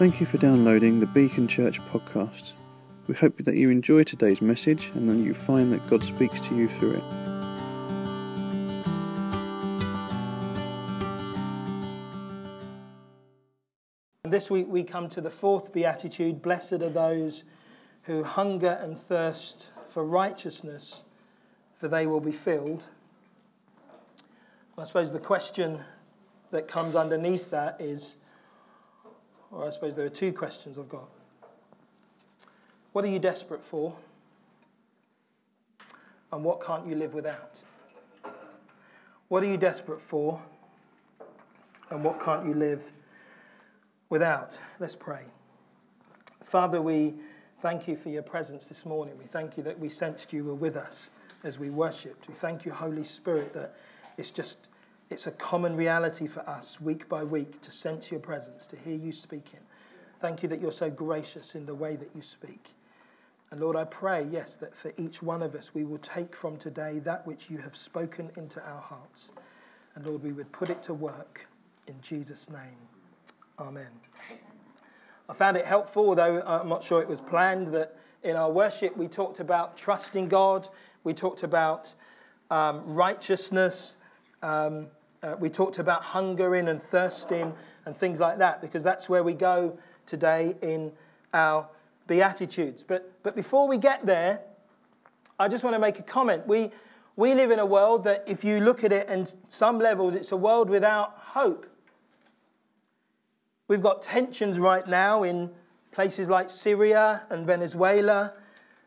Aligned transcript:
Thank 0.00 0.18
you 0.18 0.24
for 0.24 0.38
downloading 0.38 0.98
the 0.98 1.04
Beacon 1.04 1.46
Church 1.46 1.78
podcast. 1.78 2.54
We 3.06 3.14
hope 3.14 3.36
that 3.36 3.54
you 3.54 3.68
enjoy 3.68 4.04
today's 4.04 4.40
message 4.40 4.90
and 4.94 5.06
that 5.10 5.22
you 5.22 5.34
find 5.34 5.70
that 5.74 5.86
God 5.88 6.02
speaks 6.02 6.40
to 6.40 6.56
you 6.56 6.68
through 6.68 6.92
it. 6.92 7.02
This 14.24 14.50
week 14.50 14.68
we 14.68 14.84
come 14.84 15.10
to 15.10 15.20
the 15.20 15.28
fourth 15.28 15.70
beatitude 15.70 16.40
Blessed 16.40 16.80
are 16.80 16.88
those 16.88 17.44
who 18.04 18.24
hunger 18.24 18.78
and 18.80 18.98
thirst 18.98 19.70
for 19.86 20.02
righteousness, 20.02 21.04
for 21.76 21.88
they 21.88 22.06
will 22.06 22.20
be 22.20 22.32
filled. 22.32 22.86
I 24.78 24.84
suppose 24.84 25.12
the 25.12 25.18
question 25.18 25.80
that 26.52 26.68
comes 26.68 26.96
underneath 26.96 27.50
that 27.50 27.82
is, 27.82 28.16
or 29.50 29.66
I 29.66 29.70
suppose 29.70 29.96
there 29.96 30.06
are 30.06 30.10
two 30.10 30.32
questions 30.32 30.78
I've 30.78 30.88
got. 30.88 31.08
What 32.92 33.04
are 33.04 33.08
you 33.08 33.18
desperate 33.18 33.64
for? 33.64 33.94
And 36.32 36.44
what 36.44 36.64
can't 36.64 36.86
you 36.86 36.94
live 36.94 37.14
without? 37.14 37.58
What 39.28 39.42
are 39.42 39.46
you 39.46 39.56
desperate 39.56 40.00
for? 40.00 40.40
And 41.90 42.04
what 42.04 42.20
can't 42.20 42.46
you 42.46 42.54
live 42.54 42.92
without? 44.08 44.58
Let's 44.78 44.94
pray. 44.94 45.24
Father, 46.42 46.80
we 46.80 47.14
thank 47.60 47.86
you 47.86 47.96
for 47.96 48.08
your 48.08 48.22
presence 48.22 48.68
this 48.68 48.86
morning. 48.86 49.14
We 49.18 49.26
thank 49.26 49.56
you 49.56 49.62
that 49.64 49.78
we 49.78 49.88
sensed 49.88 50.32
you 50.32 50.44
were 50.44 50.54
with 50.54 50.76
us 50.76 51.10
as 51.44 51.58
we 51.58 51.70
worshipped. 51.70 52.28
We 52.28 52.34
thank 52.34 52.64
you, 52.64 52.72
Holy 52.72 53.02
Spirit, 53.02 53.52
that 53.54 53.74
it's 54.18 54.30
just 54.30 54.69
it's 55.10 55.26
a 55.26 55.32
common 55.32 55.76
reality 55.76 56.28
for 56.28 56.48
us 56.48 56.80
week 56.80 57.08
by 57.08 57.24
week 57.24 57.60
to 57.62 57.72
sense 57.72 58.12
your 58.12 58.20
presence, 58.20 58.66
to 58.68 58.76
hear 58.76 58.94
you 58.94 59.10
speaking. 59.10 59.58
Thank 60.20 60.42
you 60.42 60.48
that 60.48 60.60
you're 60.60 60.70
so 60.70 60.88
gracious 60.88 61.56
in 61.56 61.66
the 61.66 61.74
way 61.74 61.96
that 61.96 62.10
you 62.14 62.22
speak. 62.22 62.70
And 63.50 63.60
Lord, 63.60 63.74
I 63.74 63.84
pray, 63.84 64.28
yes, 64.30 64.54
that 64.56 64.76
for 64.76 64.92
each 64.96 65.20
one 65.20 65.42
of 65.42 65.56
us, 65.56 65.74
we 65.74 65.82
will 65.82 65.98
take 65.98 66.36
from 66.36 66.56
today 66.56 67.00
that 67.00 67.26
which 67.26 67.50
you 67.50 67.58
have 67.58 67.74
spoken 67.74 68.30
into 68.36 68.62
our 68.62 68.80
hearts. 68.80 69.32
And 69.96 70.06
Lord, 70.06 70.22
we 70.22 70.30
would 70.30 70.52
put 70.52 70.70
it 70.70 70.80
to 70.84 70.94
work 70.94 71.48
in 71.88 71.96
Jesus' 72.00 72.48
name. 72.48 72.78
Amen. 73.58 73.88
I 75.28 75.34
found 75.34 75.56
it 75.56 75.64
helpful, 75.64 76.10
although 76.10 76.40
I'm 76.42 76.68
not 76.68 76.84
sure 76.84 77.02
it 77.02 77.08
was 77.08 77.20
planned, 77.20 77.68
that 77.68 77.96
in 78.22 78.36
our 78.36 78.50
worship 78.50 78.96
we 78.96 79.08
talked 79.08 79.40
about 79.40 79.76
trusting 79.76 80.28
God, 80.28 80.68
we 81.02 81.14
talked 81.14 81.42
about 81.42 81.92
um, 82.52 82.84
righteousness. 82.86 83.96
Um, 84.42 84.86
uh, 85.22 85.36
we 85.38 85.50
talked 85.50 85.78
about 85.78 86.02
hungering 86.02 86.68
and 86.68 86.82
thirsting 86.82 87.52
and 87.86 87.96
things 87.96 88.20
like 88.20 88.38
that 88.38 88.60
because 88.60 88.82
that's 88.82 89.08
where 89.08 89.22
we 89.22 89.34
go 89.34 89.78
today 90.06 90.56
in 90.62 90.92
our 91.34 91.68
Beatitudes. 92.06 92.82
But, 92.82 93.12
but 93.22 93.36
before 93.36 93.68
we 93.68 93.78
get 93.78 94.04
there, 94.04 94.40
I 95.38 95.48
just 95.48 95.62
want 95.62 95.74
to 95.74 95.80
make 95.80 95.98
a 95.98 96.02
comment. 96.02 96.46
We, 96.46 96.70
we 97.16 97.34
live 97.34 97.50
in 97.50 97.58
a 97.58 97.66
world 97.66 98.04
that, 98.04 98.24
if 98.26 98.44
you 98.44 98.60
look 98.60 98.82
at 98.82 98.92
it 98.92 99.08
and 99.08 99.32
some 99.48 99.78
levels, 99.78 100.14
it's 100.14 100.32
a 100.32 100.36
world 100.36 100.68
without 100.68 101.14
hope. 101.16 101.66
We've 103.68 103.82
got 103.82 104.02
tensions 104.02 104.58
right 104.58 104.86
now 104.86 105.22
in 105.22 105.50
places 105.92 106.28
like 106.28 106.50
Syria 106.50 107.22
and 107.30 107.46
Venezuela 107.46 108.34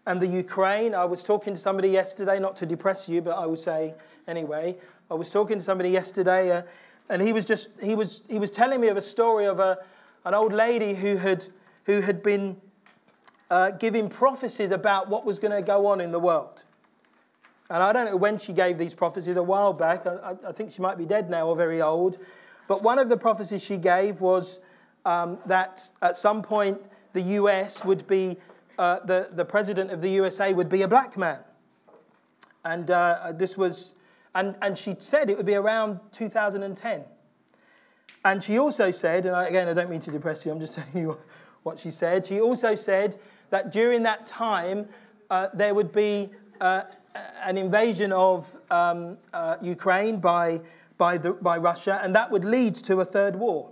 and 0.05 0.21
the 0.21 0.27
Ukraine. 0.27 0.93
I 0.93 1.05
was 1.05 1.23
talking 1.23 1.53
to 1.53 1.59
somebody 1.59 1.89
yesterday, 1.89 2.39
not 2.39 2.55
to 2.57 2.65
depress 2.65 3.07
you, 3.07 3.21
but 3.21 3.37
I 3.37 3.45
will 3.45 3.55
say 3.55 3.93
anyway. 4.27 4.75
I 5.13 5.15
was 5.15 5.29
talking 5.29 5.59
to 5.59 5.63
somebody 5.63 5.91
yesterday, 5.91 6.51
uh, 6.51 6.63
and 7.07 7.21
he 7.21 7.33
was 7.33 7.45
just 7.45 7.69
he 7.83 7.93
was 7.93 8.23
he 8.27 8.39
was 8.39 8.49
telling 8.49 8.81
me 8.81 8.87
of 8.87 8.97
a 8.97 9.01
story 9.01 9.45
of 9.45 9.59
a 9.59 9.77
an 10.25 10.33
old 10.33 10.51
lady 10.51 10.95
who 10.95 11.17
had 11.17 11.45
who 11.83 12.01
had 12.01 12.23
been 12.23 12.57
uh, 13.51 13.69
giving 13.69 14.09
prophecies 14.09 14.71
about 14.71 15.09
what 15.09 15.23
was 15.23 15.37
going 15.37 15.51
to 15.51 15.61
go 15.61 15.85
on 15.85 16.01
in 16.01 16.11
the 16.11 16.19
world. 16.19 16.63
And 17.69 17.83
I 17.83 17.93
don't 17.93 18.05
know 18.05 18.17
when 18.17 18.39
she 18.39 18.53
gave 18.53 18.79
these 18.79 18.95
prophecies 18.95 19.37
a 19.37 19.43
while 19.43 19.71
back. 19.71 20.07
I, 20.07 20.35
I 20.47 20.51
think 20.51 20.71
she 20.71 20.81
might 20.81 20.97
be 20.97 21.05
dead 21.05 21.29
now 21.29 21.45
or 21.45 21.55
very 21.55 21.79
old. 21.79 22.17
But 22.67 22.81
one 22.81 22.97
of 22.97 23.07
the 23.07 23.17
prophecies 23.17 23.61
she 23.61 23.77
gave 23.77 24.19
was 24.19 24.61
um, 25.05 25.37
that 25.45 25.87
at 26.01 26.17
some 26.17 26.41
point 26.41 26.81
the 27.13 27.21
US 27.21 27.85
would 27.85 28.07
be, 28.07 28.37
uh, 28.79 29.01
the, 29.05 29.29
the 29.33 29.45
president 29.45 29.91
of 29.91 30.01
the 30.01 30.09
USA 30.09 30.53
would 30.55 30.69
be 30.69 30.81
a 30.81 30.87
black 30.87 31.17
man. 31.17 31.37
And 32.65 32.89
uh, 32.89 33.33
this 33.35 33.55
was 33.55 33.93
and, 34.35 34.55
and 34.61 34.77
she 34.77 34.95
said 34.99 35.29
it 35.29 35.37
would 35.37 35.45
be 35.45 35.55
around 35.55 35.99
2010. 36.11 37.03
And 38.25 38.43
she 38.43 38.57
also 38.57 38.91
said, 38.91 39.25
and 39.25 39.47
again, 39.47 39.67
I 39.67 39.73
don't 39.73 39.89
mean 39.89 39.99
to 40.01 40.11
depress 40.11 40.45
you, 40.45 40.51
I'm 40.51 40.59
just 40.59 40.73
telling 40.77 40.97
you 40.97 41.17
what 41.63 41.79
she 41.79 41.91
said. 41.91 42.25
She 42.25 42.41
also 42.41 42.75
said 42.75 43.17
that 43.49 43.71
during 43.71 44.03
that 44.03 44.25
time, 44.25 44.87
uh, 45.29 45.47
there 45.53 45.73
would 45.73 45.91
be 45.91 46.29
uh, 46.61 46.83
an 47.43 47.57
invasion 47.57 48.11
of 48.11 48.55
um, 48.71 49.17
uh, 49.33 49.57
Ukraine 49.61 50.17
by, 50.17 50.61
by, 50.97 51.17
the, 51.17 51.33
by 51.33 51.57
Russia, 51.57 51.99
and 52.03 52.15
that 52.15 52.29
would 52.31 52.45
lead 52.45 52.75
to 52.75 53.01
a 53.01 53.05
third 53.05 53.35
war. 53.35 53.69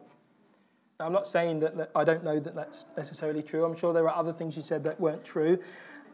Now, 1.00 1.08
I'm 1.08 1.14
not 1.14 1.28
saying 1.28 1.62
that, 1.62 1.78
that, 1.78 1.92
I 1.96 2.04
don't 2.04 2.24
know 2.24 2.40
that 2.40 2.54
that's 2.54 2.86
necessarily 2.96 3.42
true. 3.42 3.66
I'm 3.66 3.76
sure 3.76 3.94
there 3.94 4.08
are 4.08 4.16
other 4.16 4.34
things 4.34 4.54
she 4.54 4.62
said 4.62 4.84
that 4.84 5.00
weren't 5.00 5.24
true. 5.24 5.58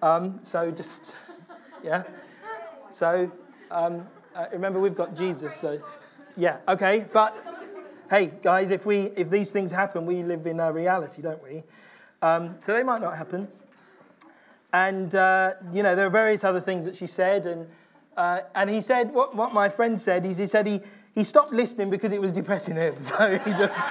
Um, 0.01 0.39
so 0.41 0.71
just, 0.71 1.13
yeah. 1.83 2.03
So 2.89 3.29
um, 3.69 4.07
uh, 4.37 4.45
remember, 4.51 4.79
we've 4.79 4.95
got 4.95 5.15
Jesus, 5.15 5.55
so 5.55 5.81
yeah, 6.35 6.57
okay. 6.67 7.05
But 7.11 7.35
hey, 8.09 8.31
guys, 8.41 8.69
if 8.69 8.85
we 8.85 9.11
if 9.15 9.29
these 9.29 9.51
things 9.51 9.71
happen, 9.71 10.05
we 10.05 10.21
live 10.23 10.45
in 10.45 10.59
a 10.59 10.71
reality, 10.71 11.21
don't 11.21 11.41
we? 11.43 11.63
Um, 12.21 12.55
so 12.65 12.73
they 12.73 12.83
might 12.83 13.01
not 13.01 13.17
happen. 13.17 13.47
And 14.71 15.13
uh, 15.15 15.53
you 15.73 15.81
know, 15.81 15.95
there 15.95 16.05
are 16.05 16.11
various 16.11 16.43
other 16.43 16.61
things 16.61 16.85
that 16.85 16.95
she 16.95 17.07
said, 17.07 17.47
and 17.47 17.67
uh, 18.15 18.41
and 18.53 18.69
he 18.69 18.81
said 18.81 19.11
what 19.11 19.35
what 19.35 19.53
my 19.53 19.69
friend 19.69 19.99
said 19.99 20.25
is 20.25 20.37
he 20.37 20.45
said 20.45 20.67
he 20.67 20.81
he 21.15 21.23
stopped 21.23 21.51
listening 21.51 21.89
because 21.89 22.11
it 22.11 22.21
was 22.21 22.31
depressing 22.31 22.75
him. 22.75 22.95
So 23.01 23.39
he 23.39 23.51
just, 23.53 23.81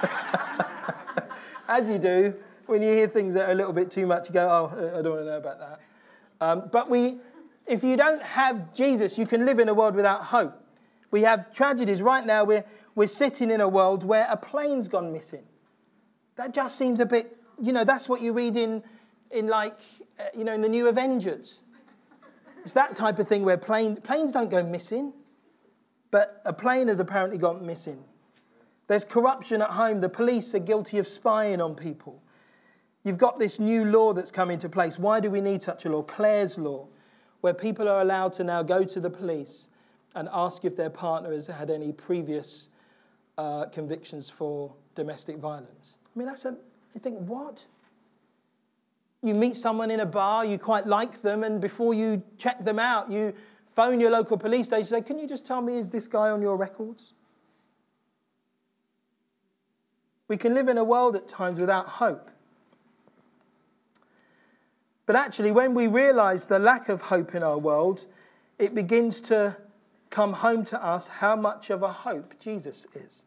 as 1.69 1.89
you 1.89 1.99
do 1.99 2.35
when 2.67 2.83
you 2.83 2.93
hear 2.93 3.09
things 3.09 3.35
that 3.35 3.49
are 3.49 3.53
a 3.53 3.55
little 3.55 3.73
bit 3.73 3.91
too 3.91 4.07
much, 4.07 4.29
you 4.29 4.35
go, 4.35 4.49
oh, 4.49 4.99
I 4.99 5.03
don't 5.03 5.13
want 5.13 5.23
to 5.23 5.25
know 5.25 5.39
about 5.39 5.59
that. 5.61 5.81
Um, 6.41 6.69
but 6.71 6.91
we 6.91 7.19
if 7.67 7.83
you 7.83 7.97
don't 7.97 8.23
have 8.23 8.73
Jesus, 8.75 9.19
you 9.19 9.27
can 9.27 9.45
live 9.45 9.59
in 9.59 9.69
a 9.69 9.75
world 9.75 9.95
without 9.95 10.25
hope. 10.25 10.63
We 11.11 11.23
have 11.23 11.53
tragedies. 11.53 12.03
Right 12.03 12.25
now, 12.25 12.45
we're, 12.45 12.65
we're 12.95 13.09
sitting 13.09 13.51
in 13.51 13.61
a 13.61 13.69
world 13.69 14.05
where 14.05 14.27
a 14.31 14.37
plane's 14.37 14.89
gone 14.89 15.13
missing. 15.13 15.45
That 16.37 16.53
just 16.53 16.77
seems 16.77 17.01
a 17.01 17.07
bit, 17.07 17.37
you 17.61 17.73
know, 17.73 17.85
that's 17.85 18.09
what 18.09 18.21
you 18.21 18.33
read 18.33 18.57
in, 18.57 18.83
in 19.31 19.47
like, 19.47 19.79
uh, 20.19 20.25
you 20.37 20.45
know, 20.45 20.53
in 20.53 20.61
the 20.61 20.69
new 20.69 20.89
Avengers. 20.89 21.63
It's 22.63 22.73
that 22.75 22.97
type 22.97 23.19
of 23.19 23.29
thing 23.29 23.45
where 23.45 23.57
planes, 23.57 23.99
planes 24.01 24.33
don't 24.33 24.51
go 24.51 24.63
missing, 24.63 25.13
but 26.11 26.43
a 26.45 26.53
plane 26.53 26.89
has 26.89 27.01
apparently 27.01 27.39
gone 27.39 27.65
missing. 27.65 28.03
There's 28.89 29.05
corruption 29.05 29.63
at 29.63 29.71
home. 29.71 30.01
The 30.01 30.09
police 30.09 30.55
are 30.55 30.61
guilty 30.61 30.99
of 30.99 31.07
spying 31.07 31.61
on 31.61 31.75
people. 31.75 32.23
You've 33.03 33.19
got 33.19 33.39
this 33.39 33.59
new 33.59 33.85
law 33.85 34.13
that's 34.13 34.31
come 34.31 34.51
into 34.51 34.69
place. 34.69 34.99
Why 34.99 35.21
do 35.21 35.31
we 35.31 35.41
need 35.41 35.63
such 35.63 35.85
a 35.85 35.89
law? 35.89 36.03
Clare's 36.03 36.59
law 36.59 36.89
where 37.41 37.55
people 37.55 37.89
are 37.89 38.01
allowed 38.01 38.33
to 38.35 38.45
now 38.45 38.63
go 38.63 38.85
to 38.85 39.01
the 39.01 39.11
police 39.11 39.69
and 40.15 40.29
ask 40.33 40.65
if 40.65 40.77
their 40.77 40.91
partner 40.91 41.33
has 41.33 41.47
had 41.47 41.71
any 41.71 41.93
previous 41.93 42.71
uh, 43.39 43.67
convictions 43.67 44.31
for 44.31 44.73
domestic 44.95 45.37
violence. 45.37 45.99
I 46.15 46.19
mean, 46.19 46.27
that's 46.27 46.45
a, 46.47 46.57
you 46.95 47.01
think, 47.01 47.19
what? 47.21 47.65
You 49.23 49.35
meet 49.35 49.57
someone 49.57 49.91
in 49.91 50.01
a 50.01 50.07
bar, 50.07 50.45
you 50.45 50.59
quite 50.59 50.87
like 50.87 51.21
them, 51.23 51.45
and 51.45 51.61
before 51.61 51.93
you 51.95 52.23
check 52.39 52.65
them 52.65 52.79
out, 52.79 53.11
you 53.11 53.35
phone 53.75 54.01
your 54.01 54.11
local 54.11 54.39
police 54.39 54.67
station 54.67 54.95
and 54.95 55.05
say, 55.05 55.07
Can 55.07 55.19
you 55.19 55.29
just 55.29 55.45
tell 55.45 55.61
me, 55.61 55.79
is 55.79 55.91
this 55.91 56.09
guy 56.09 56.31
on 56.31 56.41
your 56.41 56.57
records? 56.57 57.13
We 60.29 60.37
can 60.37 60.55
live 60.55 60.69
in 60.69 60.79
a 60.79 60.85
world 60.85 61.15
at 61.15 61.29
times 61.29 61.61
without 61.61 61.87
hope. 61.87 62.31
But 65.07 65.15
actually, 65.15 65.53
when 65.53 65.73
we 65.73 65.87
realize 65.87 66.47
the 66.47 66.59
lack 66.59 66.89
of 66.89 67.01
hope 67.01 67.35
in 67.35 67.43
our 67.45 67.59
world, 67.59 68.07
it 68.59 68.75
begins 68.75 69.21
to 69.23 69.57
come 70.11 70.33
home 70.33 70.65
to 70.65 70.85
us 70.85 71.07
how 71.07 71.37
much 71.37 71.71
of 71.71 71.83
a 71.85 71.93
hope 71.93 72.35
Jesus 72.41 72.87
is. 72.95 73.25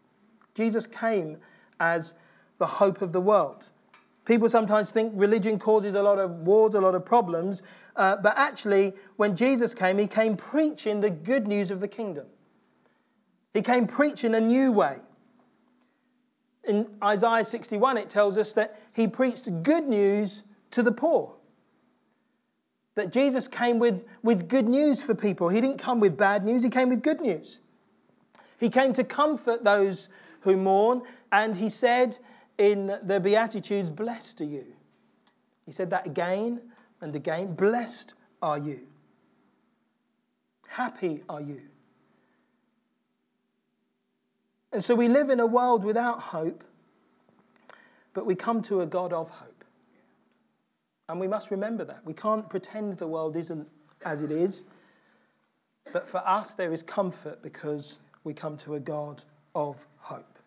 Jesus 0.55 0.85
came 0.85 1.37
as 1.79 2.15
the 2.57 2.65
hope 2.65 3.01
of 3.01 3.13
the 3.13 3.21
world. 3.21 3.65
People 4.25 4.49
sometimes 4.49 4.91
think 4.91 5.13
religion 5.15 5.57
causes 5.57 5.95
a 5.95 6.03
lot 6.03 6.19
of 6.19 6.31
wars, 6.31 6.73
a 6.73 6.81
lot 6.81 6.95
of 6.95 7.05
problems, 7.05 7.63
uh, 7.95 8.17
but 8.17 8.37
actually, 8.37 8.93
when 9.15 9.35
Jesus 9.35 9.73
came, 9.73 9.97
he 9.97 10.07
came 10.07 10.35
preaching 10.35 10.99
the 10.99 11.09
good 11.09 11.47
news 11.47 11.71
of 11.71 11.79
the 11.79 11.87
kingdom. 11.87 12.27
He 13.53 13.61
came 13.61 13.87
preaching 13.87 14.35
a 14.35 14.39
new 14.39 14.71
way. 14.71 14.97
In 16.65 16.87
Isaiah 17.03 17.45
61, 17.45 17.97
it 17.97 18.09
tells 18.09 18.37
us 18.37 18.53
that 18.53 18.79
he 18.93 19.07
preached 19.07 19.63
good 19.63 19.87
news 19.87 20.43
to 20.71 20.83
the 20.83 20.91
poor 20.91 21.38
that 22.99 23.13
Jesus 23.13 23.47
came 23.47 23.79
with, 23.79 24.03
with 24.23 24.49
good 24.49 24.67
news 24.67 25.01
for 25.01 25.15
people. 25.15 25.47
He 25.47 25.61
didn't 25.61 25.77
come 25.77 26.01
with 26.01 26.17
bad 26.17 26.43
news, 26.43 26.63
he 26.63 26.69
came 26.69 26.89
with 26.89 27.01
good 27.01 27.21
news. 27.21 27.61
He 28.59 28.69
came 28.69 28.91
to 28.93 29.05
comfort 29.05 29.63
those 29.63 30.09
who 30.41 30.57
mourn, 30.57 31.03
and 31.31 31.55
he 31.55 31.69
said 31.69 32.19
in 32.57 32.99
the 33.01 33.21
Beatitudes, 33.21 33.89
Blessed 33.89 34.41
are 34.41 34.45
you. 34.45 34.65
He 35.65 35.71
said 35.71 35.89
that 35.91 36.05
again 36.05 36.59
and 36.99 37.15
again. 37.15 37.55
Blessed 37.55 38.15
are 38.41 38.57
you. 38.57 38.81
Happy 40.67 41.23
are 41.29 41.41
you. 41.41 41.61
And 44.73 44.83
so 44.83 44.93
we 44.93 45.07
live 45.07 45.29
in 45.29 45.39
a 45.39 45.45
world 45.45 45.85
without 45.85 46.19
hope, 46.19 46.65
but 48.13 48.25
we 48.25 48.35
come 48.35 48.61
to 48.63 48.81
a 48.81 48.85
God 48.85 49.13
of 49.13 49.29
hope. 49.29 49.48
And 51.09 51.19
we 51.19 51.27
must 51.27 51.49
remember 51.51 51.83
that. 51.85 52.05
We 52.05 52.13
can't 52.13 52.47
pretend 52.49 52.93
the 52.93 53.07
world 53.07 53.35
isn't 53.35 53.67
as 54.05 54.21
it 54.21 54.31
is. 54.31 54.63
But 55.91 56.07
for 56.07 56.19
us, 56.19 56.53
there 56.53 56.71
is 56.71 56.83
comfort 56.83 57.41
because 57.41 57.97
we 58.23 58.33
come 58.33 58.55
to 58.57 58.75
a 58.75 58.79
God 58.79 59.23
of 59.55 59.87
hope. 59.97 60.37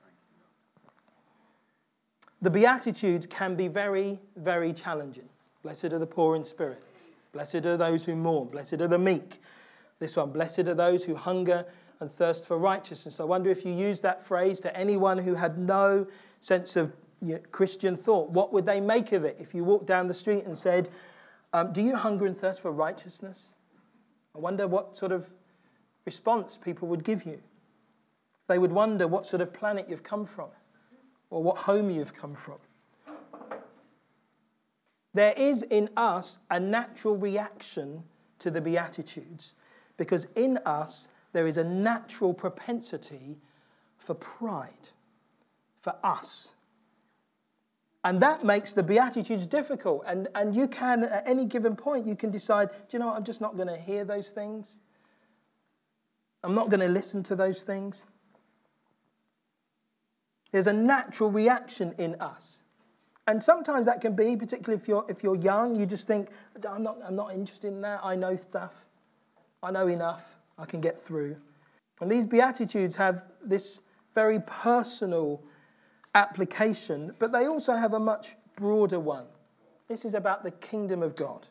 The 2.40 2.50
Beatitudes 2.50 3.26
can 3.26 3.56
be 3.56 3.68
very, 3.68 4.20
very 4.36 4.72
challenging. 4.72 5.28
Blessed 5.62 5.86
are 5.86 5.98
the 5.98 6.06
poor 6.06 6.36
in 6.36 6.44
spirit. 6.44 6.82
Blessed 7.32 7.66
are 7.66 7.76
those 7.76 8.04
who 8.04 8.14
mourn. 8.14 8.48
Blessed 8.48 8.74
are 8.74 8.88
the 8.88 8.98
meek. 8.98 9.40
This 9.98 10.16
one, 10.16 10.30
blessed 10.30 10.60
are 10.60 10.74
those 10.74 11.04
who 11.04 11.14
hunger 11.14 11.64
and 12.00 12.10
thirst 12.10 12.46
for 12.46 12.58
righteousness. 12.58 13.20
I 13.20 13.24
wonder 13.24 13.50
if 13.50 13.64
you 13.64 13.72
use 13.72 14.00
that 14.00 14.24
phrase 14.24 14.60
to 14.60 14.76
anyone 14.76 15.18
who 15.18 15.34
had 15.34 15.58
no 15.58 16.06
sense 16.40 16.76
of 16.76 16.92
you 17.22 17.34
know, 17.34 17.40
Christian 17.52 17.96
thought. 17.96 18.30
What 18.30 18.52
would 18.52 18.66
they 18.66 18.80
make 18.80 19.12
of 19.12 19.24
it 19.24 19.36
if 19.38 19.54
you 19.54 19.64
walked 19.64 19.86
down 19.86 20.08
the 20.08 20.14
street 20.14 20.44
and 20.44 20.56
said, 20.56 20.88
um, 21.52 21.72
Do 21.72 21.80
you 21.80 21.96
hunger 21.96 22.26
and 22.26 22.36
thirst 22.36 22.60
for 22.60 22.72
righteousness? 22.72 23.52
I 24.34 24.38
wonder 24.38 24.66
what 24.66 24.96
sort 24.96 25.12
of 25.12 25.30
response 26.04 26.58
people 26.62 26.88
would 26.88 27.04
give 27.04 27.24
you. 27.24 27.40
They 28.48 28.58
would 28.58 28.72
wonder 28.72 29.06
what 29.06 29.26
sort 29.26 29.40
of 29.40 29.52
planet 29.52 29.86
you've 29.88 30.02
come 30.02 30.26
from 30.26 30.48
or 31.30 31.42
what 31.42 31.58
home 31.58 31.90
you've 31.90 32.14
come 32.14 32.34
from. 32.34 32.58
There 35.14 35.34
is 35.36 35.62
in 35.62 35.90
us 35.96 36.38
a 36.50 36.58
natural 36.58 37.16
reaction 37.16 38.02
to 38.38 38.50
the 38.50 38.60
Beatitudes 38.60 39.54
because 39.96 40.26
in 40.34 40.58
us 40.66 41.08
there 41.32 41.46
is 41.46 41.58
a 41.58 41.64
natural 41.64 42.34
propensity 42.34 43.36
for 43.98 44.14
pride, 44.14 44.88
for 45.80 45.94
us. 46.02 46.52
And 48.04 48.20
that 48.20 48.44
makes 48.44 48.72
the 48.72 48.82
Beatitudes 48.82 49.46
difficult. 49.46 50.02
And, 50.06 50.28
and 50.34 50.54
you 50.54 50.66
can, 50.66 51.04
at 51.04 51.26
any 51.26 51.46
given 51.46 51.76
point, 51.76 52.06
you 52.06 52.16
can 52.16 52.30
decide, 52.30 52.70
do 52.70 52.76
you 52.90 52.98
know 52.98 53.06
what, 53.06 53.16
I'm 53.16 53.24
just 53.24 53.40
not 53.40 53.56
going 53.56 53.68
to 53.68 53.76
hear 53.76 54.04
those 54.04 54.30
things. 54.30 54.80
I'm 56.42 56.54
not 56.54 56.68
going 56.68 56.80
to 56.80 56.88
listen 56.88 57.22
to 57.24 57.36
those 57.36 57.62
things. 57.62 58.04
There's 60.50 60.66
a 60.66 60.72
natural 60.72 61.30
reaction 61.30 61.94
in 61.98 62.16
us. 62.20 62.62
And 63.28 63.42
sometimes 63.42 63.86
that 63.86 64.00
can 64.00 64.16
be, 64.16 64.36
particularly 64.36 64.80
if 64.82 64.88
you're, 64.88 65.04
if 65.08 65.22
you're 65.22 65.36
young, 65.36 65.76
you 65.78 65.86
just 65.86 66.08
think, 66.08 66.28
I'm 66.68 66.82
not, 66.82 66.98
I'm 67.06 67.14
not 67.14 67.32
interested 67.32 67.68
in 67.68 67.80
that. 67.82 68.00
I 68.02 68.16
know 68.16 68.36
stuff. 68.36 68.72
I 69.62 69.70
know 69.70 69.86
enough. 69.86 70.24
I 70.58 70.64
can 70.64 70.80
get 70.80 71.00
through. 71.00 71.36
And 72.00 72.10
these 72.10 72.26
Beatitudes 72.26 72.96
have 72.96 73.22
this 73.44 73.80
very 74.12 74.40
personal 74.40 75.40
application, 76.14 77.14
but 77.18 77.32
they 77.32 77.46
also 77.46 77.74
have 77.74 77.94
a 77.94 78.00
much 78.00 78.36
broader 78.56 79.00
one. 79.00 79.26
This 79.88 80.04
is 80.04 80.14
about 80.14 80.42
the 80.42 80.50
kingdom 80.50 81.02
of 81.02 81.16
God, 81.16 81.46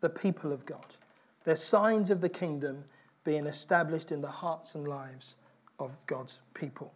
the 0.00 0.08
people 0.08 0.52
of 0.52 0.64
God. 0.66 0.96
They're 1.44 1.56
signs 1.56 2.10
of 2.10 2.20
the 2.20 2.28
kingdom 2.28 2.84
being 3.24 3.46
established 3.46 4.12
in 4.12 4.20
the 4.20 4.30
hearts 4.30 4.74
and 4.74 4.86
lives 4.86 5.36
of 5.78 5.90
God's 6.06 6.40
people. 6.54 6.92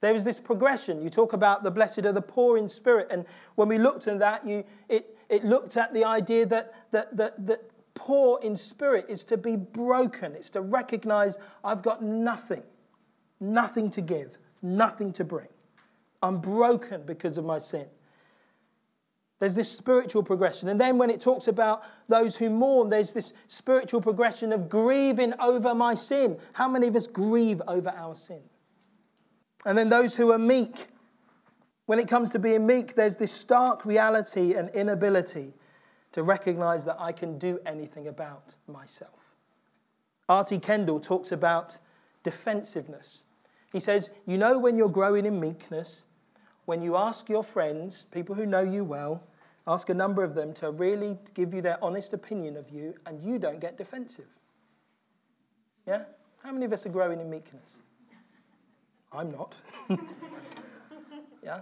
There 0.00 0.14
is 0.14 0.24
this 0.24 0.38
progression. 0.38 1.02
You 1.02 1.08
talk 1.08 1.32
about 1.32 1.62
the 1.62 1.70
blessed 1.70 2.00
are 2.00 2.12
the 2.12 2.20
poor 2.20 2.58
in 2.58 2.68
spirit. 2.68 3.08
And 3.10 3.24
when 3.54 3.68
we 3.68 3.78
looked 3.78 4.06
at 4.06 4.18
that, 4.18 4.46
you, 4.46 4.64
it, 4.88 5.16
it 5.30 5.44
looked 5.44 5.78
at 5.78 5.94
the 5.94 6.04
idea 6.04 6.44
that, 6.46 6.74
that, 6.90 7.16
that, 7.16 7.46
that 7.46 7.70
poor 7.94 8.38
in 8.42 8.54
spirit 8.54 9.06
is 9.08 9.24
to 9.24 9.38
be 9.38 9.56
broken. 9.56 10.34
It's 10.34 10.50
to 10.50 10.60
recognize 10.60 11.38
I've 11.64 11.80
got 11.80 12.02
nothing, 12.02 12.62
nothing 13.40 13.90
to 13.92 14.02
give, 14.02 14.36
nothing 14.60 15.10
to 15.14 15.24
bring. 15.24 15.48
I'm 16.24 16.38
broken 16.38 17.02
because 17.04 17.36
of 17.36 17.44
my 17.44 17.58
sin. 17.58 17.86
There's 19.40 19.54
this 19.54 19.70
spiritual 19.70 20.22
progression. 20.22 20.70
And 20.70 20.80
then 20.80 20.96
when 20.96 21.10
it 21.10 21.20
talks 21.20 21.48
about 21.48 21.82
those 22.08 22.34
who 22.36 22.48
mourn, 22.48 22.88
there's 22.88 23.12
this 23.12 23.34
spiritual 23.46 24.00
progression 24.00 24.52
of 24.52 24.70
grieving 24.70 25.34
over 25.38 25.74
my 25.74 25.94
sin. 25.94 26.38
How 26.54 26.66
many 26.66 26.86
of 26.86 26.96
us 26.96 27.06
grieve 27.06 27.60
over 27.68 27.90
our 27.90 28.14
sin? 28.14 28.40
And 29.66 29.76
then 29.76 29.90
those 29.90 30.16
who 30.16 30.32
are 30.32 30.38
meek. 30.38 30.88
When 31.86 31.98
it 31.98 32.08
comes 32.08 32.30
to 32.30 32.38
being 32.38 32.66
meek, 32.66 32.94
there's 32.94 33.16
this 33.16 33.32
stark 33.32 33.84
reality 33.84 34.54
and 34.54 34.70
inability 34.70 35.52
to 36.12 36.22
recognize 36.22 36.86
that 36.86 36.96
I 36.98 37.12
can 37.12 37.36
do 37.36 37.58
anything 37.66 38.08
about 38.08 38.54
myself. 38.66 39.36
R.T. 40.26 40.60
Kendall 40.60 41.00
talks 41.00 41.32
about 41.32 41.78
defensiveness. 42.22 43.26
He 43.74 43.80
says, 43.80 44.08
You 44.24 44.38
know, 44.38 44.58
when 44.58 44.78
you're 44.78 44.88
growing 44.88 45.26
in 45.26 45.38
meekness, 45.38 46.06
when 46.66 46.82
you 46.82 46.96
ask 46.96 47.28
your 47.28 47.42
friends, 47.42 48.04
people 48.10 48.34
who 48.34 48.46
know 48.46 48.62
you 48.62 48.84
well, 48.84 49.22
ask 49.66 49.88
a 49.88 49.94
number 49.94 50.22
of 50.22 50.34
them 50.34 50.52
to 50.54 50.70
really 50.70 51.18
give 51.34 51.54
you 51.54 51.62
their 51.62 51.82
honest 51.82 52.12
opinion 52.12 52.56
of 52.56 52.70
you, 52.70 52.94
and 53.06 53.20
you 53.20 53.38
don't 53.38 53.60
get 53.60 53.76
defensive. 53.76 54.28
Yeah? 55.86 56.04
How 56.42 56.52
many 56.52 56.64
of 56.64 56.72
us 56.72 56.86
are 56.86 56.90
growing 56.90 57.20
in 57.20 57.30
meekness? 57.30 57.82
I'm 59.12 59.30
not. 59.30 59.54
yeah? 61.42 61.60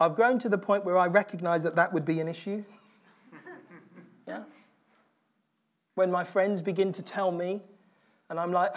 I've 0.00 0.16
grown 0.16 0.38
to 0.40 0.48
the 0.48 0.58
point 0.58 0.84
where 0.84 0.98
I 0.98 1.06
recognize 1.06 1.62
that 1.62 1.76
that 1.76 1.92
would 1.92 2.04
be 2.04 2.20
an 2.20 2.28
issue. 2.28 2.64
Yeah? 4.26 4.42
When 5.94 6.10
my 6.10 6.24
friends 6.24 6.62
begin 6.62 6.92
to 6.92 7.02
tell 7.02 7.30
me, 7.30 7.60
and 8.30 8.40
I'm 8.40 8.52
like, 8.52 8.74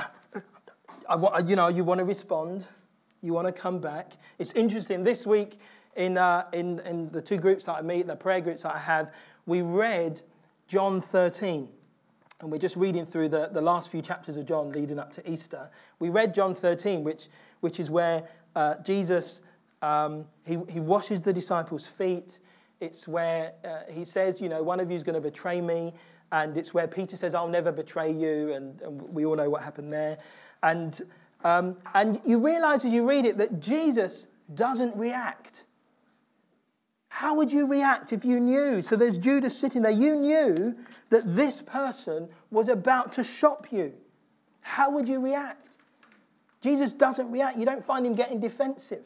I 1.10 1.16
want, 1.16 1.48
you 1.48 1.56
know, 1.56 1.68
you 1.68 1.84
want 1.84 2.00
to 2.00 2.06
respond 2.06 2.66
you 3.22 3.34
want 3.34 3.48
to 3.48 3.54
come 3.54 3.80
back. 3.80 4.14
It's 4.40 4.52
interesting. 4.54 5.04
This 5.04 5.26
week, 5.26 5.60
in, 5.96 6.18
uh, 6.18 6.46
in, 6.54 6.80
in 6.80 7.10
the 7.12 7.22
two 7.22 7.38
groups 7.38 7.66
that 7.66 7.74
I 7.74 7.82
meet, 7.82 8.08
the 8.08 8.16
prayer 8.16 8.42
groups 8.42 8.64
that 8.64 8.76
I 8.76 8.80
have, 8.80 9.12
we 9.46 9.62
read 9.62 10.22
John 10.68 11.02
13. 11.02 11.70
And 12.42 12.52
we're 12.52 12.58
just 12.58 12.76
reading 12.76 13.06
through 13.06 13.30
the, 13.30 13.50
the 13.52 13.62
last 13.62 13.90
few 13.90 14.02
chapters 14.02 14.36
of 14.36 14.46
John 14.46 14.72
leading 14.72 15.00
up 15.00 15.12
to 15.14 15.30
Easter. 15.30 15.70
We 16.00 16.10
read 16.10 16.34
John 16.34 16.54
13, 16.54 17.04
which, 17.04 17.30
which 17.62 17.80
is 17.80 17.90
where 17.90 18.28
uh, 18.56 18.76
Jesus, 18.84 19.42
um, 19.82 20.26
he, 20.46 20.58
he 20.70 20.82
washes 20.82 21.22
the 21.22 21.32
disciples' 21.32 21.86
feet. 21.86 22.40
It's 22.82 23.08
where 23.08 23.54
uh, 23.64 23.92
he 23.92 24.04
says, 24.04 24.42
you 24.42 24.50
know, 24.50 24.62
one 24.62 24.82
of 24.82 24.90
you 24.92 24.98
is 24.98 25.04
going 25.04 25.16
to 25.16 25.22
betray 25.22 25.62
me. 25.62 25.94
And 26.32 26.58
it's 26.58 26.74
where 26.74 26.88
Peter 26.88 27.16
says, 27.16 27.34
I'll 27.34 27.48
never 27.48 27.72
betray 27.72 28.12
you. 28.12 28.52
And, 28.54 28.82
and 28.82 29.02
we 29.02 29.26
all 29.26 29.38
know 29.38 29.50
what 29.50 29.62
happened 29.64 29.94
there. 29.94 30.18
And 30.62 31.00
um, 31.46 31.78
and 31.94 32.20
you 32.26 32.40
realize 32.40 32.84
as 32.86 32.92
you 32.92 33.08
read 33.08 33.24
it 33.24 33.38
that 33.38 33.60
Jesus 33.60 34.28
doesn't 34.56 34.96
react. 34.98 35.66
How 37.08 37.36
would 37.36 37.52
you 37.52 37.68
react 37.68 38.12
if 38.12 38.26
you 38.26 38.40
knew? 38.40 38.82
So 38.82 38.96
there's 38.96 39.20
Judas 39.20 39.56
sitting 39.56 39.84
there. 39.84 39.92
You 39.92 40.16
knew 40.16 40.76
that 41.12 41.36
this 41.36 41.62
person 41.62 42.30
was 42.50 42.68
about 42.68 43.12
to 43.14 43.24
shop 43.24 43.68
you. 43.72 43.94
How 44.62 44.90
would 44.90 45.08
you 45.08 45.20
react? 45.20 45.78
Jesus 46.62 46.94
doesn't 46.94 47.32
react. 47.32 47.58
You 47.60 47.66
don't 47.66 47.86
find 47.86 48.08
him 48.08 48.16
getting 48.16 48.40
defensive. 48.40 49.06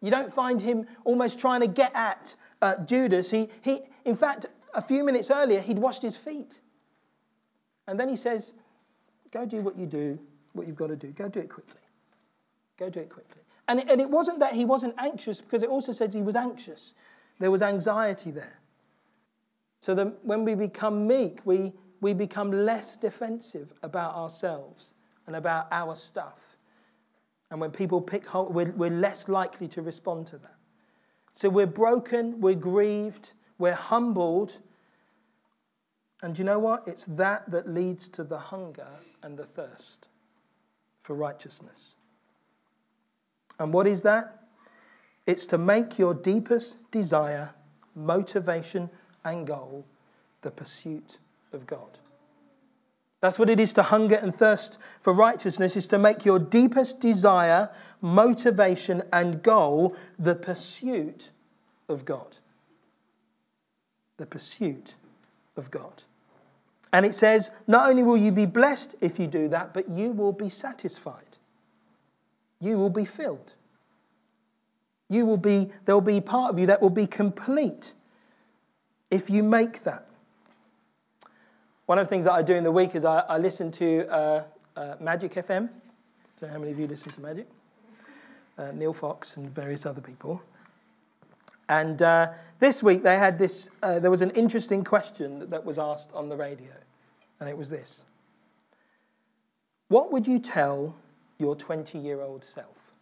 You 0.00 0.10
don't 0.10 0.34
find 0.34 0.60
him 0.60 0.84
almost 1.04 1.38
trying 1.38 1.60
to 1.60 1.68
get 1.68 1.94
at 1.94 2.34
uh, 2.60 2.84
Judas. 2.84 3.30
He, 3.30 3.50
he, 3.62 3.82
in 4.04 4.16
fact, 4.16 4.46
a 4.74 4.82
few 4.82 5.04
minutes 5.04 5.30
earlier, 5.30 5.60
he'd 5.60 5.78
washed 5.78 6.02
his 6.02 6.16
feet. 6.16 6.60
And 7.86 8.00
then 8.00 8.08
he 8.08 8.16
says, 8.16 8.54
Go 9.30 9.46
do 9.46 9.60
what 9.60 9.76
you 9.76 9.86
do 9.86 10.18
what 10.52 10.66
you've 10.66 10.76
got 10.76 10.88
to 10.88 10.96
do. 10.96 11.08
Go 11.08 11.28
do 11.28 11.40
it 11.40 11.48
quickly. 11.48 11.80
Go 12.78 12.88
do 12.88 13.00
it 13.00 13.10
quickly. 13.10 13.42
And 13.66 13.80
it, 13.80 13.90
and 13.90 14.00
it 14.00 14.08
wasn't 14.08 14.40
that 14.40 14.54
he 14.54 14.64
wasn't 14.64 14.94
anxious, 14.98 15.40
because 15.40 15.62
it 15.62 15.68
also 15.68 15.92
says 15.92 16.14
he 16.14 16.22
was 16.22 16.36
anxious. 16.36 16.94
There 17.38 17.50
was 17.50 17.62
anxiety 17.62 18.30
there. 18.30 18.58
So 19.80 19.94
that 19.94 20.24
when 20.24 20.44
we 20.44 20.54
become 20.54 21.06
meek, 21.06 21.40
we, 21.44 21.72
we 22.00 22.14
become 22.14 22.50
less 22.50 22.96
defensive 22.96 23.72
about 23.82 24.14
ourselves 24.14 24.94
and 25.26 25.36
about 25.36 25.68
our 25.70 25.94
stuff. 25.94 26.56
And 27.50 27.60
when 27.60 27.70
people 27.70 28.00
pick 28.00 28.26
hold, 28.26 28.54
we're, 28.54 28.72
we're 28.72 28.90
less 28.90 29.28
likely 29.28 29.68
to 29.68 29.82
respond 29.82 30.26
to 30.28 30.38
that. 30.38 30.56
So 31.32 31.48
we're 31.48 31.66
broken, 31.66 32.40
we're 32.40 32.54
grieved, 32.54 33.32
we're 33.58 33.74
humbled. 33.74 34.58
And 36.22 36.36
you 36.38 36.44
know 36.44 36.58
what? 36.58 36.82
It's 36.86 37.04
that 37.04 37.50
that 37.50 37.68
leads 37.68 38.08
to 38.08 38.24
the 38.24 38.38
hunger 38.38 38.88
and 39.22 39.36
the 39.36 39.44
thirst 39.44 40.08
for 41.08 41.14
righteousness. 41.14 41.94
And 43.58 43.72
what 43.72 43.86
is 43.86 44.02
that? 44.02 44.42
It's 45.24 45.46
to 45.46 45.56
make 45.56 45.98
your 45.98 46.12
deepest 46.12 46.76
desire, 46.90 47.54
motivation, 47.94 48.90
and 49.24 49.46
goal 49.46 49.86
the 50.42 50.50
pursuit 50.50 51.16
of 51.54 51.66
God. 51.66 51.98
That's 53.22 53.38
what 53.38 53.48
it 53.48 53.58
is 53.58 53.72
to 53.72 53.84
hunger 53.84 54.16
and 54.16 54.34
thirst 54.34 54.76
for 55.00 55.14
righteousness, 55.14 55.78
is 55.78 55.86
to 55.86 55.98
make 55.98 56.26
your 56.26 56.38
deepest 56.38 57.00
desire, 57.00 57.70
motivation, 58.02 59.02
and 59.10 59.42
goal 59.42 59.96
the 60.18 60.34
pursuit 60.34 61.30
of 61.88 62.04
God. 62.04 62.36
The 64.18 64.26
pursuit 64.26 64.96
of 65.56 65.70
God. 65.70 66.02
And 66.92 67.04
it 67.04 67.14
says, 67.14 67.50
not 67.66 67.90
only 67.90 68.02
will 68.02 68.16
you 68.16 68.32
be 68.32 68.46
blessed 68.46 68.94
if 69.00 69.18
you 69.18 69.26
do 69.26 69.48
that, 69.48 69.74
but 69.74 69.88
you 69.88 70.12
will 70.12 70.32
be 70.32 70.48
satisfied. 70.48 71.36
You 72.60 72.78
will 72.78 72.90
be 72.90 73.04
filled. 73.04 73.52
You 75.08 75.26
will 75.26 75.36
be, 75.36 75.70
there 75.84 75.94
will 75.94 76.00
be 76.00 76.20
part 76.20 76.52
of 76.52 76.58
you 76.58 76.66
that 76.66 76.80
will 76.80 76.90
be 76.90 77.06
complete 77.06 77.94
if 79.10 79.30
you 79.30 79.42
make 79.42 79.84
that. 79.84 80.06
One 81.86 81.98
of 81.98 82.06
the 82.06 82.08
things 82.10 82.24
that 82.24 82.32
I 82.32 82.42
do 82.42 82.54
in 82.54 82.64
the 82.64 82.72
week 82.72 82.94
is 82.94 83.04
I, 83.04 83.20
I 83.20 83.38
listen 83.38 83.70
to 83.72 84.06
uh, 84.08 84.44
uh, 84.76 84.96
Magic 85.00 85.32
FM. 85.32 85.68
I 85.68 86.40
don't 86.40 86.42
know 86.42 86.48
how 86.48 86.58
many 86.58 86.72
of 86.72 86.78
you 86.78 86.86
listen 86.86 87.10
to 87.12 87.20
Magic. 87.20 87.48
Uh, 88.58 88.72
Neil 88.72 88.92
Fox 88.92 89.36
and 89.36 89.48
various 89.54 89.86
other 89.86 90.00
people. 90.00 90.42
And 91.68 92.00
uh, 92.02 92.32
this 92.58 92.82
week 92.82 93.02
they 93.02 93.16
had 93.16 93.38
this, 93.38 93.68
uh, 93.82 93.98
there 93.98 94.10
was 94.10 94.22
an 94.22 94.30
interesting 94.30 94.84
question 94.84 95.48
that 95.50 95.64
was 95.64 95.78
asked 95.78 96.10
on 96.14 96.28
the 96.28 96.36
radio. 96.36 96.72
And 97.40 97.48
it 97.48 97.56
was 97.56 97.70
this 97.70 98.02
What 99.88 100.12
would 100.12 100.26
you 100.26 100.38
tell 100.38 100.94
your 101.38 101.54
20 101.54 101.98
year 101.98 102.20
old 102.20 102.44
self? 102.44 102.92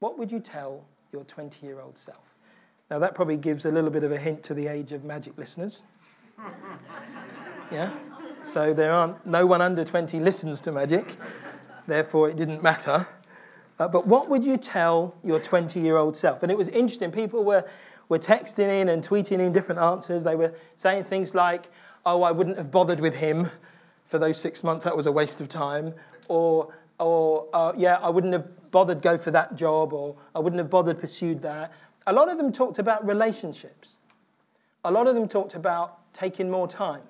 What 0.00 0.18
would 0.18 0.30
you 0.30 0.40
tell 0.40 0.84
your 1.12 1.24
20 1.24 1.66
year 1.66 1.80
old 1.80 1.96
self? 1.96 2.18
Now, 2.90 3.00
that 3.00 3.14
probably 3.14 3.36
gives 3.36 3.64
a 3.64 3.70
little 3.70 3.90
bit 3.90 4.04
of 4.04 4.12
a 4.12 4.18
hint 4.18 4.42
to 4.44 4.54
the 4.54 4.68
age 4.68 4.92
of 4.92 5.02
magic 5.02 5.36
listeners. 5.36 5.82
yeah? 7.72 7.92
So 8.42 8.72
there 8.72 8.92
aren't, 8.92 9.26
no 9.26 9.44
one 9.44 9.60
under 9.60 9.84
20 9.84 10.20
listens 10.20 10.60
to 10.62 10.72
magic, 10.72 11.16
therefore 11.88 12.30
it 12.30 12.36
didn't 12.36 12.62
matter. 12.62 13.06
Uh, 13.78 13.88
but 13.88 14.06
what 14.06 14.28
would 14.28 14.44
you 14.44 14.56
tell 14.56 15.14
your 15.22 15.38
20 15.38 15.80
year 15.80 15.96
old 15.96 16.16
self? 16.16 16.42
And 16.42 16.50
it 16.50 16.58
was 16.58 16.68
interesting. 16.68 17.10
People 17.10 17.44
were, 17.44 17.64
were 18.08 18.18
texting 18.18 18.68
in 18.68 18.88
and 18.88 19.06
tweeting 19.06 19.38
in 19.38 19.52
different 19.52 19.80
answers. 19.80 20.24
They 20.24 20.36
were 20.36 20.54
saying 20.76 21.04
things 21.04 21.34
like, 21.34 21.70
oh, 22.04 22.22
I 22.22 22.30
wouldn't 22.30 22.56
have 22.56 22.70
bothered 22.70 23.00
with 23.00 23.14
him 23.14 23.50
for 24.06 24.18
those 24.18 24.36
six 24.38 24.62
months, 24.62 24.84
that 24.84 24.96
was 24.96 25.06
a 25.06 25.12
waste 25.12 25.40
of 25.40 25.48
time. 25.48 25.92
Or, 26.28 26.72
or 26.98 27.48
uh, 27.52 27.72
yeah, 27.76 27.96
I 27.96 28.08
wouldn't 28.08 28.32
have 28.32 28.70
bothered 28.70 29.02
go 29.02 29.18
for 29.18 29.30
that 29.32 29.56
job, 29.56 29.92
or 29.92 30.16
I 30.34 30.38
wouldn't 30.38 30.58
have 30.58 30.70
bothered 30.70 30.98
pursued 30.98 31.42
that. 31.42 31.72
A 32.06 32.12
lot 32.12 32.28
of 32.28 32.38
them 32.38 32.52
talked 32.52 32.78
about 32.78 33.06
relationships. 33.06 33.96
A 34.84 34.90
lot 34.90 35.08
of 35.08 35.14
them 35.14 35.28
talked 35.28 35.54
about 35.54 36.12
taking 36.12 36.50
more 36.50 36.68
time. 36.68 37.02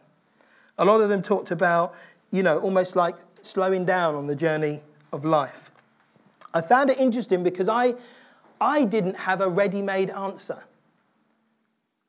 A 0.78 0.84
lot 0.84 1.00
of 1.00 1.08
them 1.08 1.22
talked 1.22 1.50
about, 1.50 1.94
you 2.30 2.42
know, 2.42 2.58
almost 2.58 2.96
like 2.96 3.16
slowing 3.42 3.84
down 3.84 4.14
on 4.14 4.26
the 4.26 4.34
journey 4.34 4.80
of 5.12 5.24
life. 5.24 5.65
I 6.56 6.62
found 6.62 6.88
it 6.88 6.98
interesting 6.98 7.42
because 7.42 7.68
I, 7.68 7.94
I 8.58 8.84
didn't 8.84 9.16
have 9.16 9.42
a 9.42 9.48
ready 9.48 9.82
made 9.82 10.08
answer. 10.08 10.64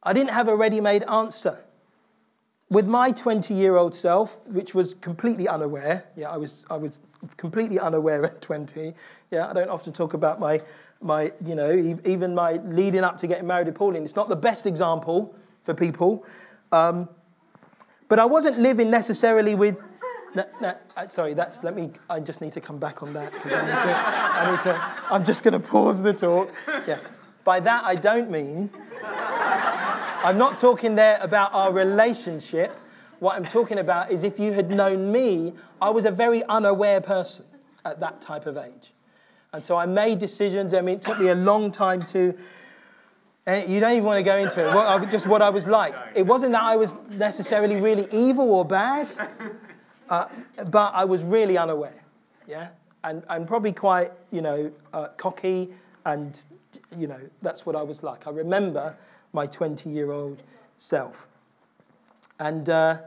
I 0.02 0.14
didn't 0.14 0.30
have 0.30 0.48
a 0.48 0.56
ready 0.56 0.80
made 0.80 1.04
answer. 1.04 1.58
With 2.70 2.88
my 2.88 3.12
20 3.12 3.54
year 3.54 3.76
old 3.76 3.94
self, 3.94 4.40
which 4.46 4.74
was 4.74 4.94
completely 4.94 5.50
unaware, 5.50 6.06
yeah, 6.16 6.30
I 6.30 6.38
was, 6.38 6.66
I 6.70 6.78
was 6.78 7.02
completely 7.36 7.78
unaware 7.78 8.24
at 8.24 8.42
20. 8.42 8.94
Yeah, 9.32 9.50
I 9.50 9.54
don't 9.54 9.70
often 9.70 9.92
talk 9.92 10.14
about 10.14 10.40
my, 10.40 10.62
my, 11.02 11.34
you 11.46 11.56
know, 11.56 12.00
even 12.06 12.34
my 12.34 12.54
leading 12.54 13.04
up 13.04 13.18
to 13.18 13.28
getting 13.28 13.48
married 13.48 13.66
to 13.66 13.74
Pauline. 13.74 14.04
It's 14.04 14.16
not 14.16 14.30
the 14.30 14.36
best 14.38 14.66
example 14.66 15.36
for 15.66 15.74
people. 15.74 16.26
Um, 16.72 17.10
but 18.08 18.18
I 18.18 18.26
wasn't 18.26 18.60
living 18.60 18.90
necessarily 18.90 19.56
with. 19.56 19.84
No, 20.36 20.46
no, 20.62 20.76
sorry, 21.10 21.34
that's, 21.34 21.64
let 21.64 21.76
me, 21.76 21.92
I 22.10 22.20
just 22.20 22.42
need 22.42 22.54
to 22.54 22.62
come 22.62 22.78
back 22.78 23.02
on 23.02 23.14
that 23.14 23.32
because 23.32 23.54
I 23.54 23.62
need 23.62 23.72
to, 23.72 23.96
I 23.98 24.52
need 24.52 24.62
to, 24.62 25.14
I'm 25.14 25.24
just 25.24 25.44
going 25.44 25.54
to 25.54 25.60
pause 25.60 26.02
the 26.02 26.14
talk. 26.14 26.54
Yeah. 26.88 27.00
By 27.44 27.60
that, 27.62 27.84
I 27.86 27.96
don't 27.96 28.30
mean 28.30 28.70
I'm 29.04 30.38
not 30.38 30.58
talking 30.58 30.96
there 30.96 31.18
about 31.22 31.54
our 31.54 31.72
relationship. 31.72 32.76
What 33.20 33.36
I'm 33.36 33.46
talking 33.46 33.80
about 33.80 34.12
is 34.12 34.24
if 34.24 34.40
you 34.40 34.52
had 34.52 34.70
known 34.70 35.12
me, 35.12 35.54
I 35.82 35.90
was 35.90 36.06
a 36.06 36.12
very 36.12 36.44
unaware 36.44 37.02
person 37.02 37.46
at 37.86 38.00
that 38.00 38.20
type 38.20 38.46
of 38.46 38.58
age. 38.58 38.94
And 39.54 39.66
so 39.66 39.78
I 39.78 39.86
made 39.86 40.20
decisions. 40.20 40.74
I 40.74 40.82
mean, 40.82 40.96
it 40.96 41.02
took 41.02 41.20
me 41.20 41.30
a 41.30 41.36
long 41.36 41.72
time 41.72 42.02
to. 42.08 42.36
And 43.46 43.70
you 43.70 43.80
don't 43.80 43.94
even 43.94 44.04
want 44.04 44.18
to 44.18 44.24
go 44.24 44.36
into 44.36 44.68
it. 44.68 44.74
What, 44.74 45.10
just 45.10 45.26
what 45.26 45.42
I 45.42 45.50
was 45.50 45.68
like. 45.68 45.96
It 46.14 46.24
wasn't 46.24 46.52
that 46.52 46.64
I 46.64 46.76
was 46.76 46.96
necessarily 47.10 47.80
really 47.80 48.08
evil 48.12 48.52
or 48.52 48.66
bad, 48.66 49.10
uh, 50.10 50.28
but 50.70 50.94
I 50.94 51.06
was 51.06 51.24
really 51.24 51.58
unaware. 51.58 52.04
Yeah, 52.48 52.70
and 53.04 53.24
and 53.30 53.48
probably 53.48 53.74
quite 53.74 54.12
you 54.32 54.42
know 54.42 54.72
uh, 54.94 55.10
cocky, 55.18 55.70
and 56.06 56.42
you 56.98 57.08
know 57.08 57.20
that's 57.42 57.66
what 57.66 57.76
I 57.76 57.84
was 57.84 58.04
like. 58.04 58.28
I 58.28 58.32
remember 58.32 58.96
my 59.34 59.46
20 59.46 59.90
year 59.90 60.12
old 60.12 60.42
self. 60.78 61.28
And 62.40 62.70
uh, 62.70 63.00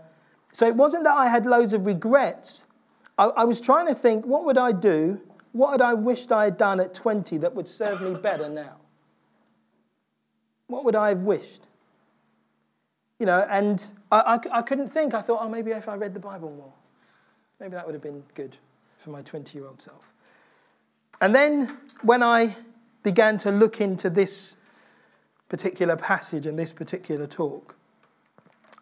so 0.53 0.67
it 0.67 0.75
wasn't 0.75 1.05
that 1.05 1.15
I 1.15 1.29
had 1.29 1.47
loads 1.47 1.73
of 1.73 1.87
regrets. 1.87 2.65
I, 3.19 3.25
I 3.25 3.45
was 3.45 3.61
trying 3.61 3.87
to 3.87 3.95
think, 3.95 4.27
what 4.27 4.45
would 4.45 4.59
I 4.59 4.73
do? 4.73 5.21
What 5.53 5.73
had 5.73 5.81
I 5.83 5.95
wished 5.95 6.31
I 6.33 6.45
had 6.45 6.57
done 6.57 6.81
at 6.81 6.95
20 6.95 7.39
that 7.39 7.55
would 7.55 7.69
serve 7.69 8.01
me 8.01 8.15
better 8.15 8.49
now? 8.49 8.77
What 10.69 10.85
would 10.85 10.95
I 10.95 11.09
have 11.09 11.23
wished? 11.23 11.63
You 13.19 13.27
know, 13.27 13.47
and 13.51 13.85
I, 14.11 14.21
I, 14.21 14.59
I 14.59 14.63
couldn't 14.63 14.89
think. 14.89 15.13
I 15.15 15.21
thought, 15.21 15.41
oh, 15.43 15.49
maybe 15.49 15.73
if 15.73 15.89
I 15.89 15.97
read 15.97 16.15
the 16.15 16.21
Bible 16.21 16.51
more, 16.51 16.73
maybe 17.61 17.73
that 17.73 17.85
would 17.87 17.95
have 17.95 18.03
been 18.03 18.23
good 18.35 18.57
for 18.99 19.11
my 19.11 19.23
20 19.23 19.57
year 19.57 19.67
old 19.67 19.81
self. 19.81 20.13
And 21.21 21.35
then 21.35 21.77
when 22.03 22.23
I 22.23 22.57
began 23.03 23.39
to 23.39 23.51
look 23.51 23.81
into 23.81 24.09
this 24.09 24.57
particular 25.49 25.97
passage 25.97 26.47
and 26.47 26.59
this 26.59 26.73
particular 26.73 27.27
talk, 27.27 27.77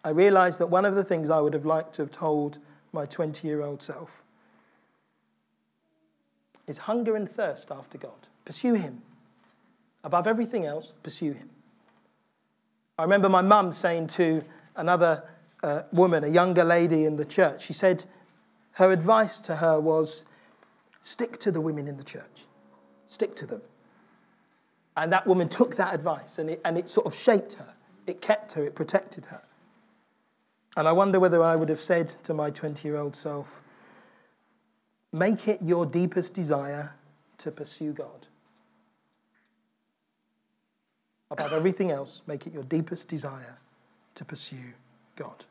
I 0.04 0.10
realized 0.10 0.60
that 0.60 0.68
one 0.68 0.84
of 0.84 0.94
the 0.94 1.04
things 1.04 1.28
I 1.28 1.40
would 1.40 1.54
have 1.54 1.66
liked 1.66 1.94
to 1.96 2.02
have 2.02 2.12
told 2.12 2.58
my 2.92 3.04
20 3.04 3.46
year 3.46 3.62
old 3.62 3.82
self 3.82 4.22
is 6.66 6.78
hunger 6.78 7.16
and 7.16 7.28
thirst 7.28 7.70
after 7.70 7.98
God. 7.98 8.28
Pursue 8.44 8.74
Him. 8.74 9.02
Above 10.04 10.26
everything 10.26 10.64
else, 10.64 10.94
pursue 11.02 11.32
Him. 11.32 11.50
I 12.98 13.02
remember 13.02 13.28
my 13.28 13.42
mum 13.42 13.72
saying 13.72 14.08
to 14.08 14.44
another 14.76 15.24
uh, 15.62 15.82
woman, 15.92 16.22
a 16.24 16.28
younger 16.28 16.64
lady 16.64 17.04
in 17.04 17.16
the 17.16 17.24
church, 17.24 17.64
she 17.64 17.72
said 17.72 18.04
her 18.78 18.92
advice 18.92 19.40
to 19.40 19.56
her 19.56 19.80
was 19.80 20.24
stick 21.02 21.40
to 21.40 21.50
the 21.50 21.60
women 21.60 21.88
in 21.88 21.96
the 21.96 22.04
church, 22.04 22.46
stick 23.08 23.34
to 23.34 23.44
them. 23.44 23.60
And 24.96 25.12
that 25.12 25.26
woman 25.26 25.48
took 25.48 25.74
that 25.76 25.92
advice 25.92 26.38
and 26.38 26.48
it, 26.48 26.60
and 26.64 26.78
it 26.78 26.88
sort 26.88 27.04
of 27.04 27.12
shaped 27.12 27.54
her. 27.54 27.74
It 28.06 28.20
kept 28.20 28.52
her, 28.52 28.64
it 28.64 28.76
protected 28.76 29.26
her. 29.26 29.42
And 30.76 30.86
I 30.86 30.92
wonder 30.92 31.18
whether 31.18 31.42
I 31.42 31.56
would 31.56 31.68
have 31.70 31.80
said 31.80 32.06
to 32.22 32.32
my 32.32 32.50
20 32.50 32.86
year 32.86 32.98
old 32.98 33.16
self, 33.16 33.60
make 35.12 35.48
it 35.48 35.60
your 35.60 35.84
deepest 35.84 36.32
desire 36.32 36.92
to 37.38 37.50
pursue 37.50 37.92
God. 37.92 38.28
Above 41.32 41.52
everything 41.52 41.90
else, 41.90 42.22
make 42.28 42.46
it 42.46 42.52
your 42.52 42.62
deepest 42.62 43.08
desire 43.08 43.58
to 44.14 44.24
pursue 44.24 44.72
God. 45.16 45.44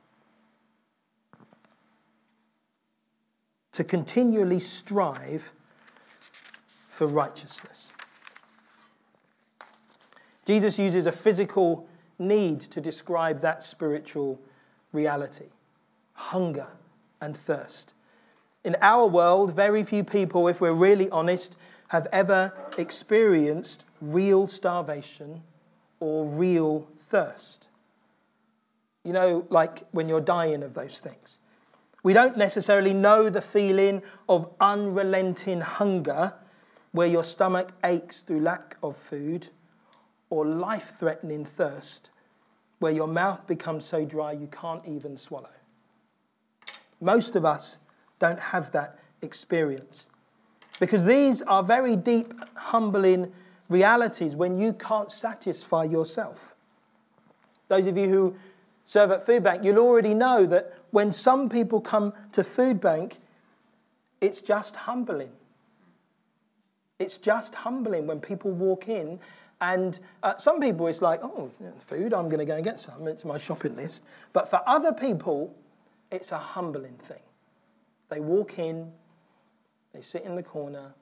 To 3.78 3.84
continually 3.84 4.60
strive 4.60 5.52
for 6.90 7.06
righteousness. 7.06 7.94
Jesus 10.48 10.80
uses 10.80 11.06
a 11.06 11.12
physical 11.12 11.88
need 12.18 12.60
to 12.60 12.82
describe 12.82 13.42
that 13.42 13.62
spiritual 13.62 14.42
reality 14.94 15.50
hunger 16.14 16.66
and 17.22 17.38
thirst. 17.38 17.94
In 18.64 18.76
our 18.82 19.06
world, 19.06 19.56
very 19.56 19.84
few 19.84 20.04
people, 20.04 20.48
if 20.48 20.60
we're 20.60 20.72
really 20.74 21.08
honest, 21.12 21.56
have 21.90 22.08
ever 22.12 22.52
experienced 22.80 23.86
real 24.02 24.48
starvation 24.48 25.44
or 26.00 26.26
real 26.26 26.88
thirst. 26.98 27.68
You 29.04 29.14
know, 29.14 29.46
like 29.52 29.84
when 29.92 30.10
you're 30.10 30.20
dying 30.20 30.64
of 30.64 30.74
those 30.74 31.00
things. 31.00 31.38
We 32.08 32.14
don't 32.14 32.38
necessarily 32.38 32.94
know 32.94 33.30
the 33.30 33.42
feeling 33.42 34.02
of 34.30 34.50
unrelenting 34.62 35.60
hunger 35.60 36.32
where 36.94 37.06
your 37.06 37.26
stomach 37.26 37.74
aches 37.84 38.22
through 38.22 38.40
lack 38.40 38.78
of 38.82 38.96
food 38.96 39.50
or 40.30 40.46
life 40.46 40.94
threatening 40.98 41.44
thirst 41.44 42.12
where 42.80 42.94
your 42.94 43.10
mouth 43.10 43.46
becomes 43.46 43.84
so 43.84 44.06
dry 44.06 44.32
you 44.32 44.48
can't 44.48 44.88
even 44.88 45.18
swallow. 45.18 45.50
Most 47.02 47.36
of 47.36 47.44
us 47.44 47.80
don't 48.20 48.40
have 48.40 48.72
that 48.72 49.00
experience 49.22 50.10
because 50.80 51.04
these 51.04 51.42
are 51.42 51.62
very 51.62 51.98
deep, 51.98 52.34
humbling 52.54 53.34
realities 53.68 54.34
when 54.34 54.58
you 54.58 54.72
can't 54.72 55.12
satisfy 55.12 55.84
yourself. 55.84 56.56
Those 57.68 57.86
of 57.86 57.98
you 57.98 58.08
who 58.08 58.36
serve 58.88 59.12
at 59.12 59.26
food 59.26 59.44
bank, 59.44 59.66
you'll 59.66 59.80
already 59.80 60.14
know 60.14 60.46
that 60.46 60.74
when 60.92 61.12
some 61.12 61.50
people 61.50 61.82
come 61.82 62.14
to 62.32 62.42
food 62.42 62.80
bank, 62.80 63.20
it's 64.22 64.42
just 64.42 64.78
humbling. 64.78 65.32
It's 66.98 67.18
just 67.18 67.54
humbling 67.54 68.08
when 68.08 68.22
people 68.22 68.50
walk 68.50 68.88
in 68.88 69.20
and 69.60 70.00
uh, 70.24 70.38
some 70.38 70.62
people, 70.62 70.88
it's 70.88 71.02
like, 71.02 71.20
oh, 71.24 71.52
food, 71.80 72.14
I'm 72.14 72.30
going 72.30 72.40
to 72.40 72.46
go 72.46 72.56
and 72.56 72.64
get 72.64 72.80
some. 72.80 73.08
It's 73.08 73.26
my 73.26 73.38
shopping 73.38 73.76
list. 73.76 74.04
But 74.32 74.50
for 74.50 74.62
other 74.68 74.94
people, 74.94 75.54
it's 76.12 76.32
a 76.32 76.38
humbling 76.38 76.96
thing. 77.02 77.18
They 78.10 78.20
walk 78.20 78.60
in, 78.60 78.92
they 79.94 80.02
sit 80.02 80.24
in 80.24 80.36
the 80.36 80.44
corner, 80.44 80.94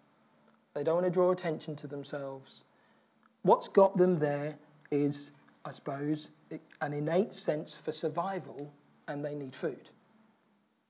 they 0.74 0.84
don't 0.84 0.96
want 0.96 1.06
to 1.06 1.12
draw 1.12 1.32
attention 1.32 1.76
to 1.78 1.88
themselves. 1.88 2.64
What's 3.44 3.68
got 3.68 3.98
them 3.98 4.18
there 4.18 4.56
is, 4.90 5.32
I 5.66 5.72
suppose, 5.72 6.32
an 6.82 6.94
innate 6.94 7.34
sense 7.34 7.76
for 7.76 7.92
survival, 7.92 8.72
and 9.08 9.24
they 9.24 9.36
need 9.36 9.56
food. 9.56 9.90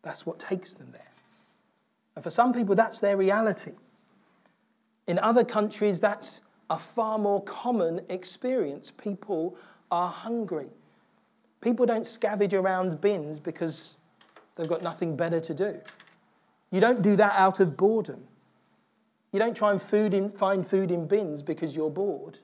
That's 0.02 0.26
what 0.26 0.40
takes 0.40 0.74
them 0.74 0.90
there. 0.92 1.02
And 2.16 2.24
for 2.24 2.30
some 2.30 2.54
people, 2.54 2.76
that's 2.76 3.00
their 3.00 3.18
reality. 3.18 3.74
In 5.08 5.20
other 5.20 5.44
countries, 5.44 6.00
that's 6.00 6.42
a 6.70 6.80
far 6.80 7.18
more 7.18 7.44
common 7.44 8.02
experience. 8.10 8.92
People 8.92 9.58
are 9.92 10.10
hungry. 10.10 10.70
People 11.62 11.86
don't 11.86 12.06
scavenge 12.06 12.54
around 12.54 13.02
bins 13.02 13.40
because 13.40 13.98
they've 14.56 14.68
got 14.68 14.82
nothing 14.82 15.16
better 15.16 15.40
to 15.40 15.54
do. 15.54 15.80
You 16.72 16.80
don't 16.82 17.02
do 17.02 17.16
that 17.16 17.34
out 17.36 17.60
of 17.60 17.78
boredom. 17.78 18.24
You 19.32 19.40
don't 19.40 19.56
try 19.56 19.72
and 19.72 19.82
food 19.82 20.14
in, 20.14 20.32
find 20.32 20.66
food 20.66 20.92
in 20.92 21.08
bins 21.08 21.42
because 21.42 21.76
you're 21.76 21.90
bored 21.90 22.40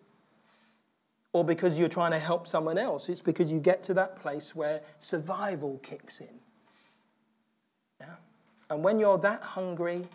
or 1.33 1.43
because 1.43 1.79
you're 1.79 1.89
trying 1.89 2.11
to 2.11 2.19
help 2.19 2.47
someone 2.47 2.77
else. 2.77 3.09
It's 3.09 3.21
because 3.21 3.51
you 3.51 3.59
get 3.59 3.83
to 3.83 3.93
that 3.93 4.21
place 4.21 4.55
where 4.55 4.81
survival 5.00 5.79
kicks 5.81 6.19
in. 6.19 6.39
Yeah? 8.00 8.07
And 8.69 8.83
when 8.83 9.00
you're 9.00 9.17
that 9.19 9.41
hungry, 9.41 10.07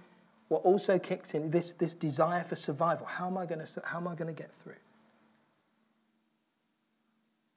what 0.49 0.62
also 0.62 0.99
kicks 0.99 1.35
in 1.35 1.50
this, 1.50 1.73
this 1.73 1.94
desire 1.94 2.44
for 2.44 2.56
survival. 2.56 3.06
How 3.06 3.26
am 3.26 3.38
I 3.38 3.46
going 3.46 3.64
to 3.64 3.82
how 3.85 3.99
am 3.99 4.08
I 4.08 4.14
going 4.14 4.32
to 4.32 4.42
get 4.42 4.50
through? 4.62 4.75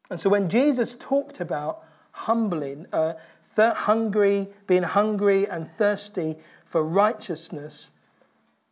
And 0.09 0.19
so 0.19 0.29
when 0.29 0.49
Jesus 0.49 0.95
talked 0.97 1.39
about 1.39 1.83
humbling, 2.11 2.87
uh, 2.91 3.13
hungry, 3.57 4.47
being 4.67 4.83
hungry 4.83 5.47
and 5.47 5.67
thirsty 5.67 6.37
for 6.65 6.83
righteousness, 6.83 7.91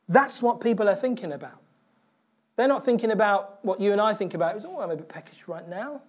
that's 0.10 0.41
what 0.41 0.62
people 0.62 0.89
are 0.89 0.96
thinking 0.96 1.32
about. 1.32 1.62
They're 2.58 2.68
not 2.68 2.84
thinking 2.84 3.12
about 3.12 3.64
what 3.64 3.80
you 3.80 3.94
and 3.94 4.02
I 4.02 4.14
think 4.14 4.34
about. 4.34 4.58
Is 4.58 4.66
oh, 4.66 4.82
I'm 4.82 4.92
a 4.92 4.96
bit 4.98 5.08
peckish 5.08 5.48
right 5.48 5.68
now. 5.70 6.02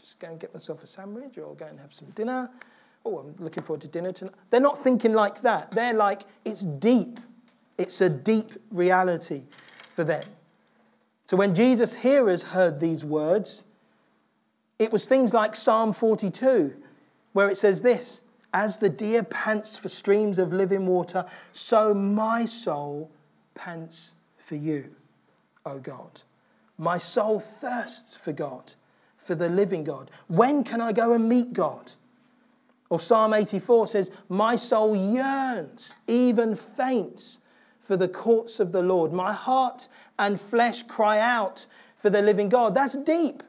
Just 0.00 0.18
go 0.18 0.26
and 0.26 0.40
get 0.40 0.52
myself 0.52 0.82
a 0.82 0.86
sandwich 0.86 1.38
or 1.38 1.54
go 1.54 1.66
and 1.66 1.78
have 1.78 1.94
some 1.94 2.08
dinner. 2.16 2.50
Oh, 3.04 3.18
I'm 3.18 3.34
looking 3.38 3.62
forward 3.62 3.82
to 3.82 3.88
dinner 3.88 4.10
tonight. 4.10 4.34
They're 4.50 4.60
not 4.60 4.82
thinking 4.82 5.12
like 5.12 5.42
that. 5.42 5.70
They're 5.70 5.94
like, 5.94 6.22
it's 6.44 6.62
deep. 6.62 7.20
It's 7.78 8.00
a 8.00 8.08
deep 8.08 8.52
reality 8.70 9.42
for 9.94 10.02
them. 10.02 10.24
So 11.28 11.36
when 11.36 11.54
Jesus' 11.54 11.94
hearers 11.94 12.42
heard 12.42 12.80
these 12.80 13.04
words, 13.04 13.64
it 14.78 14.92
was 14.92 15.06
things 15.06 15.32
like 15.34 15.54
Psalm 15.54 15.92
42, 15.92 16.74
where 17.32 17.48
it 17.48 17.56
says 17.56 17.82
this 17.82 18.22
As 18.54 18.78
the 18.78 18.88
deer 18.88 19.22
pants 19.22 19.76
for 19.76 19.88
streams 19.88 20.38
of 20.38 20.52
living 20.52 20.86
water, 20.86 21.26
so 21.52 21.92
my 21.92 22.44
soul 22.44 23.10
pants 23.54 24.14
for 24.36 24.56
you, 24.56 24.94
O 25.64 25.78
God. 25.78 26.22
My 26.78 26.98
soul 26.98 27.40
thirsts 27.40 28.16
for 28.16 28.32
God, 28.32 28.72
for 29.18 29.34
the 29.34 29.48
living 29.48 29.84
God. 29.84 30.10
When 30.28 30.64
can 30.64 30.80
I 30.80 30.92
go 30.92 31.12
and 31.12 31.28
meet 31.28 31.52
God? 31.52 31.92
Or 32.88 33.00
Psalm 33.00 33.32
84 33.32 33.86
says, 33.86 34.10
My 34.28 34.56
soul 34.56 34.94
yearns, 34.94 35.94
even 36.06 36.56
faints 36.56 37.40
for 37.80 37.96
the 37.96 38.08
courts 38.08 38.60
of 38.60 38.72
the 38.72 38.82
Lord. 38.82 39.12
My 39.12 39.32
heart 39.32 39.88
and 40.18 40.40
flesh 40.40 40.82
cry 40.82 41.18
out 41.18 41.66
for 41.96 42.10
the 42.10 42.22
living 42.22 42.48
God. 42.48 42.74
That's 42.74 42.96
deep. 42.96 43.42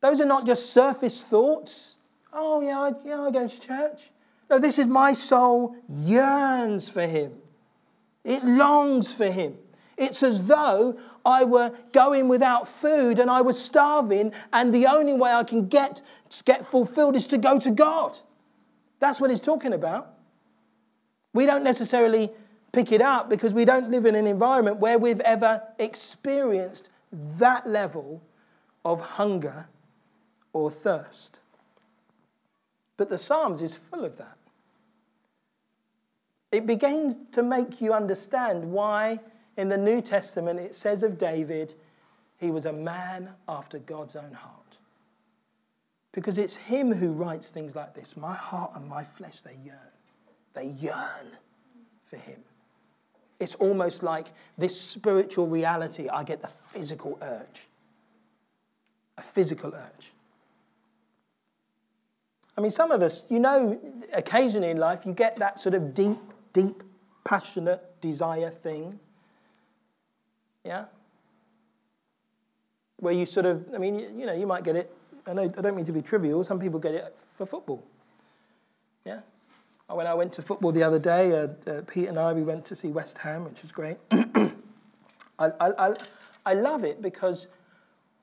Those 0.00 0.20
are 0.20 0.26
not 0.26 0.46
just 0.46 0.72
surface 0.72 1.22
thoughts. 1.22 1.96
Oh, 2.32 2.60
yeah, 2.60 2.80
I, 2.80 2.92
yeah, 3.04 3.22
I 3.22 3.30
go 3.30 3.48
to 3.48 3.60
church. 3.60 4.10
No, 4.48 4.58
this 4.58 4.78
is 4.78 4.86
my 4.86 5.12
soul 5.12 5.76
yearns 5.88 6.88
for 6.88 7.06
him. 7.06 7.32
It 8.24 8.44
longs 8.44 9.12
for 9.12 9.30
him. 9.30 9.56
It's 10.00 10.22
as 10.22 10.42
though 10.44 10.98
I 11.26 11.44
were 11.44 11.72
going 11.92 12.26
without 12.26 12.66
food 12.66 13.18
and 13.18 13.30
I 13.30 13.42
was 13.42 13.62
starving, 13.62 14.32
and 14.50 14.74
the 14.74 14.86
only 14.86 15.12
way 15.12 15.30
I 15.30 15.44
can 15.44 15.68
get, 15.68 16.00
get 16.46 16.66
fulfilled 16.66 17.16
is 17.16 17.26
to 17.26 17.38
go 17.38 17.60
to 17.60 17.70
God. 17.70 18.18
That's 18.98 19.20
what 19.20 19.30
he's 19.30 19.40
talking 19.40 19.74
about. 19.74 20.14
We 21.34 21.44
don't 21.44 21.62
necessarily 21.62 22.30
pick 22.72 22.92
it 22.92 23.02
up 23.02 23.28
because 23.28 23.52
we 23.52 23.66
don't 23.66 23.90
live 23.90 24.06
in 24.06 24.14
an 24.14 24.26
environment 24.26 24.78
where 24.78 24.98
we've 24.98 25.20
ever 25.20 25.62
experienced 25.78 26.88
that 27.12 27.68
level 27.68 28.22
of 28.84 29.02
hunger 29.02 29.66
or 30.54 30.70
thirst. 30.70 31.40
But 32.96 33.10
the 33.10 33.18
Psalms 33.18 33.60
is 33.60 33.74
full 33.74 34.04
of 34.04 34.16
that. 34.16 34.38
It 36.52 36.64
begins 36.64 37.16
to 37.32 37.42
make 37.42 37.82
you 37.82 37.92
understand 37.92 38.72
why 38.72 39.20
in 39.60 39.68
the 39.68 39.76
New 39.76 40.00
Testament 40.00 40.58
it 40.58 40.74
says 40.74 41.02
of 41.02 41.18
David, 41.18 41.74
he 42.38 42.50
was 42.50 42.64
a 42.64 42.72
man 42.72 43.30
after 43.46 43.78
God's 43.78 44.16
own 44.16 44.32
heart. 44.32 44.78
Because 46.12 46.38
it's 46.38 46.56
him 46.56 46.92
who 46.92 47.12
writes 47.12 47.50
things 47.50 47.76
like 47.76 47.94
this 47.94 48.16
My 48.16 48.34
heart 48.34 48.72
and 48.74 48.88
my 48.88 49.04
flesh, 49.04 49.42
they 49.42 49.56
yearn. 49.64 49.76
They 50.54 50.66
yearn 50.66 51.36
for 52.06 52.16
him. 52.16 52.40
It's 53.38 53.54
almost 53.56 54.02
like 54.02 54.28
this 54.58 54.78
spiritual 54.78 55.46
reality, 55.46 56.08
I 56.08 56.24
get 56.24 56.42
the 56.42 56.50
physical 56.72 57.18
urge. 57.22 57.68
A 59.18 59.22
physical 59.22 59.72
urge. 59.74 60.12
I 62.56 62.60
mean, 62.60 62.70
some 62.70 62.90
of 62.90 63.02
us, 63.02 63.24
you 63.28 63.38
know, 63.38 63.78
occasionally 64.12 64.70
in 64.70 64.78
life, 64.78 65.06
you 65.06 65.12
get 65.12 65.38
that 65.38 65.60
sort 65.60 65.74
of 65.74 65.94
deep, 65.94 66.18
deep, 66.52 66.82
passionate 67.24 68.00
desire 68.00 68.50
thing. 68.50 68.98
Yeah? 70.64 70.84
Where 72.98 73.14
you 73.14 73.26
sort 73.26 73.46
of, 73.46 73.70
I 73.74 73.78
mean, 73.78 74.18
you 74.18 74.26
know, 74.26 74.34
you 74.34 74.46
might 74.46 74.64
get 74.64 74.76
it. 74.76 74.94
I, 75.26 75.32
know, 75.32 75.42
I 75.42 75.60
don't 75.60 75.76
mean 75.76 75.84
to 75.86 75.92
be 75.92 76.02
trivial. 76.02 76.44
Some 76.44 76.60
people 76.60 76.78
get 76.78 76.94
it 76.94 77.16
for 77.36 77.46
football. 77.46 77.82
Yeah? 79.04 79.20
When 79.88 80.06
I 80.06 80.14
went 80.14 80.32
to 80.34 80.42
football 80.42 80.72
the 80.72 80.82
other 80.82 80.98
day, 80.98 81.32
uh, 81.32 81.48
uh, 81.70 81.82
Pete 81.86 82.08
and 82.08 82.18
I, 82.18 82.32
we 82.32 82.42
went 82.42 82.64
to 82.66 82.76
see 82.76 82.88
West 82.88 83.18
Ham, 83.18 83.44
which 83.44 83.62
was 83.62 83.72
great. 83.72 83.96
I, 84.10 84.50
I, 85.38 85.50
I, 85.88 85.94
I 86.46 86.54
love 86.54 86.84
it 86.84 87.02
because, 87.02 87.48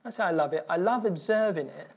I 0.04 0.10
say 0.10 0.22
I 0.22 0.30
love 0.30 0.52
it, 0.52 0.64
I 0.68 0.76
love 0.76 1.04
observing 1.04 1.66
it 1.66 1.88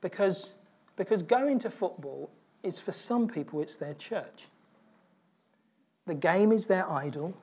because, 0.00 0.56
because 0.96 1.22
going 1.22 1.58
to 1.60 1.70
football 1.70 2.30
is 2.62 2.80
for 2.80 2.92
some 2.92 3.28
people, 3.28 3.60
it's 3.60 3.76
their 3.76 3.94
church. 3.94 4.48
The 6.06 6.14
game 6.14 6.52
is 6.52 6.66
their 6.66 6.90
idol. 6.90 7.36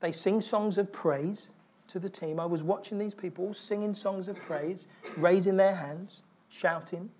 They 0.00 0.12
sing 0.12 0.40
songs 0.40 0.78
of 0.78 0.92
praise 0.92 1.50
to 1.88 1.98
the 1.98 2.08
team. 2.08 2.38
I 2.38 2.46
was 2.46 2.62
watching 2.62 2.98
these 2.98 3.14
people 3.14 3.54
singing 3.54 3.94
songs 3.94 4.28
of 4.28 4.36
praise, 4.46 4.86
raising 5.16 5.56
their 5.56 5.74
hands, 5.74 6.22
shouting. 6.48 7.10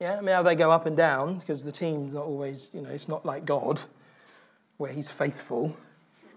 Yeah, 0.00 0.16
I 0.16 0.20
mean, 0.20 0.34
how 0.34 0.42
they 0.42 0.54
go 0.54 0.70
up 0.70 0.86
and 0.86 0.96
down 0.96 1.38
because 1.38 1.62
the 1.64 1.72
team's 1.72 2.14
not 2.14 2.24
always, 2.24 2.70
you 2.72 2.80
know, 2.80 2.90
it's 2.90 3.08
not 3.08 3.24
like 3.24 3.44
God 3.44 3.80
where 4.76 4.92
He's 4.92 5.10
faithful. 5.10 5.76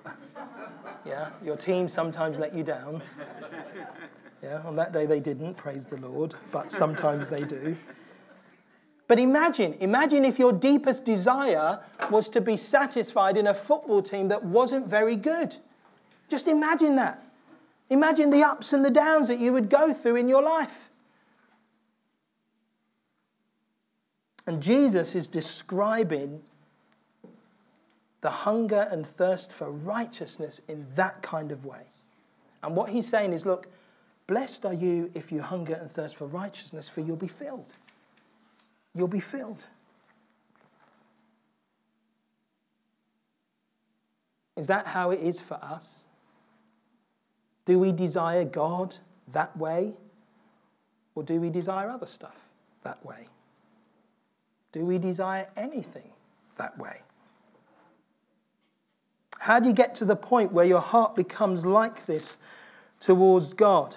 yeah, 1.06 1.30
your 1.44 1.58
team 1.58 1.90
sometimes 1.90 2.38
let 2.38 2.56
you 2.56 2.64
down. 2.64 3.02
Yeah, 4.44 4.62
on 4.66 4.76
that 4.76 4.94
day 4.94 5.08
they 5.08 5.20
didn't, 5.20 5.56
praise 5.56 5.88
the 5.88 5.98
Lord, 5.98 6.36
but 6.52 6.72
sometimes 6.72 7.28
they 7.28 7.42
do. 7.42 7.76
But 9.08 9.20
imagine, 9.20 9.74
imagine 9.80 10.26
if 10.26 10.38
your 10.38 10.52
deepest 10.52 11.06
desire 11.06 11.80
was 12.12 12.28
to 12.30 12.41
be 12.41 12.58
satisfied 12.58 13.38
in 13.38 13.48
a 13.48 13.54
football 13.54 14.02
team 14.02 14.28
that 14.28 14.43
wasn't 14.43 14.88
very 14.88 15.15
good. 15.15 15.56
Just 16.30 16.48
imagine 16.48 16.98
that. 16.98 17.24
Imagine 17.89 18.30
the 18.30 18.43
ups 18.43 18.74
and 18.74 18.84
the 18.84 18.89
downs 18.89 19.30
that 19.30 19.39
you 19.39 19.54
would 19.54 19.70
go 19.70 19.93
through 19.93 20.17
in 20.17 20.28
your 20.28 20.43
life. 20.43 20.89
And 24.46 24.62
Jesus 24.62 25.15
is 25.15 25.28
describing 25.28 26.41
the 28.22 28.30
hunger 28.30 28.88
and 28.91 29.06
thirst 29.06 29.54
for 29.54 29.72
righteousness 29.72 30.60
in 30.67 30.86
that 30.96 31.22
kind 31.22 31.52
of 31.52 31.65
way. 31.65 31.84
And 32.63 32.76
what 32.76 32.89
he's 32.89 33.08
saying 33.08 33.32
is 33.32 33.46
look, 33.46 33.67
blessed 34.26 34.65
are 34.65 34.74
you 34.74 35.10
if 35.13 35.32
you 35.32 35.41
hunger 35.41 35.76
and 35.76 35.89
thirst 35.89 36.15
for 36.15 36.28
righteousness, 36.28 36.89
for 36.89 37.02
you'll 37.02 37.15
be 37.15 37.28
filled. 37.28 37.74
You'll 38.98 39.08
be 39.08 39.20
filled. 39.20 39.64
Is 44.56 44.66
that 44.68 44.88
how 44.88 45.12
it 45.12 45.20
is 45.20 45.40
for 45.40 45.54
us? 45.62 46.06
Do 47.66 47.78
we 47.78 47.92
desire 47.92 48.44
God 48.44 48.96
that 49.34 49.56
way? 49.56 49.94
Or 51.14 51.22
do 51.22 51.40
we 51.40 51.52
desire 51.52 51.90
other 51.90 52.08
stuff 52.08 52.36
that 52.84 53.06
way? 53.06 53.28
Do 54.72 54.84
we 54.84 54.98
desire 54.98 55.48
anything 55.56 56.10
that 56.58 56.76
way? 56.80 57.02
How 59.38 59.60
do 59.60 59.70
you 59.70 59.76
get 59.76 59.94
to 59.96 60.06
the 60.06 60.16
point 60.16 60.52
where 60.52 60.66
your 60.66 60.82
heart 60.82 61.16
becomes 61.16 61.66
like 61.66 62.08
this 62.08 62.38
towards 63.00 63.54
God? 63.54 63.96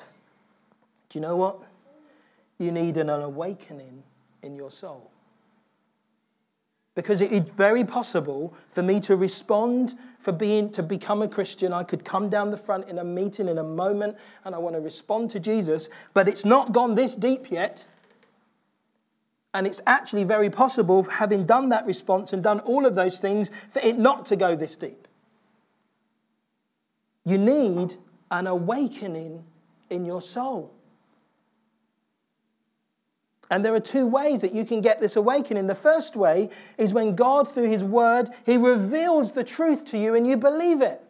Do 1.09 1.19
you 1.19 1.23
know 1.23 1.37
what? 1.37 1.59
You 2.59 2.71
need 2.71 2.99
an 2.99 3.09
awakening 3.09 4.03
in 4.42 4.57
your 4.57 4.70
soul. 4.70 5.11
Because 6.94 7.20
it 7.20 7.33
is 7.33 7.40
very 7.40 7.85
possible 7.85 8.53
for 8.72 8.83
me 8.83 9.00
to 9.00 9.16
respond, 9.16 9.96
for 10.18 10.33
being 10.33 10.70
to 10.70 10.83
become 10.83 11.22
a 11.22 11.29
Christian. 11.29 11.72
I 11.72 11.85
could 11.85 12.05
come 12.05 12.29
down 12.29 12.50
the 12.50 12.57
front 12.57 12.88
in 12.88 12.98
a 12.98 13.05
meeting 13.05 13.48
in 13.48 13.59
a 13.59 13.62
moment 13.62 14.16
and 14.44 14.55
I 14.55 14.59
want 14.59 14.74
to 14.74 14.81
respond 14.81 15.31
to 15.31 15.40
Jesus, 15.40 15.88
but 16.14 16.29
it's 16.29 16.44
not 16.44 16.72
gone 16.72 16.94
this 16.94 17.14
deep 17.14 17.50
yet. 17.50 17.87
And 19.55 19.66
it's 19.66 19.81
actually 19.87 20.24
very 20.24 20.50
possible, 20.50 21.03
having 21.05 21.44
done 21.44 21.70
that 21.70 21.87
response 21.87 22.33
and 22.33 22.42
done 22.42 22.61
all 22.61 22.87
of 22.87 22.94
those 22.94 23.18
things, 23.18 23.50
for 23.70 23.81
it 23.81 23.98
not 23.98 24.26
to 24.26 24.37
go 24.37 24.55
this 24.55 24.76
deep. 24.76 25.09
You 27.24 27.37
need 27.37 27.94
an 28.31 28.46
awakening 28.46 29.44
in 29.90 30.05
your 30.05 30.22
soul. 30.22 30.72
And 33.51 33.65
there 33.65 33.75
are 33.75 33.81
two 33.81 34.07
ways 34.07 34.41
that 34.43 34.55
you 34.55 34.65
can 34.65 34.81
get 34.81 35.01
this 35.01 35.17
awakening. 35.17 35.67
The 35.67 35.75
first 35.75 36.15
way 36.15 36.51
is 36.79 36.95
when 36.95 37.17
God, 37.17 37.53
through 37.53 37.69
His 37.69 37.83
Word, 37.83 38.31
He 38.47 38.57
reveals 38.57 39.33
the 39.33 39.45
truth 39.45 39.85
to 39.87 39.99
you 39.99 40.15
and 40.15 40.27
you 40.27 40.37
believe 40.37 40.81
it. 40.81 41.03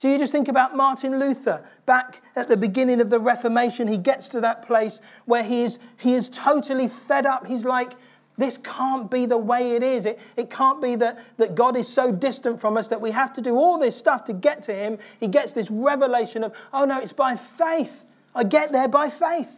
So 0.00 0.08
you 0.08 0.18
just 0.18 0.32
think 0.32 0.48
about 0.48 0.74
Martin 0.74 1.20
Luther 1.20 1.62
back 1.84 2.22
at 2.34 2.48
the 2.48 2.56
beginning 2.56 3.02
of 3.02 3.10
the 3.10 3.20
Reformation. 3.20 3.86
He 3.86 3.98
gets 3.98 4.28
to 4.30 4.40
that 4.40 4.66
place 4.66 5.02
where 5.26 5.42
he 5.42 5.62
is, 5.62 5.78
he 5.98 6.14
is 6.14 6.30
totally 6.30 6.88
fed 6.88 7.26
up. 7.26 7.46
He's 7.46 7.66
like, 7.66 7.92
this 8.38 8.56
can't 8.56 9.10
be 9.10 9.26
the 9.26 9.36
way 9.36 9.72
it 9.72 9.82
is. 9.82 10.06
It, 10.06 10.18
it 10.38 10.48
can't 10.48 10.80
be 10.80 10.96
that, 10.96 11.22
that 11.36 11.54
God 11.54 11.76
is 11.76 11.86
so 11.86 12.10
distant 12.10 12.58
from 12.58 12.78
us 12.78 12.88
that 12.88 13.02
we 13.02 13.10
have 13.10 13.34
to 13.34 13.42
do 13.42 13.56
all 13.56 13.76
this 13.76 13.94
stuff 13.94 14.24
to 14.24 14.32
get 14.32 14.62
to 14.62 14.74
Him. 14.74 14.96
He 15.20 15.28
gets 15.28 15.52
this 15.52 15.70
revelation 15.70 16.44
of, 16.44 16.54
oh 16.72 16.86
no, 16.86 16.98
it's 16.98 17.12
by 17.12 17.36
faith. 17.36 18.02
I 18.34 18.44
get 18.44 18.72
there 18.72 18.88
by 18.88 19.10
faith. 19.10 19.50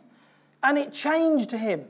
And 0.62 0.79
it 0.79 0.92
changed 0.92 1.51
him. 1.51 1.87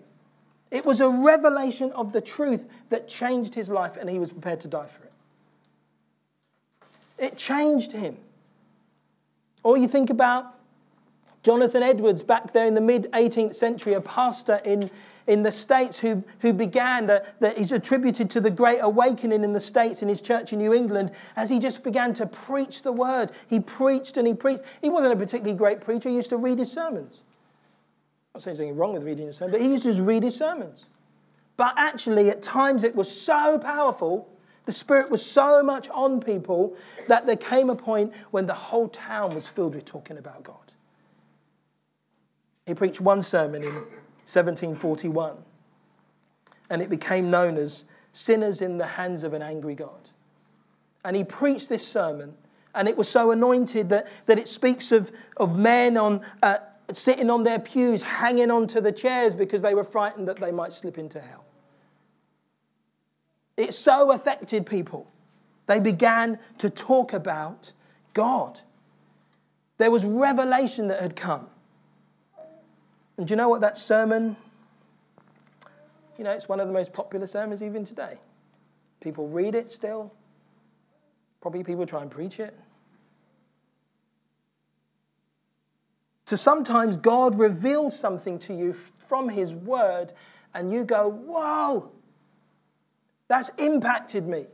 It 0.70 0.87
was 0.87 1.00
a 1.00 1.08
revelation 1.08 1.92
of 1.92 2.12
the 2.12 2.20
truth 2.20 2.66
that 2.88 3.06
changed 3.06 3.54
his 3.54 3.68
life, 3.68 3.98
and 3.98 4.08
he 4.08 4.18
was 4.18 4.32
prepared 4.32 4.61
to 4.61 4.68
die 4.68 4.87
for 4.87 5.04
it. 5.04 5.12
It 7.18 7.37
changed 7.37 7.92
him. 7.92 8.16
Or 9.62 9.76
you 9.76 9.87
think 9.87 10.08
about 10.08 10.54
Jonathan 11.42 11.82
Edwards 11.82 12.22
back 12.22 12.52
there 12.52 12.66
in 12.66 12.74
the 12.74 12.80
mid 12.80 13.11
18th 13.12 13.54
century, 13.54 13.92
a 13.92 14.00
pastor 14.00 14.61
in, 14.64 14.90
in 15.26 15.42
the 15.42 15.52
States 15.52 15.98
who, 15.98 16.24
who 16.40 16.52
began, 16.52 17.06
that, 17.06 17.38
that 17.40 17.58
is 17.58 17.70
attributed 17.70 18.30
to 18.30 18.40
the 18.40 18.50
Great 18.50 18.78
Awakening 18.78 19.44
in 19.44 19.52
the 19.52 19.61
States 19.61 20.02
in 20.02 20.08
his 20.08 20.20
church 20.20 20.52
in 20.52 20.58
New 20.58 20.72
England, 20.72 21.11
as 21.37 21.50
he 21.50 21.58
just 21.58 21.82
began 21.85 22.14
to 22.14 22.26
preach 22.26 22.82
the 22.82 22.92
word. 22.92 23.30
He 23.46 23.61
preached 23.61 24.16
and 24.16 24.26
he 24.26 24.35
preached. 24.35 24.62
He 24.80 24.88
wasn't 24.88 25.12
a 25.12 25.16
particularly 25.16 25.56
great 25.56 25.80
preacher, 25.80 26.08
he 26.08 26.14
used 26.14 26.30
to 26.30 26.37
read 26.37 26.58
his 26.58 26.72
sermons. 26.72 27.20
I'm 28.35 28.38
not 28.38 28.45
saying 28.45 28.57
anything 28.57 28.77
wrong 28.77 28.95
with 28.95 29.03
reading 29.03 29.29
a 29.29 29.33
sermon, 29.33 29.53
but 29.53 29.61
he 29.61 29.68
used 29.68 29.83
to 29.83 30.03
read 30.03 30.23
his 30.23 30.35
sermons. 30.35 30.87
But 31.59 31.75
actually, 31.77 32.31
at 32.31 32.42
times 32.42 32.83
it 32.83 32.97
was 32.97 33.11
so 33.11 33.59
powerful, 33.59 34.27
the 34.64 34.73
Spirit 34.73 35.11
was 35.11 35.25
so 35.25 35.62
much 35.62 35.90
on 35.90 36.18
people 36.18 36.75
that 37.09 37.27
there 37.27 37.37
came 37.37 37.68
a 37.68 37.77
point 37.77 38.12
when 38.31 38.47
the 38.47 38.55
whole 38.55 38.88
town 38.88 39.35
was 39.35 39.47
filled 39.47 39.75
with 39.75 39.85
talking 39.85 40.16
about 40.16 40.42
God. 40.45 40.57
He 42.64 42.73
preached 42.73 43.03
one 43.03 43.23
sermon 43.23 43.62
in 43.62 43.75
1741, 43.75 45.37
and 46.71 46.81
it 46.81 46.88
became 46.88 47.31
known 47.31 47.59
as 47.59 47.85
Sinners 48.14 48.62
in 48.62 48.79
the 48.79 48.87
Hands 48.87 49.25
of 49.25 49.35
an 49.35 49.42
Angry 49.42 49.75
God. 49.75 50.09
And 51.05 51.16
he 51.16 51.25
preached 51.25 51.68
this 51.68 51.87
sermon, 51.87 52.35
and 52.75 52.88
it 52.88 52.97
was 52.97 53.11
so 53.11 53.31
anointed 53.31 53.90
that, 53.90 54.07
that 54.25 54.38
it 54.38 54.49
speaks 54.49 54.90
of, 54.90 55.12
of 55.37 55.59
men 55.59 55.99
on. 55.99 56.25
Uh, 56.42 56.59
sitting 56.94 57.31
on 57.31 57.42
their 57.42 57.59
pews, 57.59 58.02
hanging 58.02 58.50
onto 58.50 58.81
the 58.81 58.92
chairs 58.92 59.35
because 59.35 59.62
they 59.62 59.74
were 59.74 59.85
frightened 59.85 60.28
that 60.28 60.40
they 60.40 60.50
might 60.50 60.72
slip 60.72 60.98
into 60.98 61.20
hell. 61.20 61.44
It 63.57 63.74
so 63.74 64.12
affected 64.12 64.66
people. 64.66 65.07
They 65.66 65.81
began 65.81 66.38
to 66.59 66.70
talk 66.70 67.12
about 67.12 67.72
God. 68.14 68.61
There 69.78 69.90
was 69.90 70.05
revelation 70.05 70.88
that 70.88 71.00
had 71.00 71.16
come. 71.16 71.46
And 73.16 73.26
do 73.26 73.33
you 73.33 73.37
know 73.37 73.48
what 73.48 73.61
that 73.61 73.78
sermon? 73.78 74.37
You 76.18 76.24
know, 76.24 76.33
it's 76.33 76.48
one 76.48 76.61
of 76.61 76.66
the 76.66 76.72
most 76.72 76.92
popular 76.92 77.26
sermons 77.26 77.62
even 77.62 77.85
today. 77.85 78.18
People 79.00 79.28
read 79.28 79.55
it 79.55 79.70
still. 79.70 80.12
Probably 81.40 81.64
people 81.64 81.87
try 81.87 82.02
and 82.02 82.11
preach 82.11 82.40
it. 82.40 82.59
So 86.33 86.37
sometimes 86.37 86.97
God 86.97 87.38
reveals 87.38 87.95
something 88.01 88.38
to 88.38 88.55
you 88.55 88.73
from 88.73 89.29
His 89.29 89.53
Word, 89.53 90.14
and 90.55 90.73
you 90.73 90.83
go, 90.83 91.11
Whoa, 91.11 91.92
that's 93.29 93.51
impacted 93.59 94.27
me. 94.27 94.47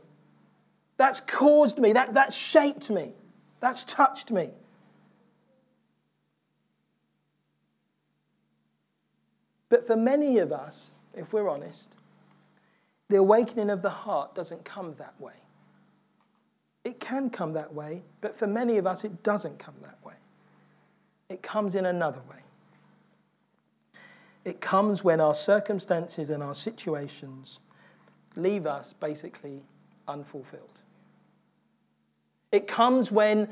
That's 0.97 1.21
caused 1.21 1.79
me. 1.79 1.93
That, 1.93 2.13
that's 2.13 2.35
shaped 2.35 2.89
me. 2.89 3.13
That's 3.61 3.85
touched 3.85 4.29
me. 4.29 4.49
But 9.69 9.87
for 9.87 9.95
many 9.95 10.39
of 10.39 10.51
us, 10.51 10.95
if 11.15 11.31
we're 11.31 11.47
honest, 11.47 11.95
the 13.07 13.15
awakening 13.15 13.69
of 13.69 13.81
the 13.81 13.89
heart 13.89 14.35
doesn't 14.35 14.65
come 14.65 14.95
that 14.97 15.13
way. 15.17 15.39
It 16.83 16.99
can 16.99 17.29
come 17.29 17.53
that 17.53 17.73
way, 17.73 18.01
but 18.19 18.37
for 18.37 18.47
many 18.47 18.75
of 18.79 18.85
us, 18.85 19.05
it 19.05 19.23
doesn't 19.23 19.59
come 19.59 19.75
that 19.81 19.95
way. 20.03 20.15
It 21.29 21.43
comes 21.43 21.75
in 21.75 21.85
another 21.85 22.21
way. 22.29 22.37
It 24.45 24.61
comes 24.61 25.03
when 25.03 25.21
our 25.21 25.35
circumstances 25.35 26.29
and 26.29 26.41
our 26.41 26.55
situations 26.55 27.59
leave 28.35 28.65
us 28.65 28.93
basically 28.93 29.61
unfulfilled. 30.07 30.79
It 32.51 32.67
comes 32.67 33.11
when 33.11 33.47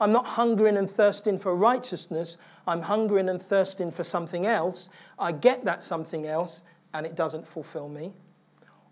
I'm 0.00 0.12
not 0.12 0.26
hungering 0.26 0.76
and 0.76 0.90
thirsting 0.90 1.38
for 1.38 1.54
righteousness, 1.54 2.36
I'm 2.66 2.82
hungering 2.82 3.28
and 3.28 3.40
thirsting 3.40 3.90
for 3.90 4.04
something 4.04 4.44
else. 4.44 4.88
I 5.18 5.32
get 5.32 5.64
that 5.64 5.82
something 5.82 6.26
else 6.26 6.62
and 6.92 7.06
it 7.06 7.14
doesn't 7.14 7.46
fulfill 7.46 7.88
me. 7.88 8.12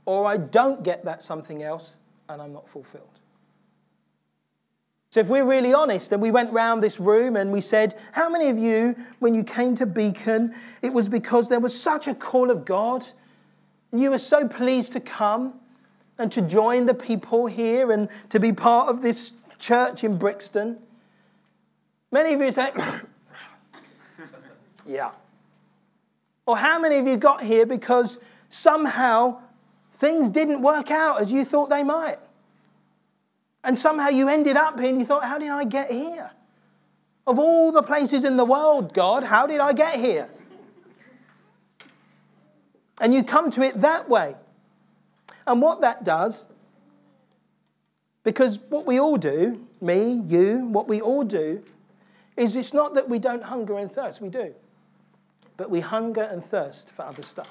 Or 0.07 0.27
I 0.27 0.37
don't 0.37 0.83
get 0.83 1.05
that 1.05 1.23
something 1.23 1.63
else 1.63 1.99
and 2.29 2.41
I'm 2.41 2.53
not 2.53 2.69
fulfilled. 2.69 3.21
So, 5.13 5.21
if 5.21 5.27
we're 5.27 5.45
really 5.45 5.75
honest, 5.75 6.11
and 6.13 6.23
we 6.23 6.31
went 6.31 6.51
round 6.55 6.83
this 6.83 6.99
room 6.99 7.37
and 7.37 7.53
we 7.53 7.61
said, 7.61 7.95
How 8.13 8.31
many 8.31 8.49
of 8.49 8.57
you, 8.57 8.97
when 9.19 9.35
you 9.35 9.45
came 9.45 9.77
to 9.77 9.85
Beacon, 9.85 10.55
it 10.81 10.91
was 10.91 11.07
because 11.07 11.51
there 11.51 11.61
was 11.61 11.79
such 11.79 12.09
a 12.09 12.15
call 12.15 12.51
of 12.51 12.65
God, 12.65 13.07
and 13.91 14.01
you 14.01 14.11
were 14.11 14.17
so 14.17 14.49
pleased 14.49 14.95
to 14.95 15.01
come 15.01 15.53
and 16.17 16.33
to 16.33 16.41
join 16.41 16.87
the 16.87 16.95
people 16.95 17.45
here 17.45 17.93
and 17.93 18.09
to 18.31 18.41
be 18.41 18.55
part 18.55 18.89
of 18.89 19.03
this 19.03 19.35
church 19.59 20.03
in 20.03 20.17
Brixton? 20.17 20.79
Many 22.11 22.33
of 22.33 22.41
you 22.41 22.51
say, 22.51 22.73
Yeah. 24.87 25.11
Or 26.47 26.57
how 26.57 26.79
many 26.79 26.97
of 26.97 27.07
you 27.07 27.19
got 27.19 27.43
here 27.43 27.67
because 27.67 28.19
somehow 28.49 29.41
things 29.93 30.31
didn't 30.31 30.63
work 30.63 30.91
out 30.91 31.21
as 31.21 31.31
you 31.31 31.45
thought 31.45 31.69
they 31.69 31.83
might? 31.83 32.19
And 33.65 33.79
somehow 33.79 34.09
you 34.09 34.29
ended 34.29 34.57
up 34.57 34.79
here 34.79 34.89
and 34.89 34.99
you 34.99 35.07
thought, 35.07 35.25
how 35.25 35.39
did 35.39 35.51
I 35.51 35.65
get 35.65 35.91
here? 35.91 36.31
Of 37.27 37.39
all 37.39 37.71
the 37.71 37.83
places 37.83 38.25
in 38.25 38.37
the 38.37 38.45
world, 38.45 38.93
God, 38.93 39.23
how 39.23 39.47
did 39.47 39.61
I 39.61 39.73
get 39.73 39.97
here? 39.97 40.29
And 43.01 43.15
you 43.15 43.23
come 43.23 43.51
to 43.53 43.63
it 43.63 43.81
that 43.81 44.09
way. 44.09 44.35
And 45.47 45.63
what 45.63 45.81
that 45.81 46.05
does, 46.05 46.47
because 48.25 48.59
what 48.69 48.87
we 48.87 48.99
all 48.99 49.17
do, 49.17 49.67
me, 49.81 50.23
you, 50.27 50.67
what 50.67 50.89
we 50.89 51.01
all 51.01 51.25
do, 51.25 51.63
is 52.37 52.57
it's 52.57 52.73
not 52.73 52.95
that 52.95 53.09
we 53.09 53.19
don't 53.19 53.45
hunger 53.45 53.79
and 53.79 53.91
thirst, 53.91 54.21
we 54.21 54.29
do. 54.29 54.55
But 55.57 55.71
we 55.71 55.81
hunger 55.81 56.23
and 56.23 56.45
thirst 56.45 56.91
for 56.91 57.03
other 57.03 57.23
stuff. 57.23 57.51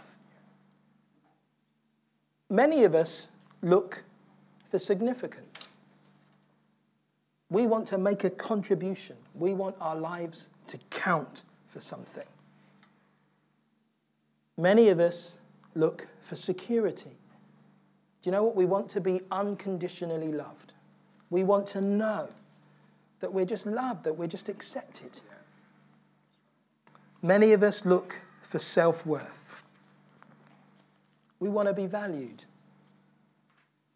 Many 2.50 2.84
of 2.84 2.95
us 2.95 3.28
look 3.62 4.04
for 4.69 4.80
significance. 4.80 5.70
We 7.52 7.68
want 7.68 7.86
to 7.90 7.98
make 7.98 8.24
a 8.24 8.30
contribution. 8.30 9.18
We 9.36 9.54
want 9.54 9.76
our 9.82 9.96
lives 9.96 10.50
to 10.68 10.80
count 10.90 11.44
for 11.68 11.82
something. 11.82 12.26
Many 14.58 14.88
of 14.88 15.02
us 15.02 15.40
look 15.76 16.08
for 16.22 16.38
security. 16.38 17.12
Do 18.22 18.30
you 18.30 18.32
know 18.32 18.44
what? 18.44 18.56
We 18.56 18.66
want 18.66 18.88
to 18.92 19.02
be 19.02 19.22
unconditionally 19.32 20.32
loved. 20.32 20.72
We 21.30 21.44
want 21.44 21.68
to 21.68 21.82
know 21.82 22.30
that 23.20 23.34
we're 23.34 23.46
just 23.46 23.66
loved, 23.66 24.06
that 24.06 24.18
we're 24.18 24.28
just 24.28 24.48
accepted. 24.48 25.20
Many 27.22 27.52
of 27.52 27.64
us 27.64 27.86
look 27.86 28.16
for 28.50 28.60
self 28.60 29.06
worth. 29.06 29.62
We 31.42 31.50
want 31.50 31.68
to 31.68 31.74
be 31.74 31.86
valued. 31.86 32.46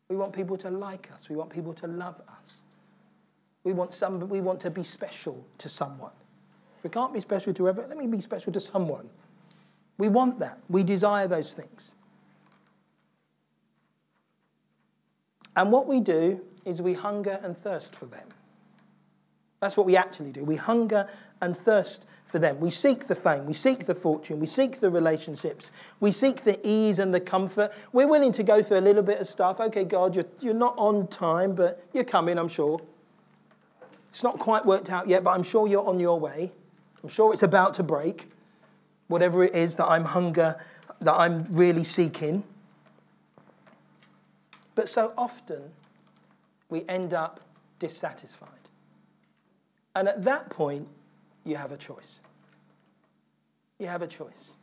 We 0.10 0.18
want 0.18 0.34
people 0.34 0.58
to 0.58 0.70
like 0.70 1.10
us. 1.13 1.30
We 1.30 1.38
want 1.38 1.52
people 1.52 1.74
to 1.76 1.88
love 1.88 2.22
us. 2.28 2.58
We 3.65 3.73
want, 3.73 3.93
some, 3.93 4.30
we 4.30 4.41
want 4.41 4.60
to 4.62 4.69
be 4.69 4.84
special 4.84 5.45
to 5.58 5.67
someone. 5.67 6.12
If 6.78 6.84
we 6.84 6.89
can't 6.91 7.12
be 7.12 7.19
special 7.19 7.51
to 7.56 7.67
everyone, 7.67 7.89
let 7.89 7.97
me 7.97 8.08
be 8.08 8.21
special 8.21 8.54
to 8.54 8.60
someone. 8.60 9.10
We 9.97 10.08
want 10.08 10.39
that. 10.39 10.60
We 10.69 10.84
desire 10.84 11.28
those 11.28 11.54
things. 11.54 11.95
And 15.56 15.71
what 15.71 15.88
we 15.88 15.99
do 15.99 16.41
is 16.63 16.82
we 16.82 16.93
hunger 16.93 17.39
and 17.41 17.58
thirst 17.58 17.95
for 17.95 18.06
them. 18.06 18.28
That's 19.62 19.75
what 19.75 19.88
we 19.88 19.97
actually 19.97 20.32
do. 20.32 20.43
We 20.43 20.58
hunger 20.58 21.10
and 21.41 21.58
thirst 21.58 22.06
for 22.28 22.38
them. 22.38 22.60
We 22.60 22.69
seek 22.69 23.08
the 23.08 23.15
fame, 23.15 23.45
we 23.47 23.54
seek 23.54 23.88
the 23.88 23.95
fortune, 23.95 24.39
we 24.39 24.45
seek 24.45 24.80
the 24.80 24.91
relationships, 24.91 25.71
we 25.99 26.12
seek 26.12 26.43
the 26.43 26.60
ease 26.67 26.99
and 26.99 27.13
the 27.13 27.19
comfort. 27.19 27.71
We're 27.93 28.08
willing 28.08 28.34
to 28.34 28.43
go 28.43 28.62
through 28.62 28.80
a 28.80 28.82
little 28.82 29.01
bit 29.01 29.19
of 29.19 29.28
stuff. 29.28 29.60
Okay, 29.60 29.86
God, 29.86 30.15
you're, 30.15 30.25
you're 30.39 30.54
not 30.54 30.75
on 30.78 31.08
time, 31.08 31.56
but 31.56 31.84
you're 31.93 32.04
coming, 32.04 32.38
I'm 32.38 32.49
sure. 32.49 32.80
It's 34.15 34.23
not 34.23 34.39
quite 34.39 34.65
worked 34.65 34.89
out 34.89 35.10
yet, 35.10 35.25
but 35.25 35.32
I'm 35.32 35.43
sure 35.43 35.67
you're 35.67 35.86
on 35.86 35.99
your 35.99 36.17
way. 36.17 36.49
I'm 37.04 37.10
sure 37.10 37.34
it's 37.34 37.43
about 37.43 37.73
to 37.73 37.84
break. 37.84 38.30
Whatever 39.10 39.43
it 39.43 39.54
is 39.54 39.75
that 39.75 39.88
I'm 39.88 40.06
hunger, 40.06 40.56
that 41.01 41.15
I'm 41.15 41.45
really 41.49 41.84
seeking. 41.84 42.45
But 44.73 44.88
so 44.88 45.12
often, 45.17 45.63
we 46.69 46.86
end 46.88 47.13
up 47.13 47.41
dissatisfied. 47.78 48.47
And 49.97 50.08
at 50.08 50.23
that 50.23 50.49
point, 50.49 50.88
you 51.43 51.58
have 51.58 51.73
a 51.73 51.78
choice. 51.78 52.21
You 53.80 53.88
have 53.88 54.01
a 54.01 54.08
choice. 54.08 54.54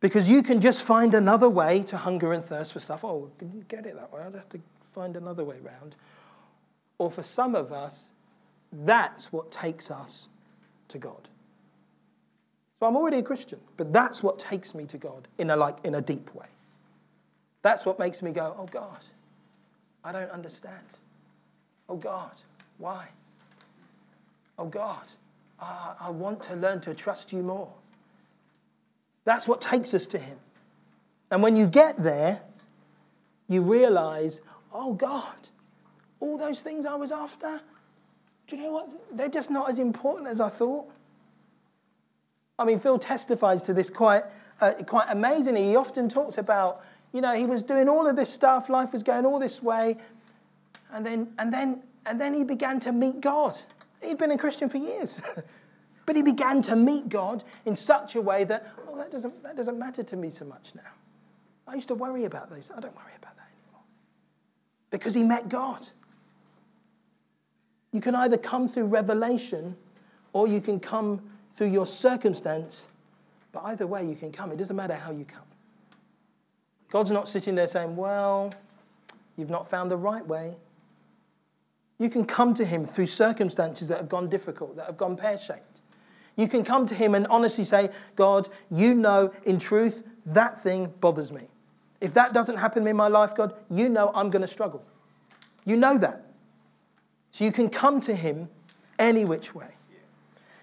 Because 0.00 0.28
you 0.28 0.42
can 0.42 0.60
just 0.60 0.82
find 0.82 1.14
another 1.14 1.48
way 1.48 1.82
to 1.84 1.96
hunger 1.96 2.34
and 2.34 2.44
thirst 2.44 2.74
for 2.74 2.78
stuff. 2.78 3.04
Oh, 3.04 3.30
didn't 3.38 3.68
get 3.68 3.86
it 3.86 3.94
that 3.94 4.12
way. 4.12 4.20
I'd 4.20 4.34
have 4.34 4.50
to 4.50 4.60
find 4.94 5.16
another 5.16 5.44
way 5.44 5.56
round. 5.62 5.96
Or 6.98 7.10
for 7.10 7.22
some 7.22 7.54
of 7.54 7.72
us, 7.72 8.12
that's 8.72 9.32
what 9.32 9.50
takes 9.50 9.90
us 9.90 10.28
to 10.88 10.98
God. 10.98 11.28
So 12.78 12.86
I'm 12.86 12.96
already 12.96 13.18
a 13.18 13.22
Christian, 13.22 13.60
but 13.76 13.92
that's 13.92 14.22
what 14.22 14.38
takes 14.38 14.74
me 14.74 14.84
to 14.86 14.98
God 14.98 15.28
in 15.38 15.50
a 15.50 15.56
like 15.56 15.78
in 15.84 15.94
a 15.94 16.00
deep 16.00 16.34
way. 16.34 16.46
That's 17.62 17.86
what 17.86 17.98
makes 17.98 18.22
me 18.22 18.32
go, 18.32 18.54
"Oh 18.58 18.66
God, 18.66 18.98
I 20.04 20.12
don't 20.12 20.30
understand. 20.30 20.74
Oh 21.88 21.96
God, 21.96 22.32
why? 22.78 23.08
Oh 24.58 24.66
God, 24.66 25.04
I 25.58 25.94
I 26.00 26.10
want 26.10 26.42
to 26.44 26.54
learn 26.54 26.80
to 26.82 26.94
trust 26.94 27.32
you 27.32 27.42
more. 27.42 27.72
That's 29.24 29.48
what 29.48 29.60
takes 29.60 29.94
us 29.94 30.06
to 30.08 30.18
Him. 30.18 30.38
And 31.30 31.42
when 31.42 31.56
you 31.56 31.66
get 31.66 32.02
there, 32.02 32.40
you 33.48 33.62
realize, 33.62 34.42
oh 34.72 34.92
God, 34.92 35.48
all 36.20 36.38
those 36.38 36.62
things 36.62 36.86
I 36.86 36.94
was 36.94 37.12
after, 37.12 37.60
do 38.46 38.56
you 38.56 38.62
know 38.62 38.72
what? 38.72 38.88
They're 39.12 39.28
just 39.28 39.50
not 39.50 39.70
as 39.70 39.78
important 39.78 40.28
as 40.28 40.40
I 40.40 40.48
thought. 40.48 40.88
I 42.58 42.64
mean, 42.64 42.80
Phil 42.80 42.98
testifies 42.98 43.60
to 43.62 43.74
this 43.74 43.90
quite, 43.90 44.24
uh, 44.60 44.72
quite 44.86 45.08
amazingly. 45.10 45.64
He 45.64 45.76
often 45.76 46.08
talks 46.08 46.38
about, 46.38 46.84
you 47.12 47.20
know, 47.20 47.34
he 47.34 47.44
was 47.44 47.62
doing 47.62 47.88
all 47.88 48.06
of 48.06 48.16
this 48.16 48.32
stuff, 48.32 48.68
life 48.68 48.92
was 48.92 49.02
going 49.02 49.26
all 49.26 49.38
this 49.38 49.62
way, 49.62 49.96
and 50.92 51.04
then, 51.04 51.32
and 51.38 51.52
then, 51.52 51.82
and 52.06 52.20
then 52.20 52.32
he 52.32 52.44
began 52.44 52.80
to 52.80 52.92
meet 52.92 53.20
God. 53.20 53.58
He'd 54.02 54.18
been 54.18 54.30
a 54.30 54.38
Christian 54.38 54.68
for 54.68 54.78
years. 54.78 55.20
but 56.06 56.14
he 56.14 56.22
began 56.22 56.62
to 56.62 56.76
meet 56.76 57.08
God 57.08 57.42
in 57.64 57.74
such 57.74 58.14
a 58.14 58.20
way 58.20 58.44
that, 58.44 58.72
oh, 58.88 58.96
that 58.96 59.10
doesn't, 59.10 59.42
that 59.42 59.56
doesn't 59.56 59.78
matter 59.78 60.04
to 60.04 60.16
me 60.16 60.30
so 60.30 60.44
much 60.44 60.72
now. 60.74 60.82
I 61.66 61.74
used 61.74 61.88
to 61.88 61.94
worry 61.94 62.24
about 62.24 62.48
those. 62.48 62.70
I 62.70 62.80
don't 62.80 62.94
worry 62.94 63.12
about 63.20 63.36
that 63.36 63.48
anymore. 63.60 63.82
Because 64.90 65.14
he 65.14 65.24
met 65.24 65.48
God. 65.48 65.86
You 67.92 68.00
can 68.00 68.14
either 68.14 68.36
come 68.36 68.68
through 68.68 68.86
revelation 68.86 69.76
or 70.32 70.46
you 70.46 70.60
can 70.60 70.78
come 70.80 71.22
through 71.54 71.68
your 71.68 71.86
circumstance, 71.86 72.88
but 73.52 73.64
either 73.64 73.86
way 73.86 74.04
you 74.04 74.14
can 74.14 74.30
come. 74.30 74.52
It 74.52 74.58
doesn't 74.58 74.76
matter 74.76 74.94
how 74.94 75.10
you 75.10 75.24
come. 75.24 75.42
God's 76.90 77.10
not 77.10 77.28
sitting 77.28 77.54
there 77.54 77.66
saying, 77.66 77.96
well, 77.96 78.52
you've 79.36 79.50
not 79.50 79.68
found 79.68 79.90
the 79.90 79.96
right 79.96 80.26
way. 80.26 80.54
You 81.98 82.10
can 82.10 82.26
come 82.26 82.52
to 82.54 82.64
Him 82.64 82.84
through 82.84 83.06
circumstances 83.06 83.88
that 83.88 83.98
have 83.98 84.08
gone 84.08 84.28
difficult, 84.28 84.76
that 84.76 84.86
have 84.86 84.98
gone 84.98 85.16
pear 85.16 85.38
shaped. 85.38 85.80
You 86.36 86.46
can 86.48 86.62
come 86.62 86.86
to 86.86 86.94
Him 86.94 87.14
and 87.14 87.26
honestly 87.28 87.64
say, 87.64 87.90
God, 88.14 88.48
you 88.70 88.94
know 88.94 89.32
in 89.44 89.58
truth 89.58 90.02
that 90.26 90.62
thing 90.62 90.92
bothers 91.00 91.32
me. 91.32 91.48
If 92.00 92.12
that 92.14 92.34
doesn't 92.34 92.56
happen 92.56 92.86
in 92.86 92.96
my 92.96 93.08
life, 93.08 93.34
God, 93.34 93.54
you 93.70 93.88
know 93.88 94.12
I'm 94.14 94.28
going 94.28 94.42
to 94.42 94.48
struggle. 94.48 94.84
You 95.64 95.76
know 95.76 95.96
that. 95.98 96.25
So 97.36 97.44
you 97.44 97.52
can 97.52 97.68
come 97.68 98.00
to 98.00 98.14
Him 98.14 98.48
any 98.98 99.26
which 99.26 99.54
way. 99.54 99.68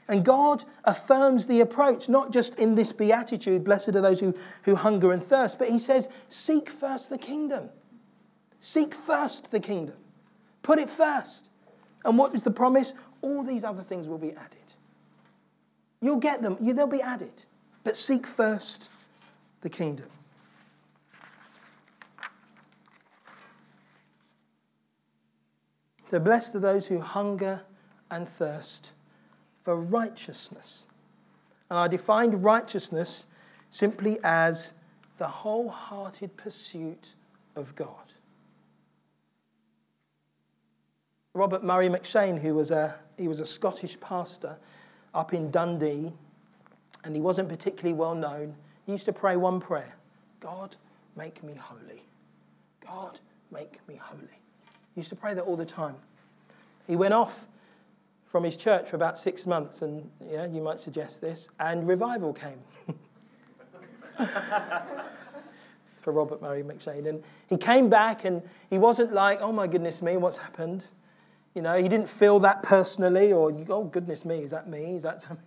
And 0.07 0.25
God 0.25 0.63
affirms 0.85 1.45
the 1.45 1.59
approach, 1.59 2.09
not 2.09 2.33
just 2.33 2.55
in 2.55 2.73
this 2.73 2.91
beatitude, 2.91 3.63
blessed 3.63 3.89
are 3.89 4.01
those 4.01 4.19
who, 4.19 4.33
who 4.63 4.73
hunger 4.73 5.11
and 5.11 5.23
thirst, 5.23 5.59
but 5.59 5.69
He 5.69 5.77
says, 5.77 6.09
seek 6.29 6.71
first 6.71 7.11
the 7.11 7.17
kingdom. 7.19 7.69
Seek 8.59 8.95
first 8.95 9.51
the 9.51 9.59
kingdom. 9.59 9.97
Put 10.63 10.79
it 10.79 10.89
first. 10.89 11.51
And 12.05 12.17
what 12.17 12.33
is 12.33 12.41
the 12.41 12.49
promise? 12.49 12.95
All 13.21 13.43
these 13.43 13.63
other 13.63 13.83
things 13.83 14.07
will 14.07 14.17
be 14.17 14.31
added. 14.31 14.73
You'll 16.01 16.17
get 16.17 16.41
them, 16.41 16.57
they'll 16.59 16.87
be 16.87 17.03
added. 17.03 17.43
But 17.83 17.95
seek 17.95 18.25
first 18.25 18.89
the 19.61 19.69
kingdom. 19.69 20.07
So 26.13 26.19
blessed 26.19 26.53
are 26.53 26.59
those 26.59 26.85
who 26.85 26.99
hunger 26.99 27.61
and 28.11 28.29
thirst 28.29 28.91
for 29.63 29.75
righteousness. 29.75 30.85
And 31.71 31.79
I 31.79 31.87
defined 31.87 32.43
righteousness 32.43 33.25
simply 33.71 34.19
as 34.23 34.73
the 35.17 35.25
wholehearted 35.27 36.37
pursuit 36.37 37.15
of 37.55 37.75
God. 37.75 38.13
Robert 41.33 41.63
Murray 41.63 41.89
M'Cheyne, 41.89 42.39
who 42.39 42.53
was 42.53 42.69
a, 42.69 42.93
he 43.17 43.27
was 43.27 43.39
a 43.39 43.45
Scottish 43.47 43.99
pastor 43.99 44.57
up 45.15 45.33
in 45.33 45.49
Dundee, 45.49 46.13
and 47.03 47.15
he 47.15 47.21
wasn't 47.23 47.49
particularly 47.49 47.95
well 47.95 48.13
known, 48.13 48.53
he 48.85 48.91
used 48.91 49.05
to 49.05 49.13
pray 49.13 49.35
one 49.35 49.59
prayer 49.59 49.95
God, 50.39 50.75
make 51.15 51.43
me 51.43 51.55
holy. 51.55 52.03
God, 52.85 53.19
make 53.49 53.79
me 53.87 53.95
holy. 53.95 54.42
He 54.93 55.01
used 55.01 55.09
to 55.09 55.15
pray 55.15 55.33
that 55.33 55.43
all 55.43 55.55
the 55.55 55.65
time. 55.65 55.95
He 56.87 56.95
went 56.95 57.13
off 57.13 57.45
from 58.25 58.43
his 58.43 58.57
church 58.57 58.89
for 58.89 58.95
about 58.95 59.17
six 59.17 59.45
months, 59.45 59.81
and 59.81 60.09
yeah, 60.29 60.45
you 60.45 60.61
might 60.61 60.79
suggest 60.79 61.21
this, 61.21 61.49
and 61.59 61.87
revival 61.87 62.33
came. 62.33 62.59
for 66.03 66.11
Robert 66.11 66.41
Murray 66.41 66.63
M'Cheyne. 66.63 67.07
And 67.07 67.23
he 67.47 67.57
came 67.57 67.89
back 67.89 68.25
and 68.25 68.41
he 68.69 68.77
wasn't 68.77 69.13
like, 69.13 69.41
oh 69.41 69.51
my 69.51 69.67
goodness 69.67 70.01
me, 70.01 70.17
what's 70.17 70.37
happened? 70.37 70.85
You 71.55 71.61
know, 71.61 71.77
he 71.77 71.87
didn't 71.87 72.09
feel 72.09 72.39
that 72.39 72.63
personally, 72.63 73.31
or, 73.31 73.53
oh, 73.69 73.83
goodness 73.85 74.25
me, 74.25 74.39
is 74.39 74.51
that 74.51 74.67
me? 74.67 74.95
Is 74.95 75.03
that 75.03 75.21
something? 75.21 75.45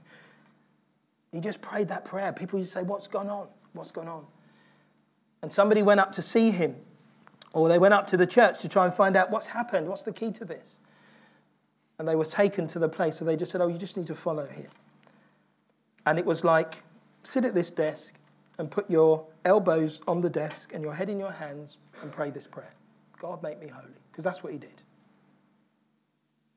He 1.32 1.40
just 1.40 1.60
prayed 1.60 1.88
that 1.88 2.04
prayer. 2.04 2.32
People 2.32 2.58
used 2.58 2.72
to 2.72 2.78
say, 2.78 2.82
What's 2.84 3.08
gone 3.08 3.28
on? 3.28 3.48
What's 3.72 3.90
gone 3.90 4.08
on? 4.08 4.24
And 5.42 5.52
somebody 5.52 5.82
went 5.82 6.00
up 6.00 6.12
to 6.12 6.22
see 6.22 6.50
him, 6.50 6.76
or 7.56 7.70
they 7.70 7.78
went 7.78 7.94
up 7.94 8.06
to 8.06 8.18
the 8.18 8.26
church 8.26 8.60
to 8.60 8.68
try 8.68 8.84
and 8.84 8.94
find 8.94 9.16
out 9.16 9.30
what's 9.30 9.46
happened, 9.46 9.88
what's 9.88 10.02
the 10.02 10.12
key 10.12 10.30
to 10.30 10.44
this. 10.44 10.78
And 11.98 12.06
they 12.06 12.14
were 12.14 12.26
taken 12.26 12.68
to 12.68 12.78
the 12.78 12.88
place 12.88 13.18
where 13.18 13.32
they 13.32 13.36
just 13.36 13.50
said, 13.50 13.62
Oh, 13.62 13.68
you 13.68 13.78
just 13.78 13.96
need 13.96 14.06
to 14.08 14.14
follow 14.14 14.46
here. 14.46 14.68
And 16.04 16.18
it 16.18 16.26
was 16.26 16.44
like, 16.44 16.82
sit 17.22 17.46
at 17.46 17.54
this 17.54 17.70
desk 17.70 18.14
and 18.58 18.70
put 18.70 18.90
your 18.90 19.24
elbows 19.46 20.02
on 20.06 20.20
the 20.20 20.28
desk 20.28 20.72
and 20.74 20.84
your 20.84 20.92
head 20.92 21.08
in 21.08 21.18
your 21.18 21.32
hands 21.32 21.78
and 22.02 22.12
pray 22.12 22.28
this 22.28 22.46
prayer 22.46 22.74
God, 23.22 23.42
make 23.42 23.58
me 23.58 23.68
holy. 23.68 23.88
Because 24.12 24.24
that's 24.24 24.42
what 24.42 24.52
he 24.52 24.58
did. 24.58 24.82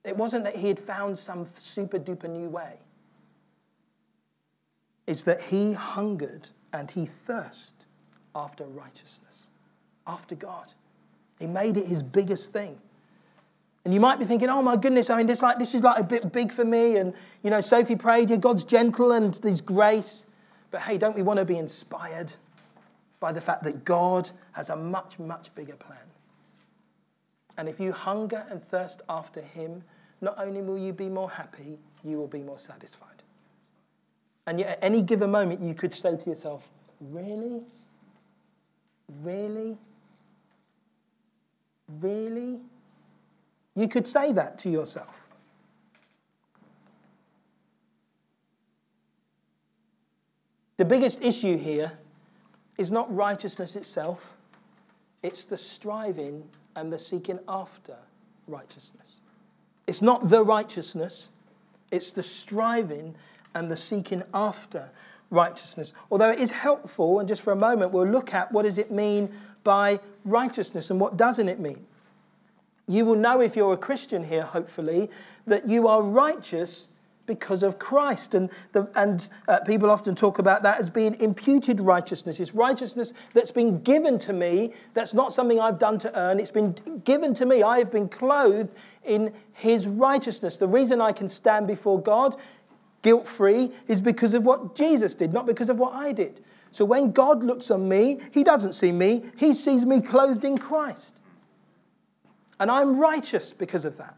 It 0.03 0.17
wasn't 0.17 0.43
that 0.43 0.57
he 0.57 0.67
had 0.67 0.79
found 0.79 1.17
some 1.17 1.47
super 1.55 1.97
duper 1.97 2.29
new 2.29 2.49
way. 2.49 2.73
It's 5.07 5.23
that 5.23 5.43
he 5.43 5.71
hungered 5.71 6.49
and 6.73 6.91
he 6.91 7.05
thirsted 7.05 7.85
after 8.35 8.65
righteousness, 8.65 9.47
after 10.05 10.35
God. 10.35 10.73
He 11.39 11.47
made 11.47 11.77
it 11.77 11.87
his 11.87 12.03
biggest 12.03 12.51
thing. 12.51 12.77
And 13.85 13.93
you 13.93 13.99
might 13.99 14.19
be 14.19 14.25
thinking, 14.25 14.49
oh 14.49 14.61
my 14.61 14.75
goodness, 14.75 15.09
I 15.09 15.17
mean, 15.17 15.25
this, 15.25 15.41
like, 15.41 15.57
this 15.57 15.73
is 15.73 15.81
like 15.81 15.99
a 15.99 16.03
bit 16.03 16.31
big 16.31 16.51
for 16.51 16.65
me. 16.65 16.97
And, 16.97 17.13
you 17.43 17.49
know, 17.49 17.61
Sophie 17.61 17.95
prayed, 17.95 18.29
yeah, 18.29 18.35
God's 18.35 18.63
gentle 18.63 19.13
and 19.13 19.33
there's 19.35 19.61
grace. 19.61 20.25
But 20.69 20.81
hey, 20.81 20.97
don't 20.97 21.15
we 21.15 21.21
want 21.21 21.39
to 21.39 21.45
be 21.45 21.57
inspired 21.57 22.31
by 23.19 23.31
the 23.31 23.41
fact 23.41 23.63
that 23.63 23.85
God 23.85 24.29
has 24.51 24.69
a 24.69 24.75
much, 24.75 25.17
much 25.17 25.53
bigger 25.55 25.75
plan? 25.75 25.97
And 27.57 27.67
if 27.67 27.79
you 27.79 27.91
hunger 27.91 28.45
and 28.49 28.63
thirst 28.63 29.01
after 29.09 29.41
Him, 29.41 29.83
not 30.21 30.35
only 30.37 30.61
will 30.61 30.77
you 30.77 30.93
be 30.93 31.09
more 31.09 31.29
happy, 31.29 31.79
you 32.03 32.17
will 32.17 32.27
be 32.27 32.41
more 32.41 32.59
satisfied. 32.59 33.23
And 34.45 34.59
yet, 34.59 34.69
at 34.69 34.79
any 34.81 35.01
given 35.01 35.31
moment, 35.31 35.61
you 35.61 35.73
could 35.73 35.93
say 35.93 36.17
to 36.17 36.29
yourself, 36.29 36.67
Really? 37.01 37.61
Really? 39.23 39.77
Really? 41.99 42.59
You 43.75 43.87
could 43.87 44.07
say 44.07 44.31
that 44.33 44.57
to 44.59 44.69
yourself. 44.69 45.29
The 50.77 50.85
biggest 50.85 51.21
issue 51.21 51.57
here 51.57 51.91
is 52.77 52.91
not 52.91 53.13
righteousness 53.13 53.75
itself, 53.75 54.33
it's 55.21 55.45
the 55.45 55.57
striving 55.57 56.47
and 56.77 56.93
the 56.93 56.97
seeking 56.97 57.39
after 57.49 57.97
righteousness. 58.47 59.19
It's 59.87 60.01
not 60.01 60.29
the 60.29 60.43
righteousness, 60.43 61.31
it's 61.91 62.11
the 62.11 62.23
striving 62.23 63.15
and 63.53 63.69
the 63.69 63.75
seeking 63.75 64.23
after 64.33 64.89
righteousness. 65.29 65.93
Although 66.09 66.29
it 66.29 66.39
is 66.39 66.51
helpful, 66.51 67.19
and 67.19 67.27
just 67.27 67.41
for 67.41 67.51
a 67.51 67.57
moment, 67.57 67.91
we'll 67.91 68.07
look 68.07 68.33
at 68.33 68.51
what 68.51 68.63
does 68.63 68.77
it 68.77 68.91
mean 68.91 69.33
by 69.63 69.99
righteousness 70.25 70.89
and 70.89 70.99
what 70.99 71.17
doesn't 71.17 71.49
it 71.49 71.59
mean. 71.59 71.85
You 72.87 73.05
will 73.05 73.15
know 73.15 73.39
if 73.39 73.55
you're 73.55 73.73
a 73.73 73.77
Christian 73.77 74.23
here, 74.23 74.43
hopefully, 74.43 75.09
that 75.45 75.67
you 75.67 75.87
are 75.87 76.01
righteous 76.01 76.87
because 77.29 77.61
of 77.61 77.77
Christ. 77.77 78.33
And, 78.33 78.49
the, 78.71 78.89
and 78.95 79.29
uh, 79.47 79.59
people 79.59 79.91
often 79.91 80.15
talk 80.15 80.39
about 80.39 80.63
that 80.63 80.79
as 80.79 80.89
being 80.89 81.13
imputed 81.21 81.79
righteousness. 81.79 82.39
It's 82.39 82.55
righteousness 82.55 83.13
that's 83.33 83.51
been 83.51 83.83
given 83.83 84.17
to 84.19 84.33
me, 84.33 84.73
that's 84.95 85.13
not 85.13 85.31
something 85.31 85.59
I've 85.59 85.77
done 85.77 85.99
to 85.99 86.19
earn. 86.19 86.39
It's 86.39 86.49
been 86.49 86.75
given 87.05 87.35
to 87.35 87.45
me. 87.45 87.61
I 87.61 87.77
have 87.77 87.91
been 87.91 88.09
clothed 88.09 88.73
in 89.05 89.31
His 89.53 89.85
righteousness. 89.85 90.57
The 90.57 90.67
reason 90.67 90.99
I 90.99 91.11
can 91.11 91.29
stand 91.29 91.67
before 91.67 92.01
God 92.01 92.35
guilt 93.03 93.27
free 93.27 93.71
is 93.87 94.01
because 94.01 94.33
of 94.33 94.43
what 94.43 94.75
Jesus 94.75 95.13
did, 95.13 95.31
not 95.31 95.45
because 95.45 95.69
of 95.69 95.77
what 95.77 95.93
I 95.93 96.11
did. 96.11 96.43
So 96.71 96.85
when 96.85 97.11
God 97.11 97.43
looks 97.43 97.71
on 97.71 97.87
me, 97.87 98.19
He 98.31 98.43
doesn't 98.43 98.73
see 98.73 98.91
me, 98.91 99.23
He 99.37 99.53
sees 99.53 99.85
me 99.85 100.01
clothed 100.01 100.45
in 100.45 100.57
Christ. 100.57 101.15
And 102.59 102.69
I'm 102.69 102.99
righteous 102.99 103.53
because 103.53 103.85
of 103.85 103.97
that. 103.97 104.15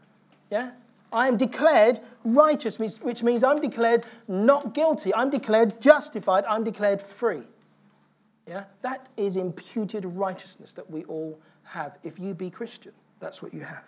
Yeah? 0.50 0.72
I 1.12 1.28
am 1.28 1.36
declared 1.36 2.00
righteous, 2.24 2.78
which 2.78 3.22
means 3.22 3.44
I'm 3.44 3.60
declared 3.60 4.04
not 4.28 4.74
guilty. 4.74 5.14
I'm 5.14 5.30
declared 5.30 5.80
justified. 5.80 6.44
I'm 6.46 6.64
declared 6.64 7.00
free. 7.00 7.42
Yeah? 8.48 8.64
That 8.80 9.08
is 9.16 9.36
imputed 9.36 10.04
righteousness 10.04 10.72
that 10.72 10.90
we 10.90 11.04
all 11.04 11.38
have. 11.64 11.98
If 12.02 12.18
you 12.18 12.34
be 12.34 12.50
Christian, 12.50 12.92
that's 13.20 13.40
what 13.40 13.54
you 13.54 13.60
have. 13.60 13.84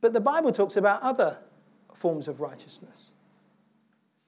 But 0.00 0.12
the 0.12 0.20
Bible 0.20 0.52
talks 0.52 0.76
about 0.76 1.00
other 1.02 1.38
forms 1.94 2.26
of 2.28 2.40
righteousness. 2.40 3.11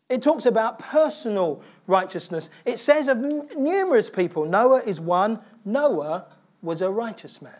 It 0.08 0.20
talks 0.20 0.46
about 0.46 0.78
personal 0.78 1.62
righteousness. 1.86 2.50
It 2.64 2.78
says 2.78 3.08
of 3.08 3.18
numerous 3.18 4.10
people, 4.10 4.44
Noah 4.44 4.82
is 4.84 5.00
one, 5.00 5.40
Noah 5.64 6.26
was 6.62 6.82
a 6.82 6.90
righteous 6.90 7.40
man. 7.40 7.54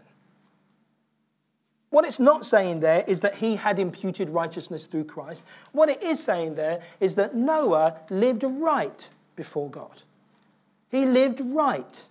What 1.95 2.05
it's 2.05 2.19
not 2.19 2.45
saying 2.45 2.81
there 2.81 3.05
is 3.07 3.21
that 3.21 3.37
he 3.37 3.55
had 3.55 3.79
imputed 3.79 4.29
righteousness 4.29 4.87
through 4.87 5.05
Christ. 5.05 5.45
What 5.71 5.89
it 5.89 6.03
is 6.03 6.21
saying 6.21 6.57
there 6.57 6.83
is 6.99 7.15
that 7.15 7.37
Noah 7.37 8.01
lived 8.11 8.43
right 8.43 9.09
before 9.37 9.71
God. 9.71 10.03
He 10.91 11.07
lived 11.07 11.41
right. 11.41 12.03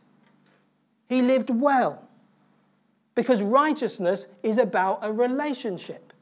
He 1.10 1.22
lived 1.22 1.50
well. 1.50 2.02
Because 3.14 3.42
righteousness 3.42 4.28
is 4.42 4.58
about 4.58 5.00
a 5.02 5.12
relationship. 5.12 6.13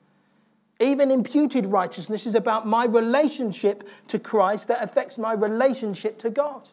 Even 0.82 1.12
imputed 1.12 1.68
righteousness 1.68 2.26
is 2.26 2.34
about 2.34 2.66
my 2.66 2.86
relationship 2.86 3.88
to 4.08 4.18
Christ 4.18 4.68
that 4.70 4.84
affects 4.84 5.20
my 5.20 5.34
relationship 5.34 6.18
to 6.20 6.32
God. 6.32 6.70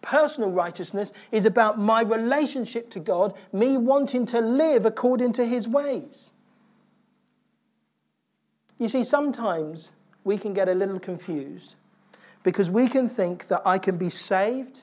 Personal 0.00 0.52
righteousness 0.52 1.12
is 1.32 1.44
about 1.44 1.76
my 1.76 2.02
relationship 2.02 2.88
to 2.90 3.00
God, 3.00 3.34
me 3.52 3.76
wanting 3.76 4.26
to 4.26 4.40
live 4.40 4.86
according 4.86 5.32
to 5.32 5.44
his 5.44 5.66
ways. 5.66 6.30
You 8.78 8.86
see, 8.86 9.02
sometimes 9.02 9.90
we 10.22 10.38
can 10.38 10.54
get 10.54 10.68
a 10.68 10.74
little 10.74 11.00
confused 11.00 11.74
because 12.44 12.70
we 12.70 12.86
can 12.86 13.08
think 13.08 13.48
that 13.48 13.62
I 13.64 13.78
can 13.78 13.96
be 13.96 14.08
saved. 14.08 14.82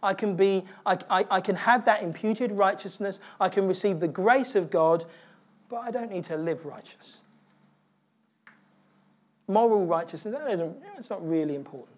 I 0.00 0.14
can, 0.14 0.36
be, 0.36 0.64
I, 0.86 0.98
I, 1.10 1.26
I 1.28 1.40
can 1.40 1.56
have 1.56 1.86
that 1.86 2.04
imputed 2.04 2.52
righteousness. 2.52 3.18
I 3.40 3.48
can 3.48 3.66
receive 3.66 3.98
the 3.98 4.06
grace 4.06 4.54
of 4.54 4.70
God, 4.70 5.04
but 5.68 5.78
I 5.78 5.90
don't 5.90 6.12
need 6.12 6.24
to 6.26 6.36
live 6.36 6.64
righteous. 6.64 7.23
Moral 9.46 9.86
righteousness, 9.86 10.34
that 10.34 10.50
isn't, 10.50 10.76
it's 10.96 11.10
not 11.10 11.26
really 11.26 11.54
important. 11.54 11.88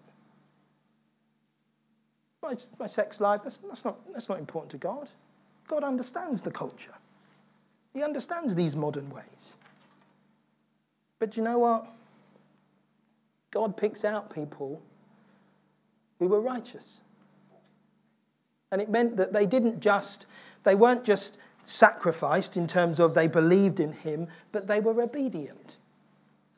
My, 2.41 2.55
my 2.79 2.87
sex 2.87 3.19
life, 3.19 3.41
that's, 3.43 3.57
that's, 3.67 3.85
not, 3.85 3.99
that's 4.11 4.29
not 4.29 4.39
important 4.39 4.71
to 4.71 4.77
God. 4.77 5.09
God 5.67 5.83
understands 5.83 6.41
the 6.41 6.51
culture, 6.51 6.95
He 7.93 8.03
understands 8.03 8.55
these 8.55 8.75
modern 8.75 9.09
ways. 9.09 9.55
But 11.19 11.35
you 11.35 11.43
know 11.43 11.57
what? 11.57 11.87
God 13.49 13.75
picks 13.75 14.05
out 14.05 14.33
people 14.33 14.81
who 16.19 16.27
were 16.27 16.41
righteous. 16.41 17.01
And 18.71 18.81
it 18.81 18.89
meant 18.89 19.17
that 19.17 19.33
they 19.33 19.45
didn't 19.45 19.79
just, 19.79 20.25
they 20.63 20.75
weren't 20.75 21.03
just 21.03 21.37
sacrificed 21.63 22.57
in 22.57 22.67
terms 22.67 22.99
of 22.99 23.13
they 23.13 23.27
believed 23.27 23.79
in 23.79 23.93
him, 23.93 24.27
but 24.51 24.67
they 24.67 24.79
were 24.79 25.01
obedient. 25.01 25.76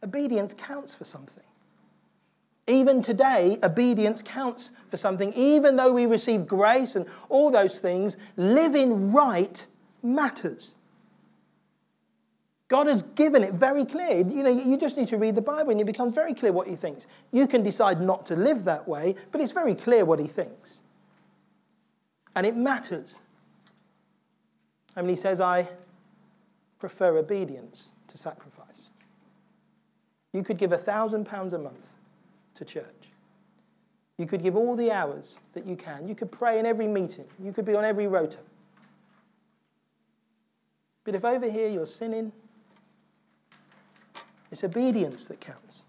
Obedience 0.04 0.54
counts 0.58 0.94
for 0.94 1.04
something. 1.04 1.44
Even 2.68 3.02
today, 3.02 3.58
obedience 3.64 4.22
counts 4.22 4.72
for 4.90 4.98
something. 4.98 5.34
Even 5.34 5.76
though 5.76 5.92
we 5.92 6.06
receive 6.06 6.46
grace 6.46 6.96
and 6.96 7.06
all 7.28 7.50
those 7.50 7.80
things, 7.80 8.16
living 8.38 9.12
right 9.12 9.66
matters. 10.04 10.76
God 12.68 12.86
has 12.86 13.02
given 13.02 13.44
it 13.44 13.54
very 13.54 13.84
clear. 13.84 14.18
You 14.18 14.44
know, 14.44 14.52
you 14.52 14.78
just 14.78 14.96
need 14.96 15.08
to 15.08 15.18
read 15.18 15.34
the 15.34 15.42
Bible 15.42 15.72
and 15.72 15.82
it 15.82 15.86
becomes 15.86 16.14
very 16.14 16.36
clear 16.36 16.52
what 16.52 16.68
he 16.68 16.76
thinks. 16.76 17.08
You 17.32 17.48
can 17.48 17.64
decide 17.64 18.00
not 18.00 18.28
to 18.28 18.36
live 18.36 18.64
that 18.66 18.88
way, 18.88 19.16
but 19.32 19.42
it's 19.42 19.52
very 19.52 19.74
clear 19.74 20.06
what 20.06 20.20
he 20.20 20.28
thinks. 20.28 20.84
And 22.36 22.46
it 22.46 22.56
matters. 22.56 23.18
I 24.96 25.02
mean, 25.02 25.10
he 25.10 25.16
says, 25.16 25.42
I 25.42 25.68
prefer 26.78 27.18
obedience 27.18 27.90
to 28.08 28.18
sacrifice. 28.20 28.90
You 30.34 30.44
could 30.44 30.58
give 30.58 30.72
a 30.72 30.78
thousand 30.78 31.26
pounds 31.26 31.54
a 31.54 31.58
month 31.58 31.86
to 32.56 32.66
church. 32.66 32.86
You 34.18 34.26
could 34.26 34.44
give 34.44 34.56
all 34.56 34.76
the 34.76 34.92
hours 34.92 35.38
that 35.54 35.66
you 35.66 35.76
can. 35.76 36.08
You 36.08 36.14
could 36.14 36.32
pray 36.32 36.60
in 36.60 36.66
every 36.66 36.88
meeting. 36.88 37.26
You 37.42 37.54
could 37.54 37.66
be 37.66 37.74
on 37.74 37.86
every 37.86 38.06
rota. 38.06 38.40
But 41.06 41.16
if 41.16 41.24
over 41.24 41.50
here 41.50 41.70
you're 41.70 41.88
sinning, 41.88 42.32
it's 44.52 44.64
obedience 44.64 45.26
that 45.26 45.40
counts. 45.40 45.84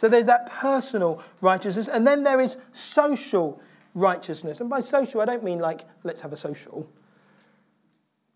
So 0.00 0.08
there's 0.08 0.26
that 0.26 0.50
personal 0.50 1.22
righteousness, 1.40 1.88
and 1.88 2.06
then 2.06 2.24
there 2.24 2.40
is 2.40 2.56
social 2.72 3.60
righteousness. 3.94 4.60
And 4.60 4.68
by 4.68 4.80
social, 4.80 5.20
I 5.20 5.24
don't 5.24 5.44
mean 5.44 5.60
like, 5.60 5.84
let's 6.02 6.20
have 6.20 6.32
a 6.32 6.36
social. 6.36 6.88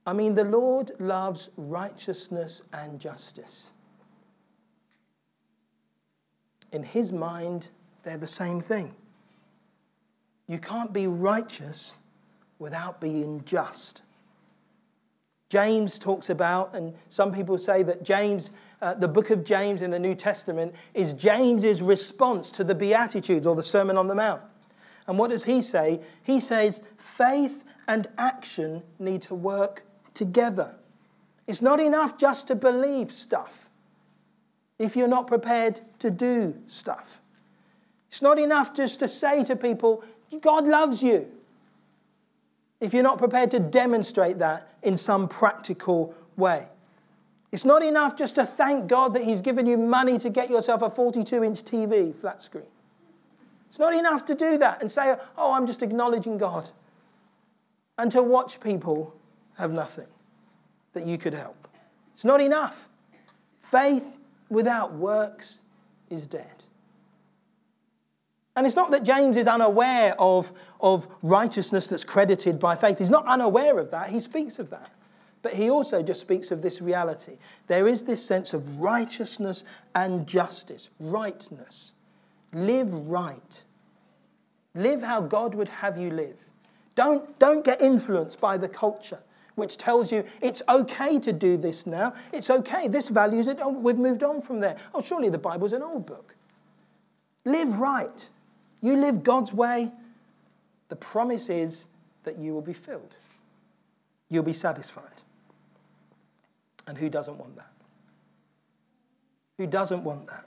I 0.06 0.12
mean, 0.12 0.34
the 0.34 0.44
Lord 0.44 0.92
loves 0.98 1.50
righteousness 1.56 2.62
and 2.72 3.00
justice. 3.00 3.72
In 6.72 6.82
his 6.82 7.12
mind, 7.12 7.68
they're 8.02 8.16
the 8.16 8.26
same 8.26 8.60
thing. 8.60 8.94
You 10.48 10.58
can't 10.58 10.92
be 10.92 11.06
righteous 11.06 11.94
without 12.58 13.00
being 13.00 13.42
just. 13.44 14.02
James 15.48 15.98
talks 15.98 16.30
about, 16.30 16.74
and 16.74 16.94
some 17.08 17.32
people 17.32 17.56
say 17.56 17.82
that 17.84 18.02
James, 18.02 18.50
uh, 18.82 18.94
the 18.94 19.08
book 19.08 19.30
of 19.30 19.44
James 19.44 19.82
in 19.82 19.90
the 19.90 19.98
New 19.98 20.14
Testament, 20.14 20.74
is 20.92 21.12
James's 21.14 21.82
response 21.82 22.50
to 22.52 22.64
the 22.64 22.74
Beatitudes 22.74 23.46
or 23.46 23.54
the 23.54 23.62
Sermon 23.62 23.96
on 23.96 24.08
the 24.08 24.14
Mount. 24.14 24.42
And 25.06 25.18
what 25.18 25.30
does 25.30 25.44
he 25.44 25.62
say? 25.62 26.00
He 26.22 26.40
says 26.40 26.82
faith 26.98 27.64
and 27.86 28.08
action 28.18 28.82
need 28.98 29.22
to 29.22 29.34
work 29.34 29.84
together. 30.14 30.74
It's 31.46 31.62
not 31.62 31.78
enough 31.78 32.18
just 32.18 32.48
to 32.48 32.56
believe 32.56 33.12
stuff 33.12 33.68
if 34.78 34.96
you're 34.96 35.08
not 35.08 35.26
prepared 35.26 35.80
to 36.00 36.10
do 36.10 36.54
stuff. 36.66 37.20
It's 38.08 38.22
not 38.22 38.38
enough 38.38 38.74
just 38.74 39.00
to 39.00 39.08
say 39.08 39.44
to 39.44 39.56
people, 39.56 40.02
God 40.40 40.66
loves 40.66 41.02
you, 41.02 41.26
if 42.80 42.92
you're 42.92 43.02
not 43.02 43.18
prepared 43.18 43.50
to 43.52 43.60
demonstrate 43.60 44.38
that 44.38 44.74
in 44.82 44.96
some 44.96 45.28
practical 45.28 46.14
way. 46.36 46.66
It's 47.52 47.64
not 47.64 47.82
enough 47.82 48.16
just 48.16 48.34
to 48.34 48.44
thank 48.44 48.86
God 48.86 49.14
that 49.14 49.24
He's 49.24 49.40
given 49.40 49.66
you 49.66 49.76
money 49.78 50.18
to 50.18 50.28
get 50.28 50.50
yourself 50.50 50.82
a 50.82 50.90
42 50.90 51.42
inch 51.42 51.62
TV 51.62 52.14
flat 52.14 52.42
screen. 52.42 52.66
It's 53.68 53.78
not 53.78 53.94
enough 53.94 54.24
to 54.26 54.34
do 54.34 54.58
that 54.58 54.80
and 54.80 54.90
say, 54.90 55.16
oh, 55.36 55.52
I'm 55.52 55.66
just 55.66 55.82
acknowledging 55.82 56.38
God. 56.38 56.68
And 57.98 58.10
to 58.12 58.22
watch 58.22 58.60
people 58.60 59.14
have 59.56 59.72
nothing 59.72 60.06
that 60.92 61.06
you 61.06 61.18
could 61.18 61.34
help. 61.34 61.68
It's 62.12 62.24
not 62.24 62.40
enough. 62.40 62.88
Faith 63.62 64.04
without 64.48 64.94
works 64.94 65.62
is 66.10 66.26
dead. 66.26 66.64
And 68.56 68.66
it's 68.66 68.76
not 68.76 68.90
that 68.92 69.02
James 69.02 69.36
is 69.36 69.46
unaware 69.46 70.14
of, 70.18 70.50
of 70.80 71.06
righteousness 71.22 71.86
that's 71.86 72.04
credited 72.04 72.58
by 72.58 72.74
faith. 72.74 72.98
He's 72.98 73.10
not 73.10 73.26
unaware 73.26 73.78
of 73.78 73.90
that. 73.90 74.08
He 74.08 74.18
speaks 74.18 74.58
of 74.58 74.70
that. 74.70 74.90
But 75.42 75.54
he 75.54 75.70
also 75.70 76.02
just 76.02 76.20
speaks 76.20 76.50
of 76.50 76.62
this 76.62 76.80
reality. 76.80 77.36
There 77.66 77.86
is 77.86 78.02
this 78.02 78.24
sense 78.24 78.54
of 78.54 78.80
righteousness 78.80 79.62
and 79.94 80.26
justice, 80.26 80.90
rightness. 80.98 81.92
Live 82.52 82.92
right. 82.92 83.62
Live 84.74 85.02
how 85.02 85.20
God 85.20 85.54
would 85.54 85.68
have 85.68 85.98
you 85.98 86.10
live. 86.10 86.36
Don't, 86.94 87.38
don't 87.38 87.64
get 87.64 87.82
influenced 87.82 88.40
by 88.40 88.56
the 88.56 88.68
culture, 88.68 89.20
which 89.56 89.76
tells 89.76 90.12
you 90.12 90.24
it's 90.40 90.62
okay 90.68 91.18
to 91.18 91.32
do 91.32 91.56
this 91.56 91.86
now. 91.86 92.14
It's 92.32 92.48
okay. 92.48 92.86
This 92.86 93.08
values 93.08 93.48
it. 93.48 93.58
Oh, 93.60 93.70
we've 93.70 93.98
moved 93.98 94.22
on 94.22 94.40
from 94.40 94.60
there. 94.60 94.76
Oh, 94.94 95.02
surely 95.02 95.28
the 95.28 95.38
Bible's 95.38 95.72
an 95.72 95.82
old 95.82 96.06
book. 96.06 96.36
Live 97.44 97.78
right. 97.78 98.28
You 98.80 98.96
live 98.96 99.22
God's 99.24 99.52
way. 99.52 99.90
The 100.88 100.96
promise 100.96 101.48
is 101.48 101.88
that 102.22 102.38
you 102.38 102.52
will 102.52 102.62
be 102.62 102.72
filled, 102.72 103.16
you'll 104.28 104.42
be 104.44 104.52
satisfied. 104.52 105.22
And 106.86 106.96
who 106.96 107.08
doesn't 107.08 107.36
want 107.36 107.56
that? 107.56 107.72
Who 109.58 109.66
doesn't 109.66 110.04
want 110.04 110.28
that? 110.28 110.44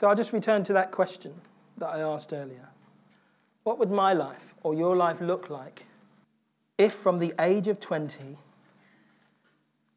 So 0.00 0.08
I'll 0.08 0.16
just 0.16 0.32
return 0.32 0.64
to 0.64 0.72
that 0.72 0.90
question 0.90 1.34
that 1.78 1.88
I 1.88 2.00
asked 2.00 2.32
earlier. 2.32 2.68
What 3.64 3.78
would 3.78 3.90
my 3.90 4.14
life 4.14 4.54
or 4.62 4.74
your 4.74 4.96
life 4.96 5.20
look 5.20 5.50
like 5.50 5.84
if, 6.80 6.94
from 6.94 7.18
the 7.18 7.34
age 7.38 7.68
of 7.68 7.78
20, 7.78 8.38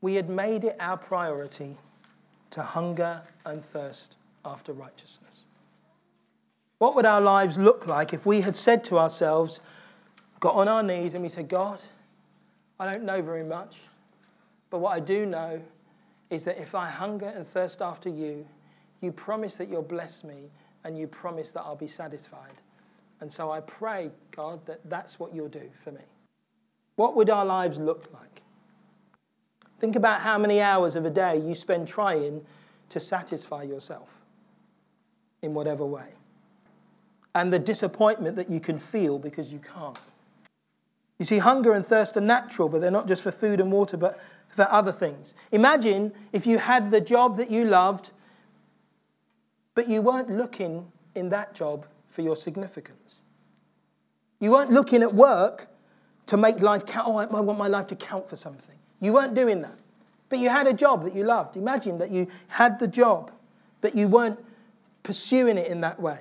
we 0.02 0.16
had 0.16 0.30
made 0.30 0.66
it 0.66 0.76
our 0.82 0.98
priority 0.98 1.78
to 2.50 2.62
hunger 2.62 3.22
and 3.46 3.64
thirst 3.64 4.18
after 4.44 4.74
righteousness? 4.74 5.46
What 6.80 6.94
would 6.96 7.06
our 7.06 7.22
lives 7.22 7.58
look 7.58 7.88
like 7.88 8.14
if 8.14 8.26
we 8.26 8.42
had 8.42 8.58
said 8.58 8.84
to 8.86 9.00
ourselves, 9.00 9.62
got 10.42 10.56
on 10.56 10.68
our 10.68 10.84
knees 10.84 11.14
and 11.14 11.24
we 11.24 11.30
said, 11.30 11.48
God, 11.48 11.82
I 12.78 12.92
don't 12.92 13.04
know 13.04 13.22
very 13.22 13.46
much, 13.46 13.78
but 14.70 14.80
what 14.80 14.94
I 14.94 15.00
do 15.00 15.26
know 15.26 15.62
is 16.30 16.44
that 16.44 16.60
if 16.60 16.76
I 16.76 16.90
hunger 16.90 17.28
and 17.28 17.48
thirst 17.48 17.82
after 17.82 18.10
you, 18.10 18.46
you 19.00 19.14
promise 19.14 19.56
that 19.56 19.70
you'll 19.70 19.84
bless 19.84 20.26
me 20.26 20.50
and 20.84 20.98
you 20.98 21.08
promise 21.08 21.52
that 21.52 21.62
I'll 21.62 21.78
be 21.78 21.88
satisfied. 21.88 22.62
And 23.22 23.32
so 23.32 23.52
I 23.52 23.62
pray, 23.62 24.12
God, 24.36 24.66
that 24.66 24.82
that's 24.90 25.18
what 25.18 25.34
you'll 25.34 25.48
do 25.48 25.70
for 25.82 25.94
me. 25.94 26.02
What 26.96 27.16
would 27.16 27.30
our 27.30 27.46
lives 27.46 27.78
look 27.78 28.10
like? 28.14 28.42
Think 29.80 29.96
about 29.96 30.22
how 30.22 30.38
many 30.38 30.62
hours 30.62 30.96
of 30.96 31.06
a 31.06 31.10
day 31.10 31.38
you 31.38 31.56
spend 31.56 31.88
trying 31.88 32.46
to 32.90 33.00
satisfy 33.00 33.64
yourself 33.64 34.10
in 35.42 35.54
whatever 35.54 35.86
way. 35.86 36.08
And 37.36 37.52
the 37.52 37.60
disappointment 37.60 38.36
that 38.36 38.50
you 38.50 38.60
can 38.60 38.80
feel 38.80 39.18
because 39.18 39.52
you 39.52 39.60
can't. 39.60 39.98
You 41.20 41.26
see, 41.26 41.40
hunger 41.40 41.74
and 41.74 41.86
thirst 41.86 42.16
are 42.16 42.22
natural, 42.22 42.70
but 42.70 42.82
they're 42.82 42.92
not 42.92 43.08
just 43.08 43.24
for 43.24 43.32
food 43.32 43.60
and 43.60 43.72
water, 43.72 43.98
but 43.98 44.20
for 44.56 44.72
other 44.72 44.92
things. 44.92 45.34
Imagine 45.52 46.14
if 46.32 46.46
you 46.46 46.60
had 46.60 46.92
the 46.92 47.02
job 47.02 47.38
that 47.38 47.50
you 47.50 47.66
loved, 47.66 48.12
but 49.74 49.88
you 49.88 50.02
weren't 50.02 50.30
looking 50.30 50.92
in 51.16 51.30
that 51.30 51.56
job 51.56 51.86
for 52.08 52.22
your 52.22 52.36
significance. 52.36 53.22
You 54.40 54.52
weren't 54.52 54.72
looking 54.72 55.02
at 55.02 55.14
work 55.14 55.68
to 56.28 56.38
make 56.38 56.62
life 56.62 56.86
count. 56.86 57.08
Oh, 57.08 57.18
I 57.18 57.42
want 57.42 57.60
my 57.60 57.68
life 57.68 57.88
to 57.88 57.96
count 57.96 58.30
for 58.30 58.36
something. 58.36 58.76
You 59.00 59.14
weren't 59.14 59.34
doing 59.34 59.62
that. 59.62 59.78
But 60.30 60.40
you 60.40 60.50
had 60.50 60.66
a 60.66 60.74
job 60.74 61.04
that 61.04 61.16
you 61.16 61.24
loved. 61.24 61.58
Imagine 61.58 61.98
that 62.00 62.10
you 62.10 62.28
had 62.48 62.80
the 62.80 62.88
job, 62.88 63.32
but 63.82 63.96
you 63.96 64.08
weren't 64.08 64.40
pursuing 65.04 65.58
it 65.58 65.68
in 65.68 65.82
that 65.82 66.00
way. 66.00 66.20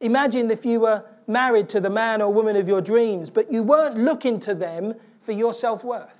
Imagine 0.00 0.50
if 0.50 0.66
you 0.66 0.80
were 0.80 1.04
married 1.26 1.68
to 1.70 1.80
the 1.80 1.88
man 1.88 2.20
or 2.20 2.32
woman 2.32 2.56
of 2.56 2.68
your 2.68 2.80
dreams, 2.80 3.30
but 3.30 3.50
you 3.50 3.62
weren't 3.62 3.96
looking 3.96 4.38
to 4.40 4.54
them 4.54 4.94
for 5.22 5.32
your 5.32 5.54
self 5.54 5.82
worth. 5.82 6.10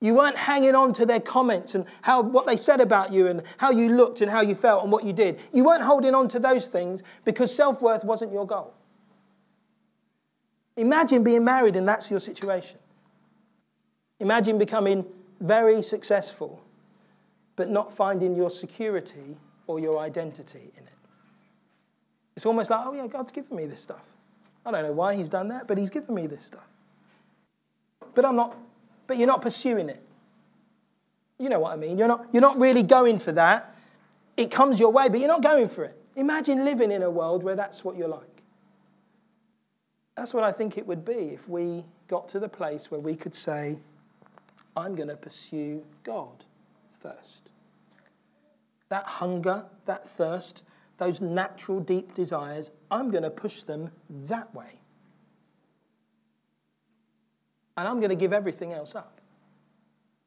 You 0.00 0.14
weren't 0.14 0.36
hanging 0.36 0.74
on 0.74 0.94
to 0.94 1.06
their 1.06 1.20
comments 1.20 1.74
and 1.74 1.84
how, 2.02 2.22
what 2.22 2.46
they 2.46 2.56
said 2.56 2.80
about 2.80 3.12
you 3.12 3.26
and 3.26 3.42
how 3.58 3.70
you 3.70 3.90
looked 3.90 4.22
and 4.22 4.30
how 4.30 4.40
you 4.40 4.54
felt 4.54 4.82
and 4.82 4.90
what 4.90 5.04
you 5.04 5.12
did. 5.12 5.38
You 5.52 5.64
weren't 5.64 5.82
holding 5.82 6.14
on 6.14 6.28
to 6.28 6.38
those 6.38 6.66
things 6.68 7.02
because 7.24 7.54
self 7.54 7.82
worth 7.82 8.02
wasn't 8.02 8.32
your 8.32 8.46
goal. 8.46 8.74
Imagine 10.76 11.22
being 11.22 11.44
married 11.44 11.76
and 11.76 11.86
that's 11.86 12.10
your 12.10 12.20
situation. 12.20 12.78
Imagine 14.18 14.58
becoming 14.58 15.04
very 15.40 15.82
successful 15.82 16.62
but 17.56 17.68
not 17.68 17.94
finding 17.94 18.34
your 18.34 18.48
security 18.48 19.36
or 19.66 19.78
your 19.78 19.98
identity 19.98 20.72
in 20.76 20.84
it. 20.84 20.92
It's 22.36 22.46
almost 22.46 22.70
like, 22.70 22.80
oh, 22.86 22.94
yeah, 22.94 23.06
God's 23.06 23.32
given 23.32 23.54
me 23.56 23.66
this 23.66 23.80
stuff. 23.80 24.04
I 24.64 24.70
don't 24.70 24.82
know 24.82 24.92
why 24.92 25.14
He's 25.14 25.28
done 25.28 25.48
that, 25.48 25.66
but 25.66 25.76
He's 25.76 25.90
given 25.90 26.14
me 26.14 26.26
this 26.26 26.44
stuff. 26.44 26.64
But 28.14 28.24
I'm 28.24 28.36
not 28.36 28.56
but 29.10 29.18
you're 29.18 29.26
not 29.26 29.42
pursuing 29.42 29.88
it. 29.88 30.00
You 31.36 31.48
know 31.48 31.58
what 31.58 31.72
I 31.72 31.76
mean? 31.76 31.98
You're 31.98 32.06
not, 32.06 32.28
you're 32.32 32.40
not 32.40 32.60
really 32.60 32.84
going 32.84 33.18
for 33.18 33.32
that. 33.32 33.74
It 34.36 34.52
comes 34.52 34.78
your 34.78 34.92
way, 34.92 35.08
but 35.08 35.18
you're 35.18 35.26
not 35.26 35.42
going 35.42 35.68
for 35.68 35.82
it. 35.82 36.00
Imagine 36.14 36.64
living 36.64 36.92
in 36.92 37.02
a 37.02 37.10
world 37.10 37.42
where 37.42 37.56
that's 37.56 37.84
what 37.84 37.96
you're 37.96 38.06
like. 38.06 38.29
That's 40.20 40.34
what 40.34 40.44
I 40.44 40.52
think 40.52 40.76
it 40.76 40.86
would 40.86 41.02
be 41.02 41.30
if 41.32 41.48
we 41.48 41.82
got 42.06 42.28
to 42.28 42.38
the 42.38 42.46
place 42.46 42.90
where 42.90 43.00
we 43.00 43.16
could 43.16 43.34
say, 43.34 43.78
I'm 44.76 44.94
going 44.94 45.08
to 45.08 45.16
pursue 45.16 45.82
God 46.04 46.44
first. 46.98 47.48
That 48.90 49.06
hunger, 49.06 49.64
that 49.86 50.06
thirst, 50.06 50.62
those 50.98 51.22
natural 51.22 51.80
deep 51.80 52.12
desires, 52.12 52.70
I'm 52.90 53.10
going 53.10 53.22
to 53.22 53.30
push 53.30 53.62
them 53.62 53.92
that 54.26 54.54
way 54.54 54.80
and 57.78 57.88
I'm 57.88 57.98
going 57.98 58.10
to 58.10 58.14
give 58.14 58.34
everything 58.34 58.74
else 58.74 58.94
up. 58.94 59.22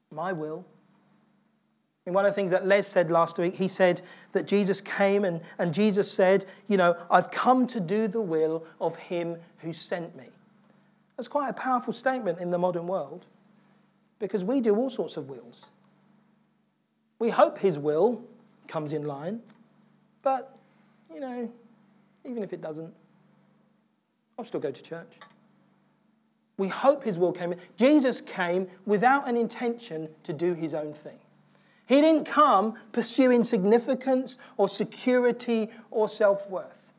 My 0.10 0.34
will. 0.34 0.66
And 2.06 2.14
one 2.14 2.26
of 2.26 2.32
the 2.32 2.36
things 2.36 2.52
that 2.52 2.68
Les 2.68 2.86
said 2.86 3.10
last 3.10 3.38
week, 3.38 3.56
he 3.56 3.68
said 3.68 4.02
that 4.34 4.46
Jesus 4.46 4.82
came 4.82 5.24
and, 5.24 5.40
and 5.58 5.74
Jesus 5.74 6.12
said, 6.12 6.46
You 6.68 6.78
know, 6.78 6.98
I've 7.10 7.32
come 7.32 7.66
to 7.68 7.80
do 7.80 8.08
the 8.08 8.22
will 8.22 8.66
of 8.82 8.96
him 8.98 9.38
who 9.60 9.72
sent 9.72 10.16
me. 10.16 10.26
That's 11.16 11.30
quite 11.30 11.50
a 11.50 11.54
powerful 11.54 11.94
statement 11.94 12.40
in 12.40 12.52
the 12.52 12.58
modern 12.58 12.88
world 12.88 13.26
because 14.20 14.44
we 14.44 14.60
do 14.60 14.76
all 14.76 14.90
sorts 14.90 15.16
of 15.16 15.30
wills. 15.30 15.66
We 17.20 17.30
hope 17.30 17.58
his 17.58 17.80
will 17.80 18.22
comes 18.68 18.92
in 18.92 19.04
line, 19.04 19.40
but, 20.24 20.58
you 21.14 21.20
know, 21.20 21.50
even 22.26 22.44
if 22.44 22.52
it 22.52 22.62
doesn't, 22.62 22.94
I'll 24.38 24.46
still 24.46 24.60
go 24.60 24.72
to 24.72 24.84
church. 24.84 25.12
We 26.58 26.68
hope 26.68 27.04
his 27.04 27.18
will 27.18 27.32
came. 27.32 27.56
Jesus 27.78 28.20
came 28.20 28.68
without 28.86 29.28
an 29.28 29.38
intention 29.38 30.10
to 30.24 30.34
do 30.34 30.54
his 30.54 30.74
own 30.74 30.94
thing. 30.94 31.18
He 31.86 32.00
didn't 32.02 32.26
come 32.26 32.76
pursuing 32.92 33.44
significance 33.44 34.38
or 34.58 34.70
security 34.70 35.70
or 35.92 36.08
self 36.08 36.50
worth. 36.50 36.94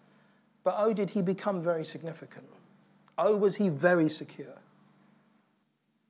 But 0.63 0.77
oh, 0.79 0.93
did 0.93 1.11
he 1.11 1.23
become 1.23 1.63
very 1.63 1.85
significant? 1.85 2.47
Oh, 3.17 3.37
was 3.37 3.57
he 3.57 3.69
very 3.69 4.09
secure? 4.09 4.59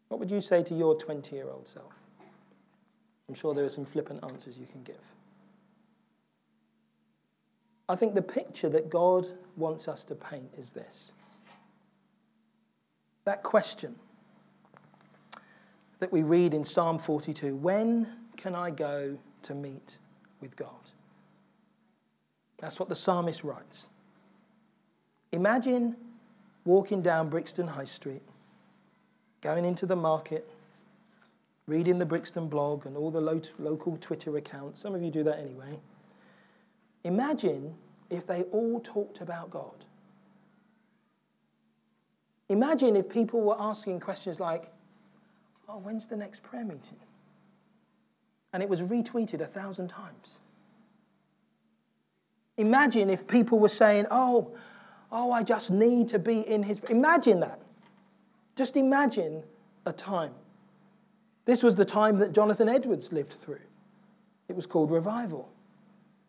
What 0.08 0.20
would 0.20 0.30
you 0.30 0.40
say 0.40 0.62
to 0.62 0.74
your 0.74 0.94
20 0.96 1.34
year 1.34 1.48
old 1.50 1.66
self? 1.66 1.92
I'm 3.28 3.34
sure 3.34 3.54
there 3.54 3.64
are 3.64 3.70
some 3.70 3.84
flippant 3.84 4.22
answers 4.22 4.56
you 4.58 4.66
can 4.66 4.82
give. 4.82 4.96
I 7.88 7.96
think 7.96 8.14
the 8.14 8.22
picture 8.22 8.68
that 8.70 8.90
God 8.90 9.26
wants 9.56 9.88
us 9.88 10.04
to 10.04 10.14
paint 10.14 10.50
is 10.56 10.70
this 10.70 11.12
that 13.24 13.42
question 13.42 13.94
that 15.98 16.12
we 16.12 16.22
read 16.22 16.52
in 16.52 16.62
Psalm 16.62 16.98
42 16.98 17.56
when 17.56 18.06
can 18.36 18.54
I 18.54 18.70
go 18.70 19.18
to 19.42 19.54
meet 19.54 19.98
with 20.40 20.56
God? 20.56 20.90
That's 22.58 22.78
what 22.78 22.88
the 22.88 22.94
psalmist 22.94 23.44
writes. 23.44 23.86
Imagine 25.32 25.96
walking 26.64 27.02
down 27.02 27.28
Brixton 27.28 27.66
High 27.66 27.84
Street, 27.84 28.22
going 29.42 29.64
into 29.64 29.86
the 29.86 29.96
market, 29.96 30.48
reading 31.66 31.98
the 31.98 32.04
Brixton 32.04 32.48
blog 32.48 32.86
and 32.86 32.96
all 32.96 33.10
the 33.10 33.20
lo- 33.20 33.40
local 33.58 33.96
Twitter 33.98 34.36
accounts. 34.36 34.80
Some 34.80 34.94
of 34.94 35.02
you 35.02 35.10
do 35.10 35.22
that 35.24 35.38
anyway. 35.38 35.78
Imagine 37.04 37.74
if 38.10 38.26
they 38.26 38.42
all 38.44 38.80
talked 38.80 39.20
about 39.20 39.50
God. 39.50 39.84
Imagine 42.48 42.96
if 42.96 43.08
people 43.08 43.40
were 43.40 43.56
asking 43.58 44.00
questions 44.00 44.38
like, 44.40 44.70
oh, 45.68 45.78
when's 45.78 46.06
the 46.06 46.16
next 46.16 46.42
prayer 46.42 46.64
meeting? 46.64 46.96
And 48.54 48.62
it 48.62 48.68
was 48.68 48.80
retweeted 48.80 49.42
a 49.42 49.46
thousand 49.46 49.88
times. 49.88 50.38
Imagine 52.56 53.10
if 53.10 53.26
people 53.26 53.58
were 53.58 53.68
saying, 53.68 54.06
oh, 54.10 54.56
oh, 55.10 55.32
I 55.32 55.42
just 55.42 55.70
need 55.70 56.08
to 56.10 56.18
be 56.18 56.40
in 56.40 56.62
his. 56.62 56.78
Imagine 56.88 57.40
that. 57.40 57.60
Just 58.56 58.76
imagine 58.76 59.42
a 59.86 59.92
time. 59.92 60.32
This 61.44 61.62
was 61.62 61.74
the 61.74 61.84
time 61.84 62.18
that 62.18 62.32
Jonathan 62.32 62.68
Edwards 62.68 63.12
lived 63.12 63.32
through. 63.32 63.60
It 64.48 64.56
was 64.56 64.66
called 64.66 64.90
revival. 64.90 65.50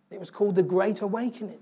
It 0.10 0.20
was 0.20 0.32
called 0.32 0.56
the 0.56 0.64
Great 0.64 1.02
Awakening. 1.02 1.60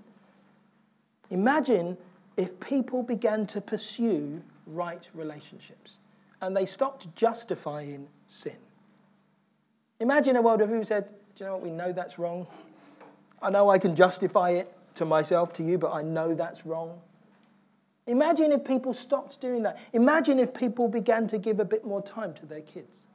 Imagine 1.30 1.96
if 2.36 2.58
people 2.58 3.02
began 3.02 3.46
to 3.48 3.60
pursue 3.60 4.42
right 4.66 5.08
relationships 5.14 5.98
and 6.40 6.56
they 6.56 6.66
stopped 6.66 7.14
justifying 7.14 8.06
sin. 8.28 8.56
Imagine 10.00 10.36
a 10.36 10.42
world 10.42 10.60
where 10.60 10.68
people 10.68 10.84
said, 10.84 11.08
Do 11.36 11.44
you 11.44 11.46
know 11.46 11.56
what? 11.56 11.62
We 11.62 11.70
know 11.70 11.92
that's 11.92 12.18
wrong. 12.18 12.46
I 13.40 13.50
know 13.50 13.70
I 13.70 13.78
can 13.78 13.94
justify 13.94 14.50
it 14.50 14.72
to 14.96 15.04
myself, 15.04 15.52
to 15.54 15.62
you, 15.62 15.78
but 15.78 15.92
I 15.92 16.02
know 16.02 16.34
that's 16.34 16.64
wrong. 16.64 17.00
Imagine 18.06 18.52
if 18.52 18.64
people 18.64 18.92
stopped 18.92 19.40
doing 19.40 19.62
that. 19.62 19.78
Imagine 19.92 20.38
if 20.38 20.52
people 20.52 20.88
began 20.88 21.26
to 21.28 21.38
give 21.38 21.58
a 21.58 21.64
bit 21.64 21.84
more 21.84 22.02
time 22.02 22.34
to 22.34 22.46
their 22.46 22.60
kids. 22.60 23.06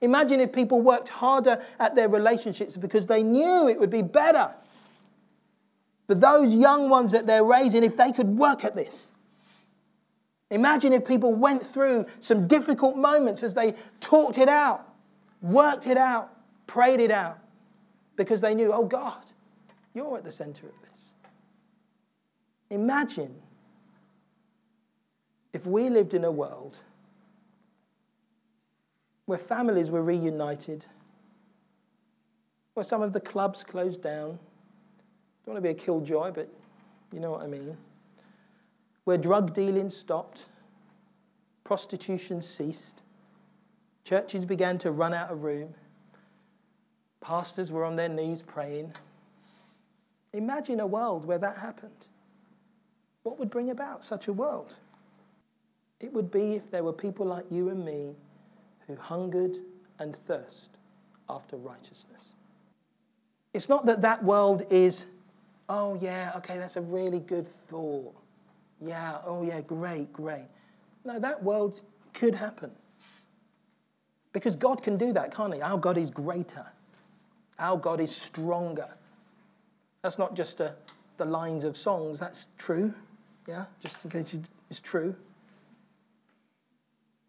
Imagine 0.00 0.40
if 0.40 0.52
people 0.52 0.80
worked 0.80 1.08
harder 1.08 1.62
at 1.78 1.94
their 1.94 2.08
relationships 2.08 2.76
because 2.76 3.06
they 3.06 3.22
knew 3.22 3.68
it 3.68 3.78
would 3.78 3.90
be 3.90 4.02
better 4.02 4.50
for 6.08 6.16
those 6.16 6.52
young 6.52 6.90
ones 6.90 7.12
that 7.12 7.26
they're 7.26 7.44
raising 7.44 7.84
if 7.84 7.96
they 7.96 8.10
could 8.10 8.28
work 8.28 8.64
at 8.64 8.74
this. 8.74 9.10
Imagine 10.50 10.92
if 10.92 11.04
people 11.04 11.32
went 11.32 11.64
through 11.64 12.04
some 12.20 12.48
difficult 12.48 12.96
moments 12.96 13.44
as 13.44 13.54
they 13.54 13.74
talked 14.00 14.38
it 14.38 14.48
out, 14.48 14.91
worked 15.42 15.86
it 15.86 15.98
out, 15.98 16.30
prayed 16.66 17.00
it 17.00 17.10
out, 17.10 17.38
because 18.16 18.40
they 18.40 18.54
knew, 18.54 18.72
oh 18.72 18.84
God, 18.84 19.22
you're 19.94 20.16
at 20.16 20.24
the 20.24 20.32
center 20.32 20.66
of 20.66 20.72
this. 20.88 21.14
Imagine 22.70 23.34
if 25.52 25.66
we 25.66 25.90
lived 25.90 26.14
in 26.14 26.24
a 26.24 26.30
world 26.30 26.78
where 29.26 29.38
families 29.38 29.90
were 29.90 30.02
reunited, 30.02 30.84
where 32.74 32.84
some 32.84 33.02
of 33.02 33.12
the 33.12 33.20
clubs 33.20 33.62
closed 33.62 34.02
down. 34.02 34.38
Don't 35.44 35.54
want 35.54 35.56
to 35.56 35.60
be 35.60 35.68
a 35.68 35.74
killjoy, 35.74 36.30
but 36.30 36.48
you 37.12 37.20
know 37.20 37.30
what 37.30 37.42
I 37.42 37.46
mean. 37.46 37.76
Where 39.04 39.18
drug 39.18 39.52
dealing 39.52 39.90
stopped, 39.90 40.46
prostitution 41.64 42.40
ceased, 42.40 43.01
churches 44.04 44.44
began 44.44 44.78
to 44.78 44.90
run 44.90 45.14
out 45.14 45.30
of 45.30 45.42
room, 45.42 45.74
pastors 47.20 47.70
were 47.70 47.84
on 47.84 47.96
their 47.96 48.08
knees 48.08 48.42
praying. 48.42 48.92
Imagine 50.32 50.80
a 50.80 50.86
world 50.86 51.24
where 51.24 51.38
that 51.38 51.58
happened. 51.58 52.06
What 53.22 53.38
would 53.38 53.50
bring 53.50 53.70
about 53.70 54.04
such 54.04 54.28
a 54.28 54.32
world? 54.32 54.74
It 56.00 56.12
would 56.12 56.30
be 56.30 56.54
if 56.54 56.70
there 56.70 56.82
were 56.82 56.92
people 56.92 57.26
like 57.26 57.44
you 57.50 57.68
and 57.68 57.84
me 57.84 58.16
who 58.86 58.96
hungered 58.96 59.56
and 59.98 60.16
thirst 60.16 60.70
after 61.28 61.56
righteousness. 61.56 62.34
It's 63.54 63.68
not 63.68 63.86
that 63.86 64.00
that 64.00 64.24
world 64.24 64.64
is, 64.70 65.06
oh, 65.68 65.96
yeah, 66.00 66.32
okay, 66.36 66.58
that's 66.58 66.76
a 66.76 66.80
really 66.80 67.20
good 67.20 67.46
thought. 67.68 68.14
Yeah, 68.80 69.18
oh, 69.24 69.44
yeah, 69.44 69.60
great, 69.60 70.12
great. 70.12 70.48
No, 71.04 71.20
that 71.20 71.42
world 71.42 71.82
could 72.14 72.34
happen. 72.34 72.72
Because 74.32 74.56
God 74.56 74.82
can 74.82 74.96
do 74.96 75.12
that, 75.12 75.34
can't 75.34 75.54
He? 75.54 75.60
Our 75.60 75.78
God 75.78 75.98
is 75.98 76.10
greater, 76.10 76.66
our 77.58 77.76
God 77.76 78.00
is 78.00 78.14
stronger. 78.14 78.88
That's 80.02 80.18
not 80.18 80.34
just 80.34 80.60
a, 80.60 80.74
the 81.16 81.24
lines 81.24 81.64
of 81.64 81.76
songs, 81.76 82.18
that's 82.18 82.48
true. 82.58 82.92
Yeah, 83.46 83.66
just 83.80 84.04
in 84.04 84.10
case 84.10 84.36
it's 84.70 84.80
true. 84.80 85.14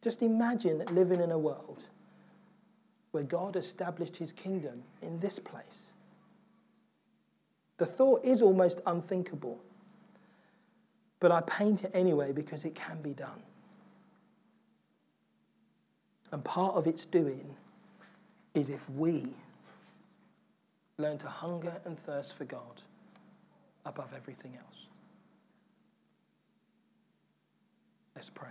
Just 0.01 0.22
imagine 0.22 0.84
living 0.91 1.22
in 1.22 1.32
a 1.32 1.38
world 1.38 1.86
where 3.12 3.24
God 3.24 3.56
established 3.56 4.16
his 4.16 4.32
kingdom 4.32 4.84
in 5.01 5.20
this 5.20 5.39
place. 5.39 5.93
The 7.78 7.86
thought 7.86 8.26
is 8.26 8.41
almost 8.41 8.82
unthinkable, 8.86 9.60
but 11.20 11.32
I 11.32 11.41
paint 11.41 11.84
it 11.84 11.91
anyway 11.93 12.32
because 12.32 12.66
it 12.66 12.76
can 12.76 13.01
be 13.01 13.14
done. 13.14 13.41
And 16.34 16.43
part 16.43 16.73
of 16.73 16.88
its 16.88 17.05
doing 17.05 17.45
is 18.55 18.71
if 18.71 18.81
we 18.89 19.27
learn 20.97 21.19
to 21.19 21.27
hunger 21.27 21.73
and 21.86 21.97
thirst 21.97 22.36
for 22.36 22.45
God 22.45 22.81
above 23.86 24.09
everything 24.15 24.57
else. 24.57 24.88
Let's 28.15 28.31
pray. 28.31 28.49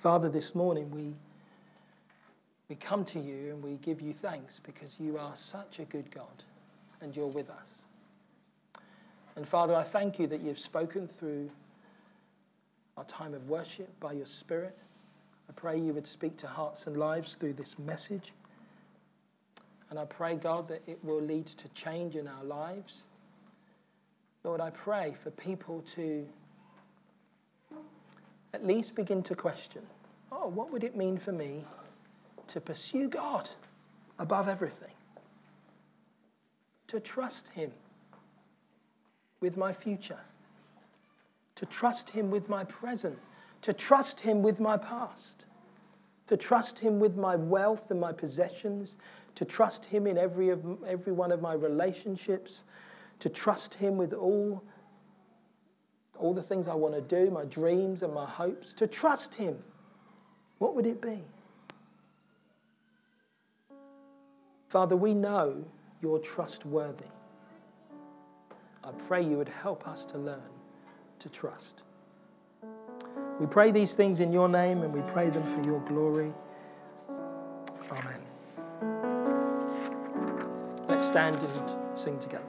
Father, 0.00 0.28
this 0.28 0.54
morning 0.54 0.88
we, 0.92 1.12
we 2.68 2.76
come 2.76 3.04
to 3.06 3.18
you 3.18 3.50
and 3.50 3.60
we 3.60 3.78
give 3.78 4.00
you 4.00 4.12
thanks 4.12 4.60
because 4.62 4.94
you 5.00 5.18
are 5.18 5.34
such 5.34 5.80
a 5.80 5.84
good 5.84 6.08
God 6.12 6.44
and 7.00 7.16
you're 7.16 7.26
with 7.26 7.50
us. 7.50 7.82
And 9.34 9.46
Father, 9.46 9.74
I 9.74 9.82
thank 9.82 10.20
you 10.20 10.28
that 10.28 10.40
you've 10.40 10.60
spoken 10.60 11.08
through 11.08 11.50
our 12.96 13.04
time 13.04 13.34
of 13.34 13.48
worship 13.48 13.88
by 14.00 14.12
your 14.12 14.26
Spirit. 14.26 14.76
I 15.48 15.52
pray 15.52 15.78
you 15.78 15.92
would 15.92 16.06
speak 16.06 16.36
to 16.38 16.46
hearts 16.46 16.86
and 16.86 16.96
lives 16.96 17.34
through 17.34 17.54
this 17.54 17.78
message. 17.78 18.32
And 19.90 19.98
I 19.98 20.04
pray, 20.04 20.34
God, 20.34 20.68
that 20.68 20.82
it 20.86 20.98
will 21.04 21.20
lead 21.20 21.46
to 21.46 21.68
change 21.68 22.16
in 22.16 22.26
our 22.26 22.42
lives. 22.42 23.04
Lord, 24.42 24.60
I 24.60 24.70
pray 24.70 25.14
for 25.22 25.30
people 25.30 25.82
to 25.94 26.26
at 28.54 28.66
least 28.66 28.94
begin 28.94 29.22
to 29.24 29.34
question 29.34 29.82
oh, 30.32 30.48
what 30.48 30.72
would 30.72 30.82
it 30.82 30.96
mean 30.96 31.18
for 31.18 31.32
me 31.32 31.64
to 32.48 32.60
pursue 32.60 33.08
God 33.08 33.48
above 34.18 34.48
everything? 34.48 34.90
To 36.88 37.00
trust 37.00 37.48
Him 37.48 37.70
with 39.40 39.56
my 39.56 39.72
future, 39.72 40.18
to 41.56 41.66
trust 41.66 42.10
Him 42.10 42.30
with 42.30 42.48
my 42.48 42.64
present, 42.64 43.18
to 43.62 43.72
trust 43.72 44.20
Him 44.20 44.42
with 44.42 44.60
my 44.60 44.76
past, 44.76 45.46
to 46.28 46.36
trust 46.36 46.78
Him 46.78 46.98
with 46.98 47.16
my 47.16 47.36
wealth 47.36 47.90
and 47.90 48.00
my 48.00 48.12
possessions, 48.12 48.98
to 49.34 49.44
trust 49.44 49.84
Him 49.84 50.06
in 50.06 50.16
every, 50.16 50.50
of, 50.50 50.64
every 50.86 51.12
one 51.12 51.32
of 51.32 51.42
my 51.42 51.54
relationships, 51.54 52.62
to 53.18 53.28
trust 53.28 53.74
Him 53.74 53.96
with 53.96 54.12
all, 54.12 54.62
all 56.18 56.32
the 56.32 56.42
things 56.42 56.68
I 56.68 56.74
want 56.74 56.94
to 56.94 57.00
do, 57.00 57.30
my 57.30 57.44
dreams 57.44 58.02
and 58.02 58.14
my 58.14 58.26
hopes, 58.26 58.72
to 58.74 58.86
trust 58.86 59.34
Him 59.34 59.58
what 60.58 60.74
would 60.74 60.86
it 60.86 61.00
be? 61.00 61.22
Father, 64.68 64.96
we 64.96 65.14
know 65.14 65.64
you're 66.02 66.18
trustworthy. 66.18 67.04
I 68.82 68.90
pray 69.06 69.22
you 69.22 69.36
would 69.36 69.48
help 69.48 69.86
us 69.86 70.04
to 70.06 70.18
learn 70.18 70.55
to 71.18 71.28
trust. 71.28 71.82
We 73.40 73.46
pray 73.46 73.70
these 73.70 73.94
things 73.94 74.20
in 74.20 74.32
your 74.32 74.48
name 74.48 74.82
and 74.82 74.92
we 74.92 75.00
pray 75.12 75.28
them 75.28 75.44
for 75.54 75.62
your 75.62 75.80
glory. 75.80 76.32
Amen. 77.90 78.20
Let's 80.88 81.04
stand 81.04 81.42
and 81.42 81.98
sing 81.98 82.18
together. 82.20 82.44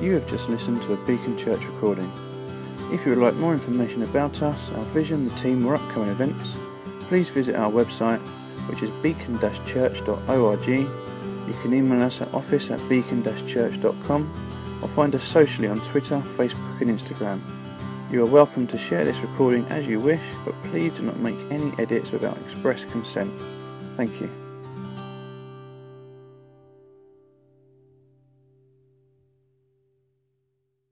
You 0.00 0.12
have 0.12 0.28
just 0.28 0.48
listened 0.48 0.82
to 0.82 0.92
a 0.92 1.06
Beacon 1.06 1.38
Church 1.38 1.64
recording. 1.64 2.10
If 2.92 3.04
you 3.04 3.10
would 3.10 3.24
like 3.24 3.34
more 3.34 3.52
information 3.52 4.02
about 4.02 4.42
us, 4.42 4.70
our 4.72 4.84
vision, 4.86 5.26
the 5.28 5.34
team, 5.36 5.66
or 5.66 5.74
upcoming 5.74 6.10
events, 6.10 6.50
please 7.08 7.30
visit 7.30 7.54
our 7.54 7.70
website, 7.70 8.20
which 8.68 8.82
is 8.82 8.90
beacon-church.org. 9.02 10.68
You 10.68 11.54
can 11.62 11.74
email 11.74 12.02
us 12.02 12.20
at 12.20 12.32
office 12.34 12.70
at 12.70 12.88
beacon-church.com 12.88 14.80
or 14.82 14.88
find 14.88 15.14
us 15.14 15.24
socially 15.24 15.68
on 15.68 15.80
Twitter, 15.80 16.22
Facebook, 16.36 16.80
and 16.80 16.90
Instagram. 16.90 17.40
You 18.10 18.22
are 18.22 18.26
welcome 18.26 18.66
to 18.68 18.78
share 18.78 19.04
this 19.04 19.18
recording 19.18 19.64
as 19.66 19.88
you 19.88 19.98
wish, 19.98 20.22
but 20.44 20.54
please 20.64 20.92
do 20.92 21.02
not 21.02 21.18
make 21.18 21.38
any 21.50 21.72
edits 21.78 22.12
without 22.12 22.38
express 22.38 22.84
consent. 22.84 23.32
Thank 23.94 24.20
you. 24.20 24.45